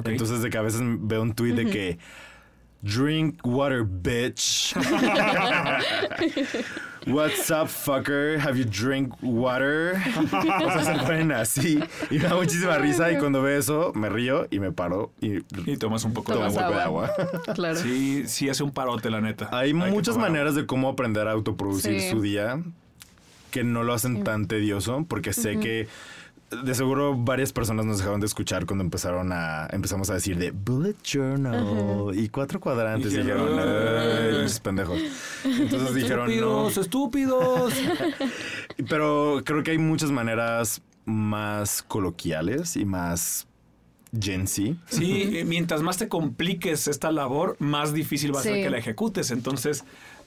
Entonces 0.05 0.43
de 0.43 0.51
que 0.51 0.59
a 0.59 0.63
veces 0.63 0.81
veo 0.85 1.23
un 1.23 1.35
tweet 1.35 1.55
de 1.55 1.67
que 1.67 1.99
Drink 2.83 3.39
water, 3.47 3.85
bitch. 3.85 4.75
What's 7.07 7.51
up, 7.51 7.69
fucker? 7.69 8.39
Have 8.39 8.57
you 8.59 8.65
drink 8.65 9.13
water? 9.23 9.97
O 10.23 10.71
sea, 10.71 10.85
se 10.85 10.95
ponen 11.05 11.33
así. 11.33 11.79
Y 12.11 12.19
me 12.19 12.25
da 12.29 12.35
muchísima 12.37 12.79
risa. 12.79 13.13
Y 13.13 13.19
cuando 13.19 13.43
veo 13.43 13.59
eso, 13.59 13.93
me 13.95 14.09
río 14.09 14.47
y 14.51 14.59
me 14.59 14.73
paro 14.73 15.13
y 15.21 15.39
Y 15.67 15.77
tomas 15.77 16.05
un 16.05 16.15
poco 16.15 16.35
de 16.37 16.43
agua. 16.43 17.11
de. 17.47 17.53
Claro. 17.55 17.77
Sí, 17.77 18.25
sí 18.27 18.49
hace 18.49 18.63
un 18.65 18.71
parote, 18.71 19.11
la 19.11 19.21
neta. 19.21 19.49
Hay 19.53 19.75
muchas 19.75 20.17
maneras 20.17 20.55
de 20.55 20.67
cómo 20.67 20.89
aprender 20.89 21.29
a 21.29 21.33
autoproducir 21.33 22.01
Sí. 22.01 22.11
su 22.11 22.21
día 22.23 22.61
que 23.51 23.65
no 23.65 23.83
lo 23.83 23.93
hacen 23.95 24.25
tan 24.25 24.47
tedioso 24.47 25.05
porque 25.09 25.33
sé 25.33 25.59
que 25.59 25.89
de 26.63 26.75
seguro 26.75 27.17
varias 27.17 27.53
personas 27.53 27.87
nos 27.87 27.99
dejaron 27.99 28.21
de 28.21 28.27
escuchar 28.27 28.67
cuando 28.67 28.85
empezaron 28.85 29.31
a 29.33 29.67
empezamos 29.71 30.11
a 30.11 30.15
decir 30.15 30.37
de 30.39 30.51
bullet 30.51 30.97
journal 31.03 32.11
y 32.15 32.29
cuatro 32.29 32.61
cuadrantes 32.61 33.13
y 33.13 33.17
Dijeron, 33.19 33.49
dijeron 33.49 33.69
"Ay". 33.69 34.29
"Ay, 34.39 34.45
esos 34.47 34.61
pendejos 34.61 34.99
entonces 35.45 35.95
dijeron 35.95 36.27
no 36.41 36.69
Estúpidos, 36.69 37.73
estúpidos. 37.73 37.75
pero 38.89 39.43
creo 39.45 39.63
que 39.63 39.73
hay 39.73 39.79
muchas 39.79 40.11
maneras 40.11 40.83
más 41.05 41.83
coloquiales 41.83 42.77
y 42.77 42.85
más 42.85 43.47
Gen 44.19 44.47
Z 44.47 44.77
Sí, 44.89 45.43
mientras 45.45 45.83
más 45.83 45.97
te 45.99 46.09
compliques 46.09 46.87
esta 46.89 47.11
labor, 47.11 47.57
más 47.59 47.93
difícil 47.93 48.35
va 48.35 48.41
a 48.41 48.43
ser 48.45 48.63
que 48.63 48.71
la 48.71 48.79
ejecutes. 48.79 49.31
Entonces, 49.33 49.85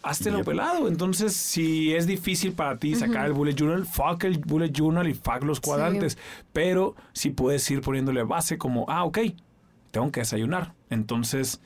hazte 0.07 0.31
lo 0.31 0.37
Yep. 0.37 0.45
pelado. 0.45 0.87
Entonces, 0.87 1.35
si 1.35 1.93
es 1.93 2.07
difícil 2.07 2.53
para 2.53 2.77
ti 2.77 2.95
sacar 2.95 3.25
el 3.25 3.33
bullet 3.33 3.55
journal, 3.55 3.85
fuck 3.85 4.23
el 4.23 4.39
bullet 4.39 4.71
journal 4.71 5.07
y 5.07 5.13
fuck 5.13 5.43
los 5.43 5.59
cuadrantes. 5.59 6.17
Pero 6.53 6.95
si 7.13 7.29
puedes 7.29 7.69
ir 7.71 7.81
poniéndole 7.81 8.23
base 8.23 8.57
como, 8.57 8.85
ah, 8.89 9.03
ok, 9.03 9.19
tengo 9.91 10.11
que 10.11 10.21
desayunar. 10.21 10.73
Entonces, 10.89 11.59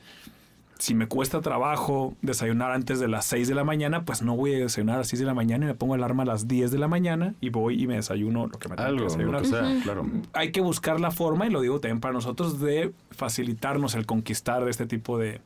si 0.82 0.94
me 0.94 1.06
cuesta 1.06 1.40
trabajo 1.40 2.16
desayunar 2.22 2.72
antes 2.72 2.98
de 2.98 3.06
las 3.06 3.24
6 3.26 3.46
de 3.46 3.54
la 3.54 3.62
mañana, 3.62 4.04
pues 4.04 4.20
no 4.20 4.34
voy 4.34 4.54
a 4.54 4.58
desayunar 4.58 4.96
a 4.96 4.98
las 4.98 5.08
6 5.08 5.20
de 5.20 5.26
la 5.26 5.34
mañana 5.34 5.64
y 5.64 5.68
me 5.68 5.74
pongo 5.74 5.94
alarma 5.94 6.24
a 6.24 6.26
las 6.26 6.48
10 6.48 6.72
de 6.72 6.78
la 6.78 6.88
mañana 6.88 7.34
y 7.40 7.50
voy 7.50 7.80
y 7.80 7.86
me 7.86 7.94
desayuno 7.94 8.48
lo 8.48 8.58
que 8.58 8.68
me 8.68 8.74
tengo 8.74 8.88
que 8.88 8.88
algo 8.88 9.04
lo 9.04 9.04
desayunar 9.04 9.42
que 9.42 9.48
sea 9.48 9.80
claro 9.84 10.04
hay 10.32 10.50
que 10.50 10.60
buscar 10.60 11.00
la 11.00 11.12
forma, 11.12 11.46
y 11.46 11.50
lo 11.50 11.60
digo 11.60 11.78
también 11.78 12.00
para 12.00 12.14
nosotros, 12.14 12.58
de 12.58 12.92
facilitarnos 13.12 13.94
el 13.94 14.06
conquistar 14.06 14.68
este 14.68 14.86
tipo 14.86 15.18
de, 15.18 15.40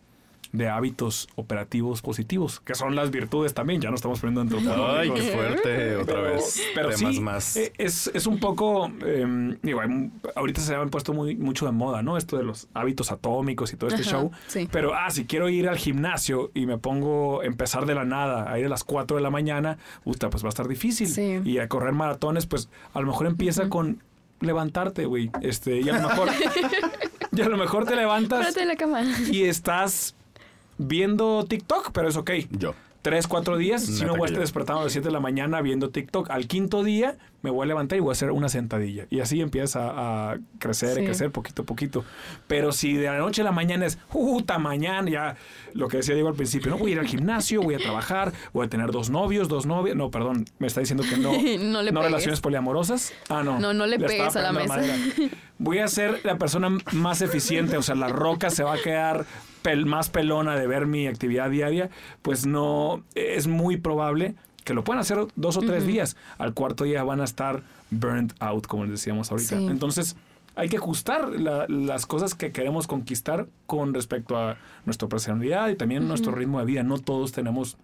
de 0.56 0.68
hábitos 0.68 1.28
operativos 1.36 2.02
positivos, 2.02 2.60
que 2.60 2.74
son 2.74 2.94
las 2.96 3.10
virtudes 3.10 3.54
también, 3.54 3.80
ya 3.80 3.88
no 3.90 3.96
estamos 3.96 4.20
poniendo 4.20 4.40
antropológicos. 4.42 4.96
ay 4.98 5.10
qué 5.10 5.22
fuerte 5.32 5.96
otra 5.96 6.14
Pero- 6.22 6.22
vez 6.34 6.62
Pero 6.74 6.88
temas 6.90 7.14
sí, 7.14 7.20
más 7.20 7.56
eh, 7.56 7.72
es, 7.78 8.10
es 8.14 8.26
un 8.26 8.38
poco, 8.40 8.90
eh, 9.04 9.56
digo, 9.62 9.80
ahorita 10.34 10.60
se 10.60 10.74
han 10.74 10.90
puesto 10.90 11.12
muy, 11.12 11.36
mucho 11.36 11.66
de 11.66 11.72
moda, 11.72 12.02
¿no? 12.02 12.16
Esto 12.16 12.36
de 12.36 12.44
los 12.44 12.68
hábitos 12.74 13.12
atómicos 13.12 13.72
y 13.72 13.76
todo 13.76 13.88
este 13.90 14.02
Ajá, 14.02 14.10
show. 14.10 14.30
sí. 14.46 14.68
Pero, 14.70 14.94
ah, 14.94 15.10
si 15.10 15.26
quiero 15.26 15.48
ir 15.48 15.68
al 15.68 15.76
gimnasio 15.76 16.50
y 16.54 16.66
me 16.66 16.78
pongo 16.78 17.42
a 17.42 17.44
empezar 17.44 17.86
de 17.86 17.94
la 17.94 18.04
nada, 18.04 18.50
a 18.50 18.58
ir 18.58 18.66
a 18.66 18.68
las 18.68 18.84
4 18.84 19.16
de 19.16 19.22
la 19.22 19.30
mañana, 19.30 19.78
puta, 20.04 20.30
pues 20.30 20.42
va 20.42 20.48
a 20.48 20.50
estar 20.50 20.66
difícil. 20.68 21.08
Sí. 21.08 21.40
Y 21.44 21.58
a 21.58 21.68
correr 21.68 21.92
maratones, 21.92 22.46
pues 22.46 22.68
a 22.94 23.00
lo 23.00 23.06
mejor 23.06 23.26
empieza 23.26 23.68
con 23.68 24.02
levantarte, 24.40 25.04
güey. 25.06 25.30
Este, 25.42 25.80
y 25.80 25.88
a 25.88 25.98
lo 26.00 26.08
mejor, 26.08 26.28
y 27.32 27.40
a 27.40 27.48
lo 27.48 27.56
mejor 27.56 27.84
te 27.86 27.96
levantas 27.96 28.54
de 28.54 28.64
la 28.66 28.76
cama. 28.76 29.02
y 29.30 29.44
estás 29.44 30.15
viendo 30.78 31.44
TikTok, 31.44 31.90
pero 31.92 32.08
es 32.08 32.16
ok. 32.16 32.30
yo 32.50 32.74
Tres, 33.06 33.28
cuatro 33.28 33.56
días, 33.56 33.84
si 33.86 34.04
no 34.04 34.16
voy 34.16 34.22
a 34.22 34.26
estar 34.26 34.40
despertando 34.40 34.80
a 34.80 34.82
las 34.82 34.92
7 34.92 35.06
de 35.06 35.12
la 35.12 35.20
mañana 35.20 35.60
viendo 35.60 35.90
TikTok. 35.90 36.28
Al 36.28 36.48
quinto 36.48 36.82
día 36.82 37.16
me 37.40 37.50
voy 37.50 37.62
a 37.62 37.66
levantar 37.66 37.98
y 37.98 38.00
voy 38.00 38.08
a 38.08 38.14
hacer 38.14 38.32
una 38.32 38.48
sentadilla. 38.48 39.06
Y 39.10 39.20
así 39.20 39.40
empieza 39.40 39.90
a 39.94 40.38
crecer 40.58 41.00
y 41.00 41.04
crecer 41.04 41.30
poquito 41.30 41.62
a 41.62 41.64
poquito. 41.64 42.04
Pero 42.48 42.72
si 42.72 42.94
de 42.94 43.06
la 43.06 43.18
noche 43.18 43.42
a 43.42 43.44
la 43.44 43.52
mañana 43.52 43.86
es, 43.86 43.94
puta, 43.94 44.58
mañana, 44.58 45.08
ya 45.08 45.36
lo 45.72 45.86
que 45.86 45.98
decía 45.98 46.14
Diego 46.16 46.30
al 46.30 46.34
principio, 46.34 46.68
no 46.68 46.78
voy 46.78 46.90
a 46.90 46.94
ir 46.94 46.98
al 46.98 47.06
gimnasio, 47.06 47.62
voy 47.62 47.76
a 47.76 47.78
trabajar, 47.78 48.32
voy 48.52 48.66
a 48.66 48.68
tener 48.68 48.90
dos 48.90 49.08
novios, 49.08 49.46
dos 49.46 49.66
novias. 49.66 49.94
No, 49.94 50.10
perdón, 50.10 50.44
me 50.58 50.66
está 50.66 50.80
diciendo 50.80 51.04
que 51.08 51.16
no. 51.16 51.30
No 51.60 51.82
le 51.82 51.92
pegues. 51.92 52.06
relaciones 52.06 52.40
poliamorosas. 52.40 53.12
Ah, 53.28 53.44
no. 53.44 53.60
No, 53.60 53.72
no 53.72 53.86
le 53.86 53.96
estaba 53.96 54.12
pegues 54.12 54.34
a 54.34 54.42
la 54.42 54.52
mesa. 54.52 54.66
madera. 54.66 54.96
Voy 55.58 55.78
a 55.78 55.86
ser 55.86 56.22
la 56.24 56.38
persona 56.38 56.76
más 56.90 57.22
eficiente, 57.22 57.76
o 57.76 57.82
sea, 57.82 57.94
la 57.94 58.08
roca 58.08 58.50
se 58.50 58.64
va 58.64 58.74
a 58.74 58.78
quedar 58.78 59.26
pel- 59.66 59.84
más 59.86 60.08
pelona 60.08 60.56
de 60.56 60.66
ver 60.66 60.86
mi 60.86 61.06
actividad 61.06 61.50
diaria, 61.50 61.90
pues 62.22 62.46
no, 62.46 63.02
es 63.14 63.46
muy 63.46 63.76
probable 63.76 64.34
que 64.64 64.74
lo 64.74 64.82
puedan 64.84 65.00
hacer 65.00 65.18
dos 65.36 65.56
o 65.56 65.60
tres 65.60 65.86
días. 65.86 66.16
Al 66.38 66.54
cuarto 66.54 66.84
día 66.84 67.02
van 67.04 67.20
a 67.20 67.24
estar 67.24 67.62
burnt 67.90 68.32
out, 68.40 68.66
como 68.66 68.84
les 68.84 68.92
decíamos 68.92 69.30
ahorita. 69.30 69.58
Sí. 69.58 69.66
Entonces, 69.66 70.16
hay 70.56 70.68
que 70.68 70.76
ajustar 70.78 71.28
la- 71.28 71.66
las 71.68 72.06
cosas 72.06 72.34
que 72.34 72.50
queremos 72.50 72.86
conquistar 72.86 73.46
con 73.66 73.94
respecto 73.94 74.36
a 74.36 74.56
nuestra 74.84 75.08
personalidad 75.08 75.68
y 75.68 75.76
también 75.76 76.08
nuestro 76.08 76.32
ritmo 76.32 76.58
de 76.58 76.64
vida. 76.64 76.82
No 76.82 76.98
todos 76.98 77.30
tenemos 77.32 77.76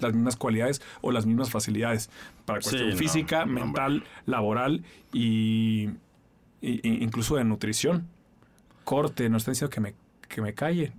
las 0.00 0.12
mismas 0.14 0.36
cualidades 0.36 0.80
o 1.00 1.10
las 1.10 1.26
mismas 1.26 1.50
facilidades 1.50 2.10
para 2.44 2.60
cuestión 2.60 2.96
física, 2.96 3.44
no, 3.46 3.52
mental, 3.52 4.04
laboral 4.26 4.84
y, 5.12 5.88
y- 6.60 6.80
y 6.88 7.02
incluso 7.02 7.36
de 7.36 7.44
nutrición. 7.44 8.06
Corte, 8.84 9.28
no 9.28 9.36
está 9.36 9.50
diciendo 9.50 9.70
que 9.74 9.80
me, 9.80 9.94
que 10.30 10.40
me 10.40 10.54
calle. 10.54 10.92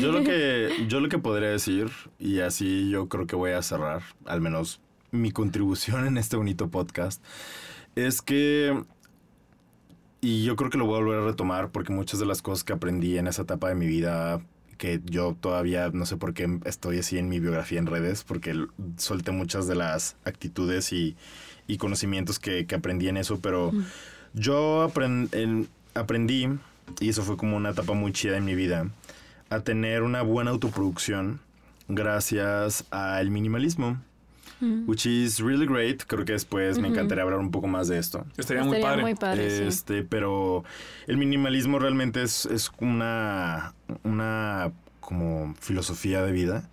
Yo 0.00 0.10
lo 0.10 0.24
que 0.24 0.86
yo 0.88 0.98
lo 0.98 1.08
que 1.08 1.18
podría 1.18 1.50
decir 1.50 1.88
y 2.18 2.40
así 2.40 2.90
yo 2.90 3.08
creo 3.08 3.26
que 3.28 3.36
voy 3.36 3.52
a 3.52 3.62
cerrar, 3.62 4.02
al 4.26 4.40
menos 4.40 4.80
mi 5.12 5.30
contribución 5.30 6.06
en 6.06 6.16
este 6.16 6.36
bonito 6.36 6.68
podcast, 6.68 7.22
es 7.94 8.22
que 8.22 8.82
y 10.20 10.44
yo 10.44 10.56
creo 10.56 10.70
que 10.70 10.78
lo 10.78 10.86
voy 10.86 10.96
a 10.98 11.02
volver 11.04 11.20
a 11.20 11.24
retomar 11.26 11.70
porque 11.70 11.92
muchas 11.92 12.20
de 12.20 12.26
las 12.26 12.42
cosas 12.42 12.64
que 12.64 12.72
aprendí 12.72 13.16
en 13.16 13.26
esa 13.26 13.42
etapa 13.42 13.68
de 13.68 13.74
mi 13.74 13.86
vida, 13.86 14.40
que 14.76 15.00
yo 15.04 15.36
todavía 15.40 15.90
no 15.92 16.04
sé 16.06 16.16
por 16.16 16.34
qué 16.34 16.58
estoy 16.64 16.98
así 16.98 17.16
en 17.18 17.28
mi 17.28 17.40
biografía 17.40 17.78
en 17.78 17.86
redes, 17.86 18.24
porque 18.24 18.66
solté 18.96 19.30
muchas 19.30 19.66
de 19.66 19.74
las 19.76 20.16
actitudes 20.24 20.92
y, 20.92 21.16
y 21.66 21.78
conocimientos 21.78 22.38
que, 22.38 22.66
que 22.66 22.74
aprendí 22.74 23.08
en 23.08 23.16
eso, 23.16 23.40
pero 23.40 23.72
yo 24.34 24.86
apren- 24.88 25.28
en- 25.32 25.68
aprendí, 25.94 26.48
y 27.00 27.08
eso 27.08 27.22
fue 27.22 27.36
como 27.36 27.56
una 27.56 27.70
etapa 27.70 27.92
muy 27.92 28.12
chida 28.12 28.36
en 28.36 28.44
mi 28.44 28.54
vida, 28.54 28.88
a 29.48 29.60
tener 29.60 30.02
una 30.02 30.22
buena 30.22 30.50
autoproducción 30.50 31.40
gracias 31.88 32.84
al 32.90 33.30
minimalismo. 33.30 34.00
Mm. 34.60 34.86
Which 34.86 35.06
is 35.06 35.40
really 35.40 35.66
great. 35.66 36.02
Creo 36.06 36.24
que 36.24 36.32
después 36.32 36.78
me 36.78 36.88
encantaría 36.88 37.24
hablar 37.24 37.40
un 37.40 37.50
poco 37.50 37.66
más 37.66 37.88
de 37.88 37.98
esto. 37.98 38.26
Estaría 38.36 38.62
muy 38.62 38.76
Estaría 38.76 38.90
padre. 38.90 39.02
muy 39.02 39.14
padre, 39.14 39.50
sí. 39.50 39.64
Este, 39.64 40.02
pero 40.02 40.64
el 41.06 41.16
minimalismo 41.16 41.78
realmente 41.78 42.22
es, 42.22 42.44
es 42.44 42.70
una, 42.78 43.72
una 44.02 44.70
como 45.00 45.54
filosofía 45.60 46.22
de 46.22 46.32
vida. 46.32 46.68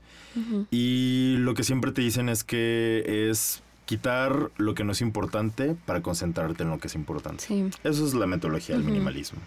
Y 0.70 1.38
lo 1.40 1.56
que 1.56 1.64
siempre 1.64 1.92
te 1.92 2.02
dicen 2.02 2.30
es 2.30 2.44
que 2.44 3.30
es 3.32 3.64
quitar 3.86 4.52
lo 4.58 4.76
que 4.76 4.84
no 4.84 4.92
es 4.92 5.02
importante 5.02 5.76
para 5.88 6.02
concentrarte 6.02 6.62
en 6.62 6.70
lo 6.70 6.78
que 6.78 6.88
es 6.88 6.94
importante. 6.94 7.44
Sí. 7.44 7.70
Eso 7.84 8.06
es 8.06 8.14
la 8.14 8.28
metodología 8.28 8.76
del 8.76 8.84
minimalismo. 8.84 9.40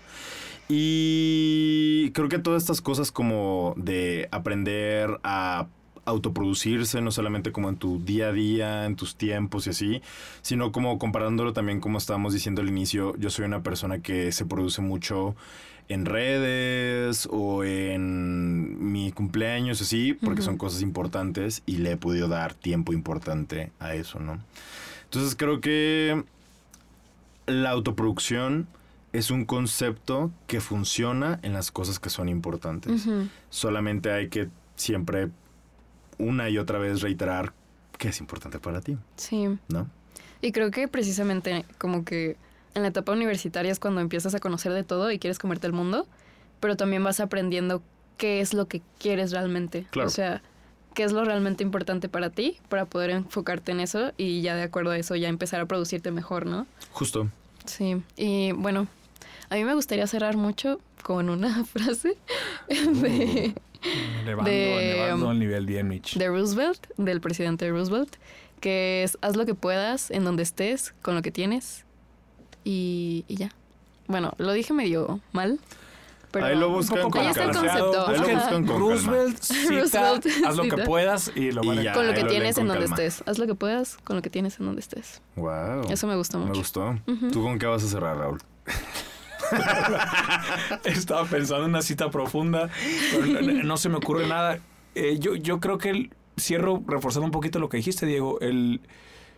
Y 0.73 2.13
creo 2.13 2.29
que 2.29 2.39
todas 2.39 2.63
estas 2.63 2.81
cosas 2.81 3.11
como 3.11 3.75
de 3.77 4.29
aprender 4.31 5.19
a 5.25 5.67
autoproducirse, 6.05 7.01
no 7.01 7.11
solamente 7.11 7.51
como 7.51 7.69
en 7.69 7.77
tu 7.77 7.99
día 8.05 8.29
a 8.29 8.33
día, 8.33 8.87
en 8.87 8.95
tus 8.95 9.17
tiempos 9.17 9.67
y 9.67 9.71
así, 9.71 10.03
sino 10.43 10.71
como 10.71 10.97
comparándolo 10.99 11.53
también 11.53 11.81
como 11.81 11.99
estábamos 11.99 12.33
diciendo 12.33 12.63
al 12.63 12.69
inicio, 12.69 13.17
yo 13.17 13.31
soy 13.31 13.47
una 13.47 13.65
persona 13.65 14.01
que 14.01 14.31
se 14.31 14.47
produce 14.47 14.81
mucho 14.81 15.35
en 15.89 16.07
redes 16.07 17.29
o 17.33 17.65
en 17.65 18.93
mi 18.93 19.11
cumpleaños 19.11 19.83
así, 19.83 20.15
porque 20.15 20.41
son 20.41 20.57
cosas 20.57 20.83
importantes 20.83 21.65
y 21.67 21.79
le 21.79 21.93
he 21.93 21.97
podido 21.97 22.29
dar 22.29 22.55
tiempo 22.55 22.93
importante 22.93 23.73
a 23.81 23.97
eso, 23.97 24.21
¿no? 24.21 24.39
Entonces 25.03 25.35
creo 25.35 25.61
que 25.61 26.23
la 27.47 27.71
autoproducción 27.71 28.69
es 29.13 29.31
un 29.31 29.45
concepto 29.45 30.31
que 30.47 30.61
funciona 30.61 31.41
en 31.43 31.53
las 31.53 31.71
cosas 31.71 31.99
que 31.99 32.11
son 32.11 32.29
importantes. 32.29 33.07
Solamente 33.49 34.13
hay 34.13 34.29
que 34.29 34.49
siempre 34.77 35.31
una 36.19 36.49
y 36.49 36.59
otra 36.59 36.79
vez 36.79 37.01
reiterar 37.01 37.53
que 37.99 38.09
es 38.09 38.21
importante 38.21 38.59
para 38.59 38.81
ti, 38.81 38.97
Sí. 39.17 39.47
¿no? 39.69 39.89
Y 40.43 40.53
creo 40.53 40.71
que 40.71 40.89
precisamente 40.89 41.65
como 41.79 42.05
que 42.05 42.37
en 42.75 42.83
la 42.83 42.89
etapa 42.89 43.13
universitaria 43.13 43.71
es 43.73 43.79
cuando 43.81 44.01
empiezas 44.01 44.35
a 44.35 44.39
conocer 44.41 44.73
de 44.73 44.85
todo 44.85 45.11
y 45.11 45.19
quieres 45.19 45.39
comerte 45.39 45.67
el 45.67 45.73
mundo, 45.73 46.07
pero 46.61 46.77
también 46.77 47.03
vas 47.05 47.21
aprendiendo 47.21 47.83
qué 48.17 48.41
es 48.41 48.55
lo 48.55 48.69
que 48.69 48.81
quieres 48.99 49.33
realmente. 49.33 49.87
Claro. 49.91 50.07
O 50.09 50.11
sea, 50.11 50.41
qué 50.95 51.03
es 51.05 51.13
lo 51.13 51.25
realmente 51.25 51.63
importante 51.63 52.09
para 52.09 52.31
ti 52.31 52.59
para 52.69 52.85
poder 52.87 53.11
enfocarte 53.11 53.73
en 53.73 53.81
eso 53.81 54.13
y 54.17 54.41
ya 54.41 54.55
de 54.57 54.63
acuerdo 54.63 54.91
a 54.93 54.99
eso 54.99 55.15
ya 55.17 55.29
empezar 55.29 55.61
a 55.61 55.67
producirte 55.67 56.11
mejor, 56.11 56.47
¿no? 56.47 56.67
Justo. 56.93 57.29
Sí. 57.67 58.03
Y 58.17 58.53
bueno, 58.53 58.87
a 59.51 59.55
mí 59.57 59.65
me 59.65 59.75
gustaría 59.75 60.07
cerrar 60.07 60.37
mucho 60.37 60.81
con 61.03 61.29
una 61.29 61.65
frase 61.73 62.17
de, 62.69 63.55
Elevando, 64.23 64.51
De, 64.51 64.93
elevando 65.01 65.31
al 65.31 65.39
nivel 65.39 65.67
10, 65.67 65.85
Mitch. 65.85 66.17
de 66.17 66.29
Roosevelt, 66.29 66.87
del 66.97 67.21
presidente 67.21 67.69
Roosevelt, 67.71 68.17
que 68.61 69.03
es 69.05 69.17
haz 69.23 69.37
lo 69.37 69.47
que 69.47 69.55
puedas 69.55 70.11
en 70.11 70.25
donde 70.25 70.43
estés, 70.43 70.95
con 71.03 71.15
lo 71.15 71.23
que 71.23 71.31
tienes 71.31 71.85
y, 72.65 73.25
y 73.29 73.37
ya. 73.37 73.51
Bueno, 74.07 74.33
lo 74.39 74.53
dije 74.53 74.73
medio 74.73 75.21
mal. 75.33 75.59
Pero 76.33 76.47
Ahí 76.47 76.57
lo 76.57 76.69
buscan 76.71 76.99
Un 76.99 77.05
poco 77.05 77.19
con 77.19 77.21
Ahí 77.23 77.31
está 77.31 77.43
el 77.45 77.51
calma. 77.51 77.69
concepto. 77.73 78.07
Ahí 78.09 78.19
lo 78.19 78.29
buscan 78.39 78.67
con 78.67 78.79
Roosevelt 78.81 79.43
cita, 79.43 79.71
Roosevelt 79.81 80.27
haz 80.47 80.57
lo 80.57 80.63
que 80.63 80.77
puedas 80.85 81.33
y 81.35 81.51
lo 81.51 81.63
van 81.65 81.79
a... 81.89 81.93
con 81.93 82.07
lo 82.07 82.15
que 82.15 82.23
lo 82.23 82.29
tienes 82.29 82.55
con 82.55 82.63
en 82.63 82.69
donde 82.69 82.83
calma. 82.87 82.97
estés. 83.03 83.27
Haz 83.27 83.39
lo 83.39 83.47
que 83.49 83.55
puedas 83.57 83.97
con 84.05 84.15
lo 84.15 84.23
que 84.23 84.31
tienes 84.31 84.61
en 84.61 84.67
donde 84.67 84.81
estés. 84.81 85.23
Wow. 85.35 85.91
Eso 85.91 86.07
me 86.07 86.15
gustó 86.15 86.39
Me 86.39 86.45
mucho. 86.47 86.61
gustó. 86.61 86.97
Ujú. 87.09 87.31
¿Tú 87.33 87.43
con 87.43 87.59
qué 87.59 87.67
vas 87.67 87.83
a 87.83 87.89
cerrar, 87.89 88.17
Raúl? 88.19 88.39
Estaba 90.85 91.25
pensando 91.25 91.65
en 91.65 91.71
una 91.71 91.83
cita 91.83 92.11
profunda, 92.11 92.71
pero 93.13 93.27
no, 93.27 93.63
no 93.63 93.77
se 93.77 93.89
me 93.89 93.97
ocurre 93.97 94.27
nada. 94.27 94.59
Eh, 94.95 95.19
yo, 95.21 95.35
yo 95.37 95.61
creo 95.61 95.79
que 95.79 95.91
el, 95.91 96.11
cierro 96.41 96.83
reforzando 96.87 97.27
un 97.27 97.33
poquito 97.33 97.59
lo 97.59 97.69
que 97.69 97.77
dijiste, 97.77 98.07
Diego, 98.07 98.41
el 98.41 98.81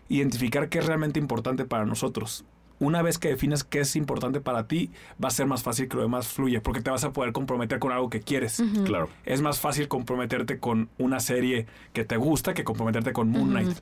identificar 0.08 0.68
qué 0.68 0.78
es 0.78 0.86
realmente 0.86 1.18
importante 1.18 1.64
para 1.64 1.84
nosotros. 1.84 2.44
Una 2.78 3.02
vez 3.02 3.18
que 3.18 3.28
defines 3.28 3.62
qué 3.62 3.80
es 3.80 3.94
importante 3.94 4.40
para 4.40 4.66
ti, 4.66 4.90
va 5.22 5.28
a 5.28 5.30
ser 5.30 5.46
más 5.46 5.62
fácil 5.62 5.88
que 5.88 5.96
lo 5.96 6.02
demás 6.02 6.26
fluya, 6.26 6.62
porque 6.62 6.80
te 6.80 6.90
vas 6.90 7.04
a 7.04 7.12
poder 7.12 7.32
comprometer 7.32 7.78
con 7.78 7.92
algo 7.92 8.10
que 8.10 8.20
quieres. 8.20 8.62
Claro. 8.84 9.08
Es 9.24 9.40
más 9.40 9.60
fácil 9.60 9.86
comprometerte 9.86 10.58
con 10.58 10.88
una 10.98 11.20
serie 11.20 11.66
que 11.92 12.04
te 12.04 12.16
gusta 12.16 12.54
que 12.54 12.64
comprometerte 12.64 13.12
con 13.12 13.28
Moon 13.28 13.50
Knight. 13.50 13.78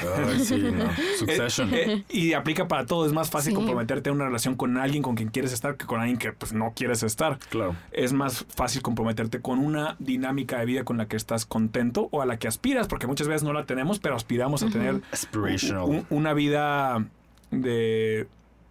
Ay, 0.00 0.40
sí, 0.40 0.56
no. 0.74 0.84
Succession. 1.18 1.72
Eh, 1.74 1.92
eh, 1.92 2.04
y 2.08 2.32
aplica 2.32 2.66
para 2.68 2.86
todo. 2.86 3.06
Es 3.06 3.12
más 3.12 3.30
fácil 3.30 3.50
Sí. 3.52 3.56
comprometerte 3.56 4.10
a 4.10 4.12
una 4.12 4.24
relación 4.24 4.54
con 4.56 4.76
alguien 4.78 5.02
con 5.02 5.14
quien 5.14 5.28
quieres 5.28 5.52
estar 5.52 5.76
que 5.76 5.86
con 5.86 6.00
alguien 6.00 6.18
que 6.18 6.32
pues, 6.32 6.52
no 6.52 6.72
quieres 6.74 7.02
estar. 7.02 7.38
Claro. 7.50 7.76
Es 7.92 8.12
más 8.12 8.44
fácil 8.54 8.82
comprometerte 8.82 9.40
con 9.40 9.58
una 9.58 9.96
dinámica 9.98 10.58
de 10.58 10.64
vida 10.66 10.84
con 10.84 10.96
la 10.96 11.06
que 11.08 11.16
estás 11.16 11.44
contento 11.46 12.08
o 12.10 12.22
a 12.22 12.26
la 12.26 12.38
que 12.38 12.48
aspiras, 12.48 12.86
porque 12.88 13.06
muchas 13.06 13.28
veces 13.28 13.42
no 13.42 13.52
la 13.52 13.66
tenemos, 13.66 13.98
pero 13.98 14.16
aspiramos 14.16 14.62
a 14.62 14.68
tener 14.70 15.02
Aspirational. 15.12 15.84
un- 15.84 16.06
una 16.10 16.32
vida 16.34 17.04
de 17.50 18.26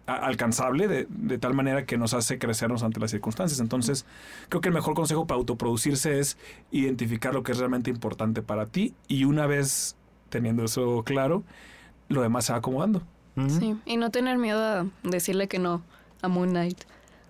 a- 0.06 0.16
alcanzable 0.26 0.88
de, 0.88 1.06
de 1.08 1.38
tal 1.38 1.54
manera 1.54 1.86
que 1.86 1.96
nos 1.96 2.12
hace 2.14 2.38
crecernos 2.38 2.82
ante 2.82 2.98
las 2.98 3.12
circunstancias. 3.12 3.60
Entonces, 3.60 4.04
creo 4.48 4.60
que 4.60 4.68
el 4.68 4.74
mejor 4.74 4.94
consejo 4.94 5.26
para 5.26 5.38
autoproducirse 5.38 6.18
es 6.18 6.36
identificar 6.72 7.32
lo 7.32 7.42
que 7.44 7.52
es 7.52 7.58
realmente 7.58 7.90
importante 7.90 8.42
para 8.42 8.66
ti 8.66 8.94
y 9.06 9.24
una 9.24 9.46
vez 9.46 9.96
teniendo 10.32 10.64
eso 10.64 11.04
claro, 11.04 11.44
lo 12.08 12.22
demás 12.22 12.46
se 12.46 12.52
va 12.52 12.58
acomodando. 12.58 13.02
Sí. 13.48 13.76
Y 13.86 13.96
no 13.96 14.10
tener 14.10 14.36
miedo 14.38 14.60
a 14.62 14.86
decirle 15.04 15.46
que 15.46 15.58
no 15.60 15.82
a 16.22 16.28
Moon 16.28 16.50
Knight. 16.50 16.78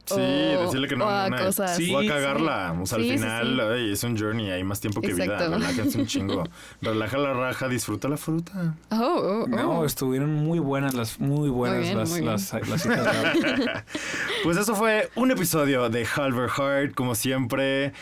Sí, 0.05 0.15
O- 0.17 0.63
decirle 0.65 0.89
que 0.89 0.97
no 0.97 1.05
o 1.05 1.09
a 1.09 1.27
una- 1.29 1.45
cosas. 1.45 1.77
Sí, 1.77 1.95
o 1.95 1.99
a 1.99 2.03
sí. 2.03 2.09
cagarla. 2.09 2.77
O 2.83 2.87
sea, 2.87 2.99
al 2.99 3.05
Sí, 3.05 3.11
final 3.13 3.61
ay, 3.61 3.93
es 3.93 4.03
un 4.03 4.19
journey, 4.19 4.51
hay 4.51 4.65
más 4.65 4.81
tiempo 4.81 5.01
que 5.01 5.13
vida. 5.15 5.25
Exacto. 5.27 5.53
Relájense 5.59 5.99
un 6.01 6.07
chingo. 6.07 6.43
Relaja 6.83 7.19
la 7.19 7.33
raja, 7.35 7.69
disfruta 7.69 8.09
la 8.09 8.17
fruta. 8.17 8.75
Oh, 8.91 8.97
oh, 8.97 9.43
oh. 9.45 9.47
No, 9.47 9.85
estuvieron 9.85 10.35
muy 10.35 10.59
buenas 10.59 10.95
las, 10.95 11.21
muy 11.21 11.51
buenas 11.51 11.83
bien, 11.83 11.99
las, 11.99 12.11
muy 12.11 12.21
bien. 12.23 12.33
las, 12.33 12.53
las 12.69 12.83
citas. 12.83 13.85
Pues 14.43 14.57
eso 14.57 14.75
fue 14.75 15.09
un 15.15 15.31
episodio 15.31 15.89
de 15.89 16.05
Halver 16.17 16.51
Heart, 16.51 16.95
como 16.97 17.15
siempre. 17.15 17.93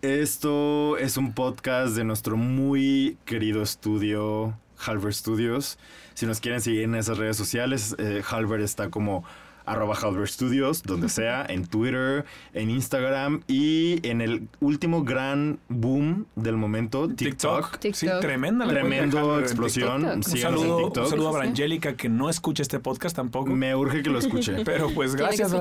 Esto 0.00 0.96
es 0.96 1.16
un 1.16 1.32
podcast 1.32 1.96
de 1.96 2.04
nuestro 2.04 2.36
muy 2.36 3.18
querido 3.24 3.62
estudio, 3.62 4.56
Halver 4.78 5.12
Studios. 5.12 5.76
Si 6.14 6.24
nos 6.24 6.38
quieren 6.38 6.60
seguir 6.60 6.82
en 6.82 6.94
esas 6.94 7.18
redes 7.18 7.36
sociales, 7.36 7.96
eh, 7.98 8.22
Halver 8.30 8.60
está 8.60 8.90
como 8.90 9.24
arroba 9.70 9.96
Halver 10.00 10.28
Studios, 10.28 10.82
donde 10.82 11.08
sea, 11.08 11.44
en 11.48 11.66
Twitter, 11.66 12.24
en 12.54 12.70
Instagram 12.70 13.42
y 13.46 14.06
en 14.08 14.20
el 14.20 14.48
último 14.60 15.04
gran 15.04 15.58
boom 15.68 16.26
del 16.36 16.56
momento, 16.56 17.08
TikTok. 17.08 17.78
TikTok. 17.78 17.94
Sí, 17.94 18.06
TikTok. 18.06 18.20
tremenda 18.20 18.66
la 18.66 18.72
Tremendo 18.72 19.18
Halber 19.18 19.38
en 19.38 19.42
explosión. 19.44 19.96
TikTok. 20.00 20.16
Un 20.16 20.22
Síganos 20.24 20.60
en 20.60 20.66
saludo, 20.68 20.76
un 20.78 20.84
TikTok. 20.92 21.10
saludo 21.10 21.28
a 21.28 21.32
Sí. 21.32 21.38
Brangélica 21.38 21.96
que 21.96 22.08
no 22.08 22.28
escucha 22.30 22.62
este 22.62 22.78
podcast 22.80 23.14
tampoco. 23.16 23.50
Me 23.54 23.74
urge 23.74 24.02
que 24.02 24.10
lo 24.10 24.18
escuche. 24.18 24.56
Pero 24.64 24.90
pues 24.90 25.14
gracias, 25.14 25.50
sí. 25.50 25.56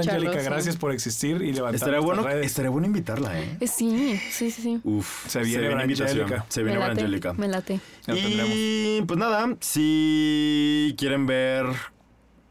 Gracias 0.46 0.78
por 0.78 0.92
existir 0.92 1.42
y 1.42 1.54
levantar 1.54 1.76
Estaría 1.76 2.00
bueno, 2.00 2.24
redes. 2.24 2.46
estaría 2.46 2.70
bueno 2.72 2.88
invitarla, 2.88 3.40
¿eh? 3.40 3.58
Eh, 3.60 3.68
Sí, 3.68 4.20
sí, 4.32 4.52
sí, 4.52 4.62
sí. 4.62 4.80
Uf, 4.84 5.28
Se 5.28 5.42
viene 5.42 5.70
invitación. 5.72 6.26
Brangélica. 6.28 6.46
Se 6.50 6.64
viene 6.64 6.78
Brangélica. 6.80 7.34
me 7.34 7.48
late. 7.48 7.80
Ya 8.06 8.14
lo 8.14 8.20
tendremos. 8.20 8.52
Y 8.56 9.02
pues 9.06 9.20
nada, 9.20 9.56
si 9.60 10.96
quieren 10.98 11.26
ver 11.26 11.66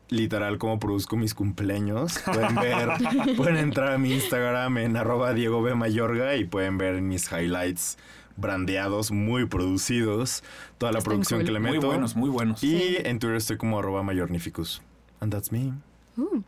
literal 0.09 0.59
cómo 0.59 0.79
produzco 0.79 1.17
mis 1.17 1.35
cumpleaños, 1.35 2.19
pueden 2.25 2.55
ver, 2.57 2.89
pueden 3.37 3.57
entrar 3.57 3.93
a 3.93 3.99
mi 3.99 4.13
Instagram 4.13 4.79
en 4.79 4.97
arroba 4.97 5.33
Diego 5.35 5.63
B. 5.63 5.75
Mayorga 5.75 6.37
y 6.37 6.45
pueden 6.45 6.79
ver 6.79 7.01
mis 7.03 7.31
highlights 7.33 7.99
brandeados, 8.37 9.11
muy 9.11 9.47
producidos, 9.47 10.45
toda 10.79 10.93
la 10.93 10.99
Están 10.99 11.11
producción 11.11 11.41
cool. 11.41 11.47
que 11.47 11.53
le 11.53 11.59
Muy 11.61 11.73
meto. 11.73 11.87
buenos, 11.87 12.15
muy 12.17 12.29
buenos. 12.31 12.63
Y 12.63 12.79
Sí. 12.79 12.97
en 13.05 13.19
Twitter 13.19 13.37
estoy 13.37 13.57
como 13.57 13.79
arroba 13.79 14.03
mayornificus. 14.03 14.83
And 15.21 15.33
that's 15.33 15.51
me. 15.51 15.73
Uh. 16.19 16.43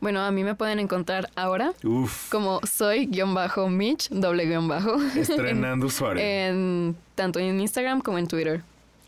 Bueno, 0.00 0.20
a 0.20 0.30
mí 0.30 0.44
me 0.44 0.54
pueden 0.54 0.78
encontrar 0.80 1.30
ahora 1.34 1.72
Uf, 1.82 2.30
como 2.30 2.60
soy 2.64 3.06
guion 3.06 3.32
bajo 3.34 3.68
Mitch, 3.68 4.10
doble 4.10 4.44
guion 4.46 4.68
bajo. 4.68 4.96
estrenando 5.16 5.86
usuario. 5.88 6.22
en, 6.22 6.94
tanto 7.14 7.38
en 7.40 7.58
Instagram 7.60 8.00
como 8.00 8.18
en 8.18 8.26
Twitter. 8.28 8.62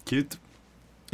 Cute. 0.09 0.36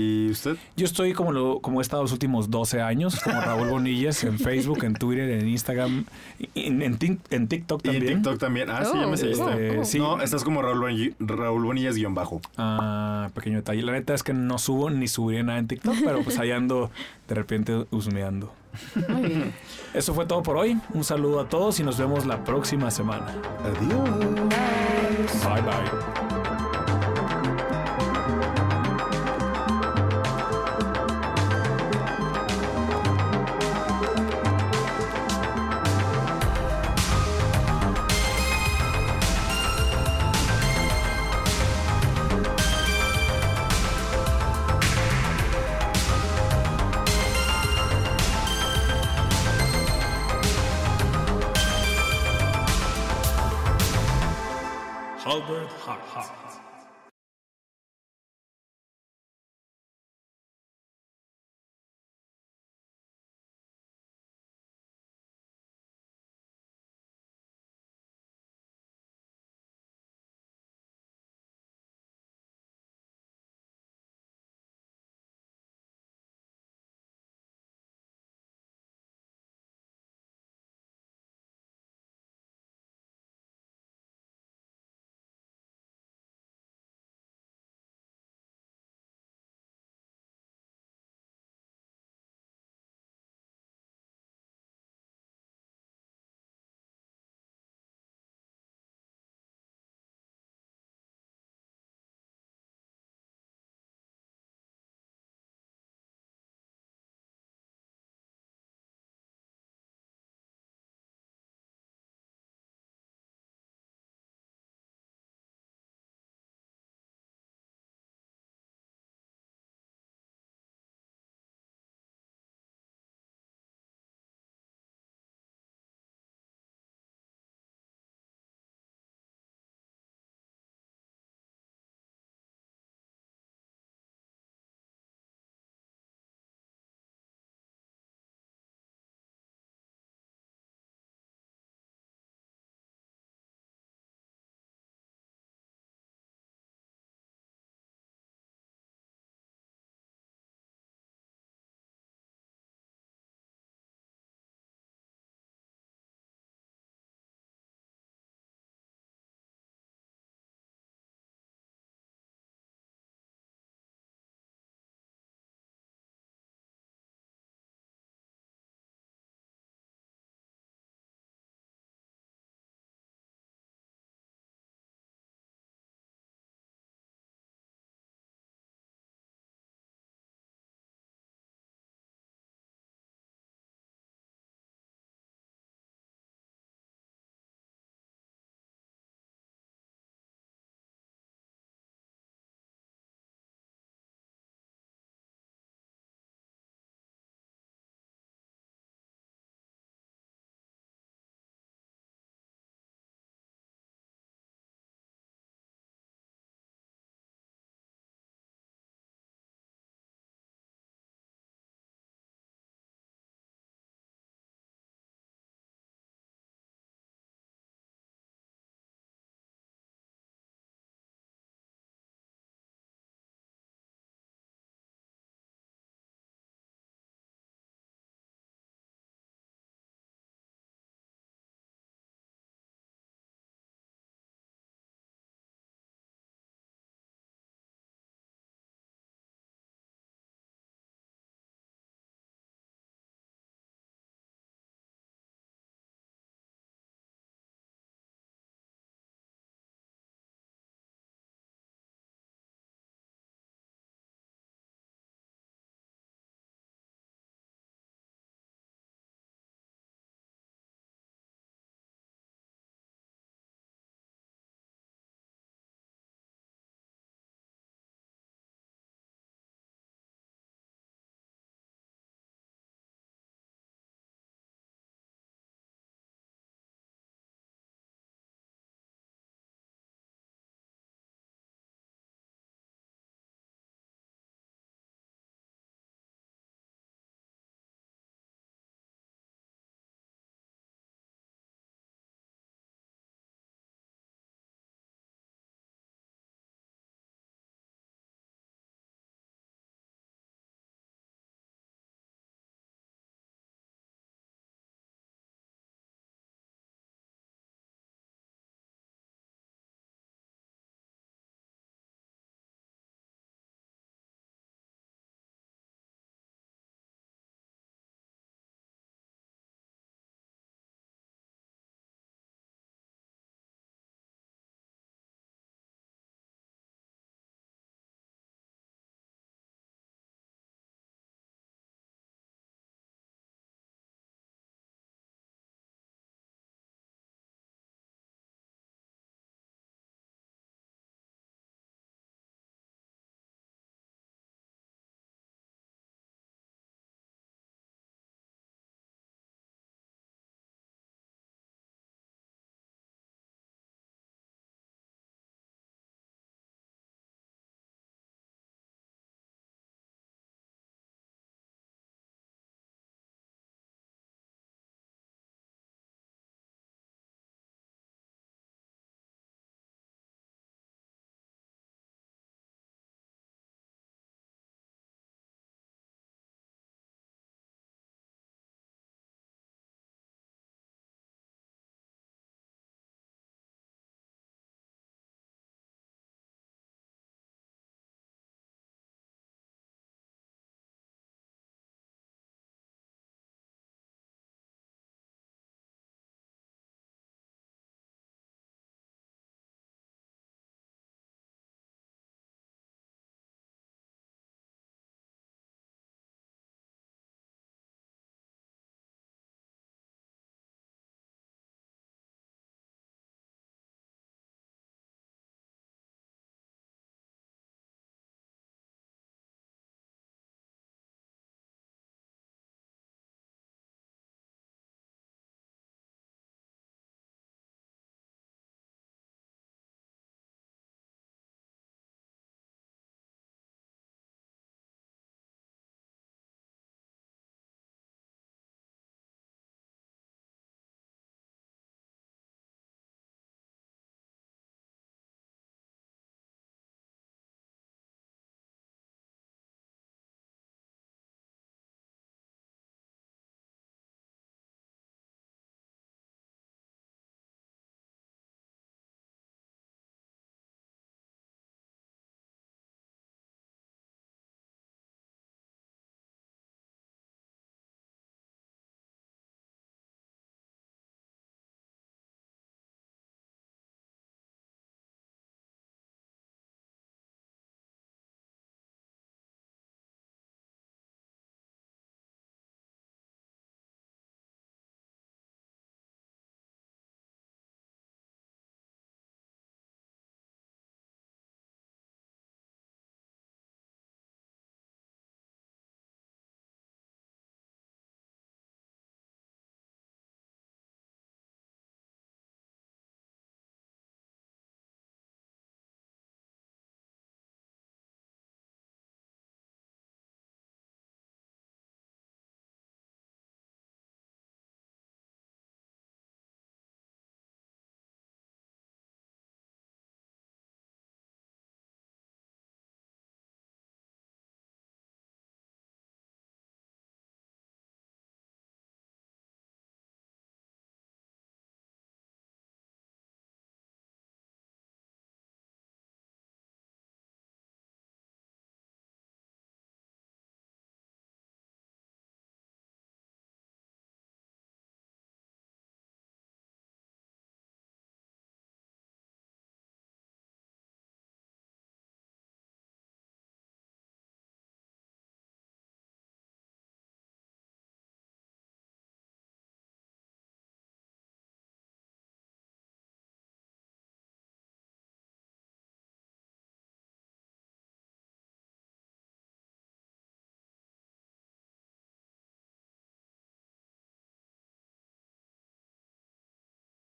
¿Y 0.03 0.31
usted? 0.31 0.57
Yo 0.77 0.85
estoy 0.87 1.13
como, 1.13 1.33
lo, 1.33 1.61
como 1.61 1.81
he 1.81 1.83
estado 1.83 2.03
los 2.03 2.13
últimos 2.13 2.51
12 2.51 2.81
años, 2.81 3.21
como 3.23 3.41
Raúl 3.41 3.69
Bonillas, 3.71 4.25
en 4.25 4.39
Facebook, 4.41 4.83
en 4.85 4.95
Twitter, 4.95 5.31
en 5.31 5.49
Instagram, 5.49 6.05
en, 6.55 6.83
en, 6.83 6.99
Tik- 6.99 7.21
en 7.31 7.49
TikTok 7.49 7.81
Y 7.85 7.89
en 7.89 7.95
también. 7.95 8.15
TikTok 8.23 8.39
también. 8.39 8.71
Ah, 8.71 8.85
sí, 8.85 8.99
ya 8.99 9.07
me 9.07 9.17
seguiste. 9.17 9.45
Este, 9.51 9.79
oh. 9.79 9.85
sí. 9.85 9.99
No, 9.99 10.21
estás 10.21 10.45
como 10.45 10.63
Raúl, 10.63 10.81
Boni- 10.81 11.15
Raúl 11.21 11.65
Bonillas 11.65 11.95
guion 11.95 12.15
bajo. 12.15 12.41
Ah, 12.57 13.31
pequeño 13.35 13.57
detalle. 13.57 13.83
La 13.83 13.93
neta 13.93 14.15
es 14.15 14.23
que 14.23 14.33
no 14.35 14.59
subo 14.59 14.91
ni 14.91 15.09
subiré 15.09 15.43
nada 15.43 15.59
en 15.59 15.69
TikTok, 15.69 15.95
pero 16.05 16.23
pues 16.23 16.39
ahí 16.39 16.51
ando 16.51 16.91
de 17.29 17.35
repente 17.35 17.87
husmeando. 17.91 18.53
Muy 19.09 19.23
bien. 19.29 19.53
Eso 19.93 20.15
fue 20.15 20.25
todo 20.27 20.43
por 20.43 20.57
hoy. 20.57 20.79
Un 20.95 21.05
saludo 21.05 21.41
a 21.41 21.49
todos 21.49 21.79
y 21.81 21.83
nos 21.85 21.99
vemos 21.99 22.25
la 22.27 22.43
próxima 22.43 22.91
semana. 22.91 23.27
Adiós. 23.65 24.11
Bye 25.45 25.63
bye. 25.63 26.32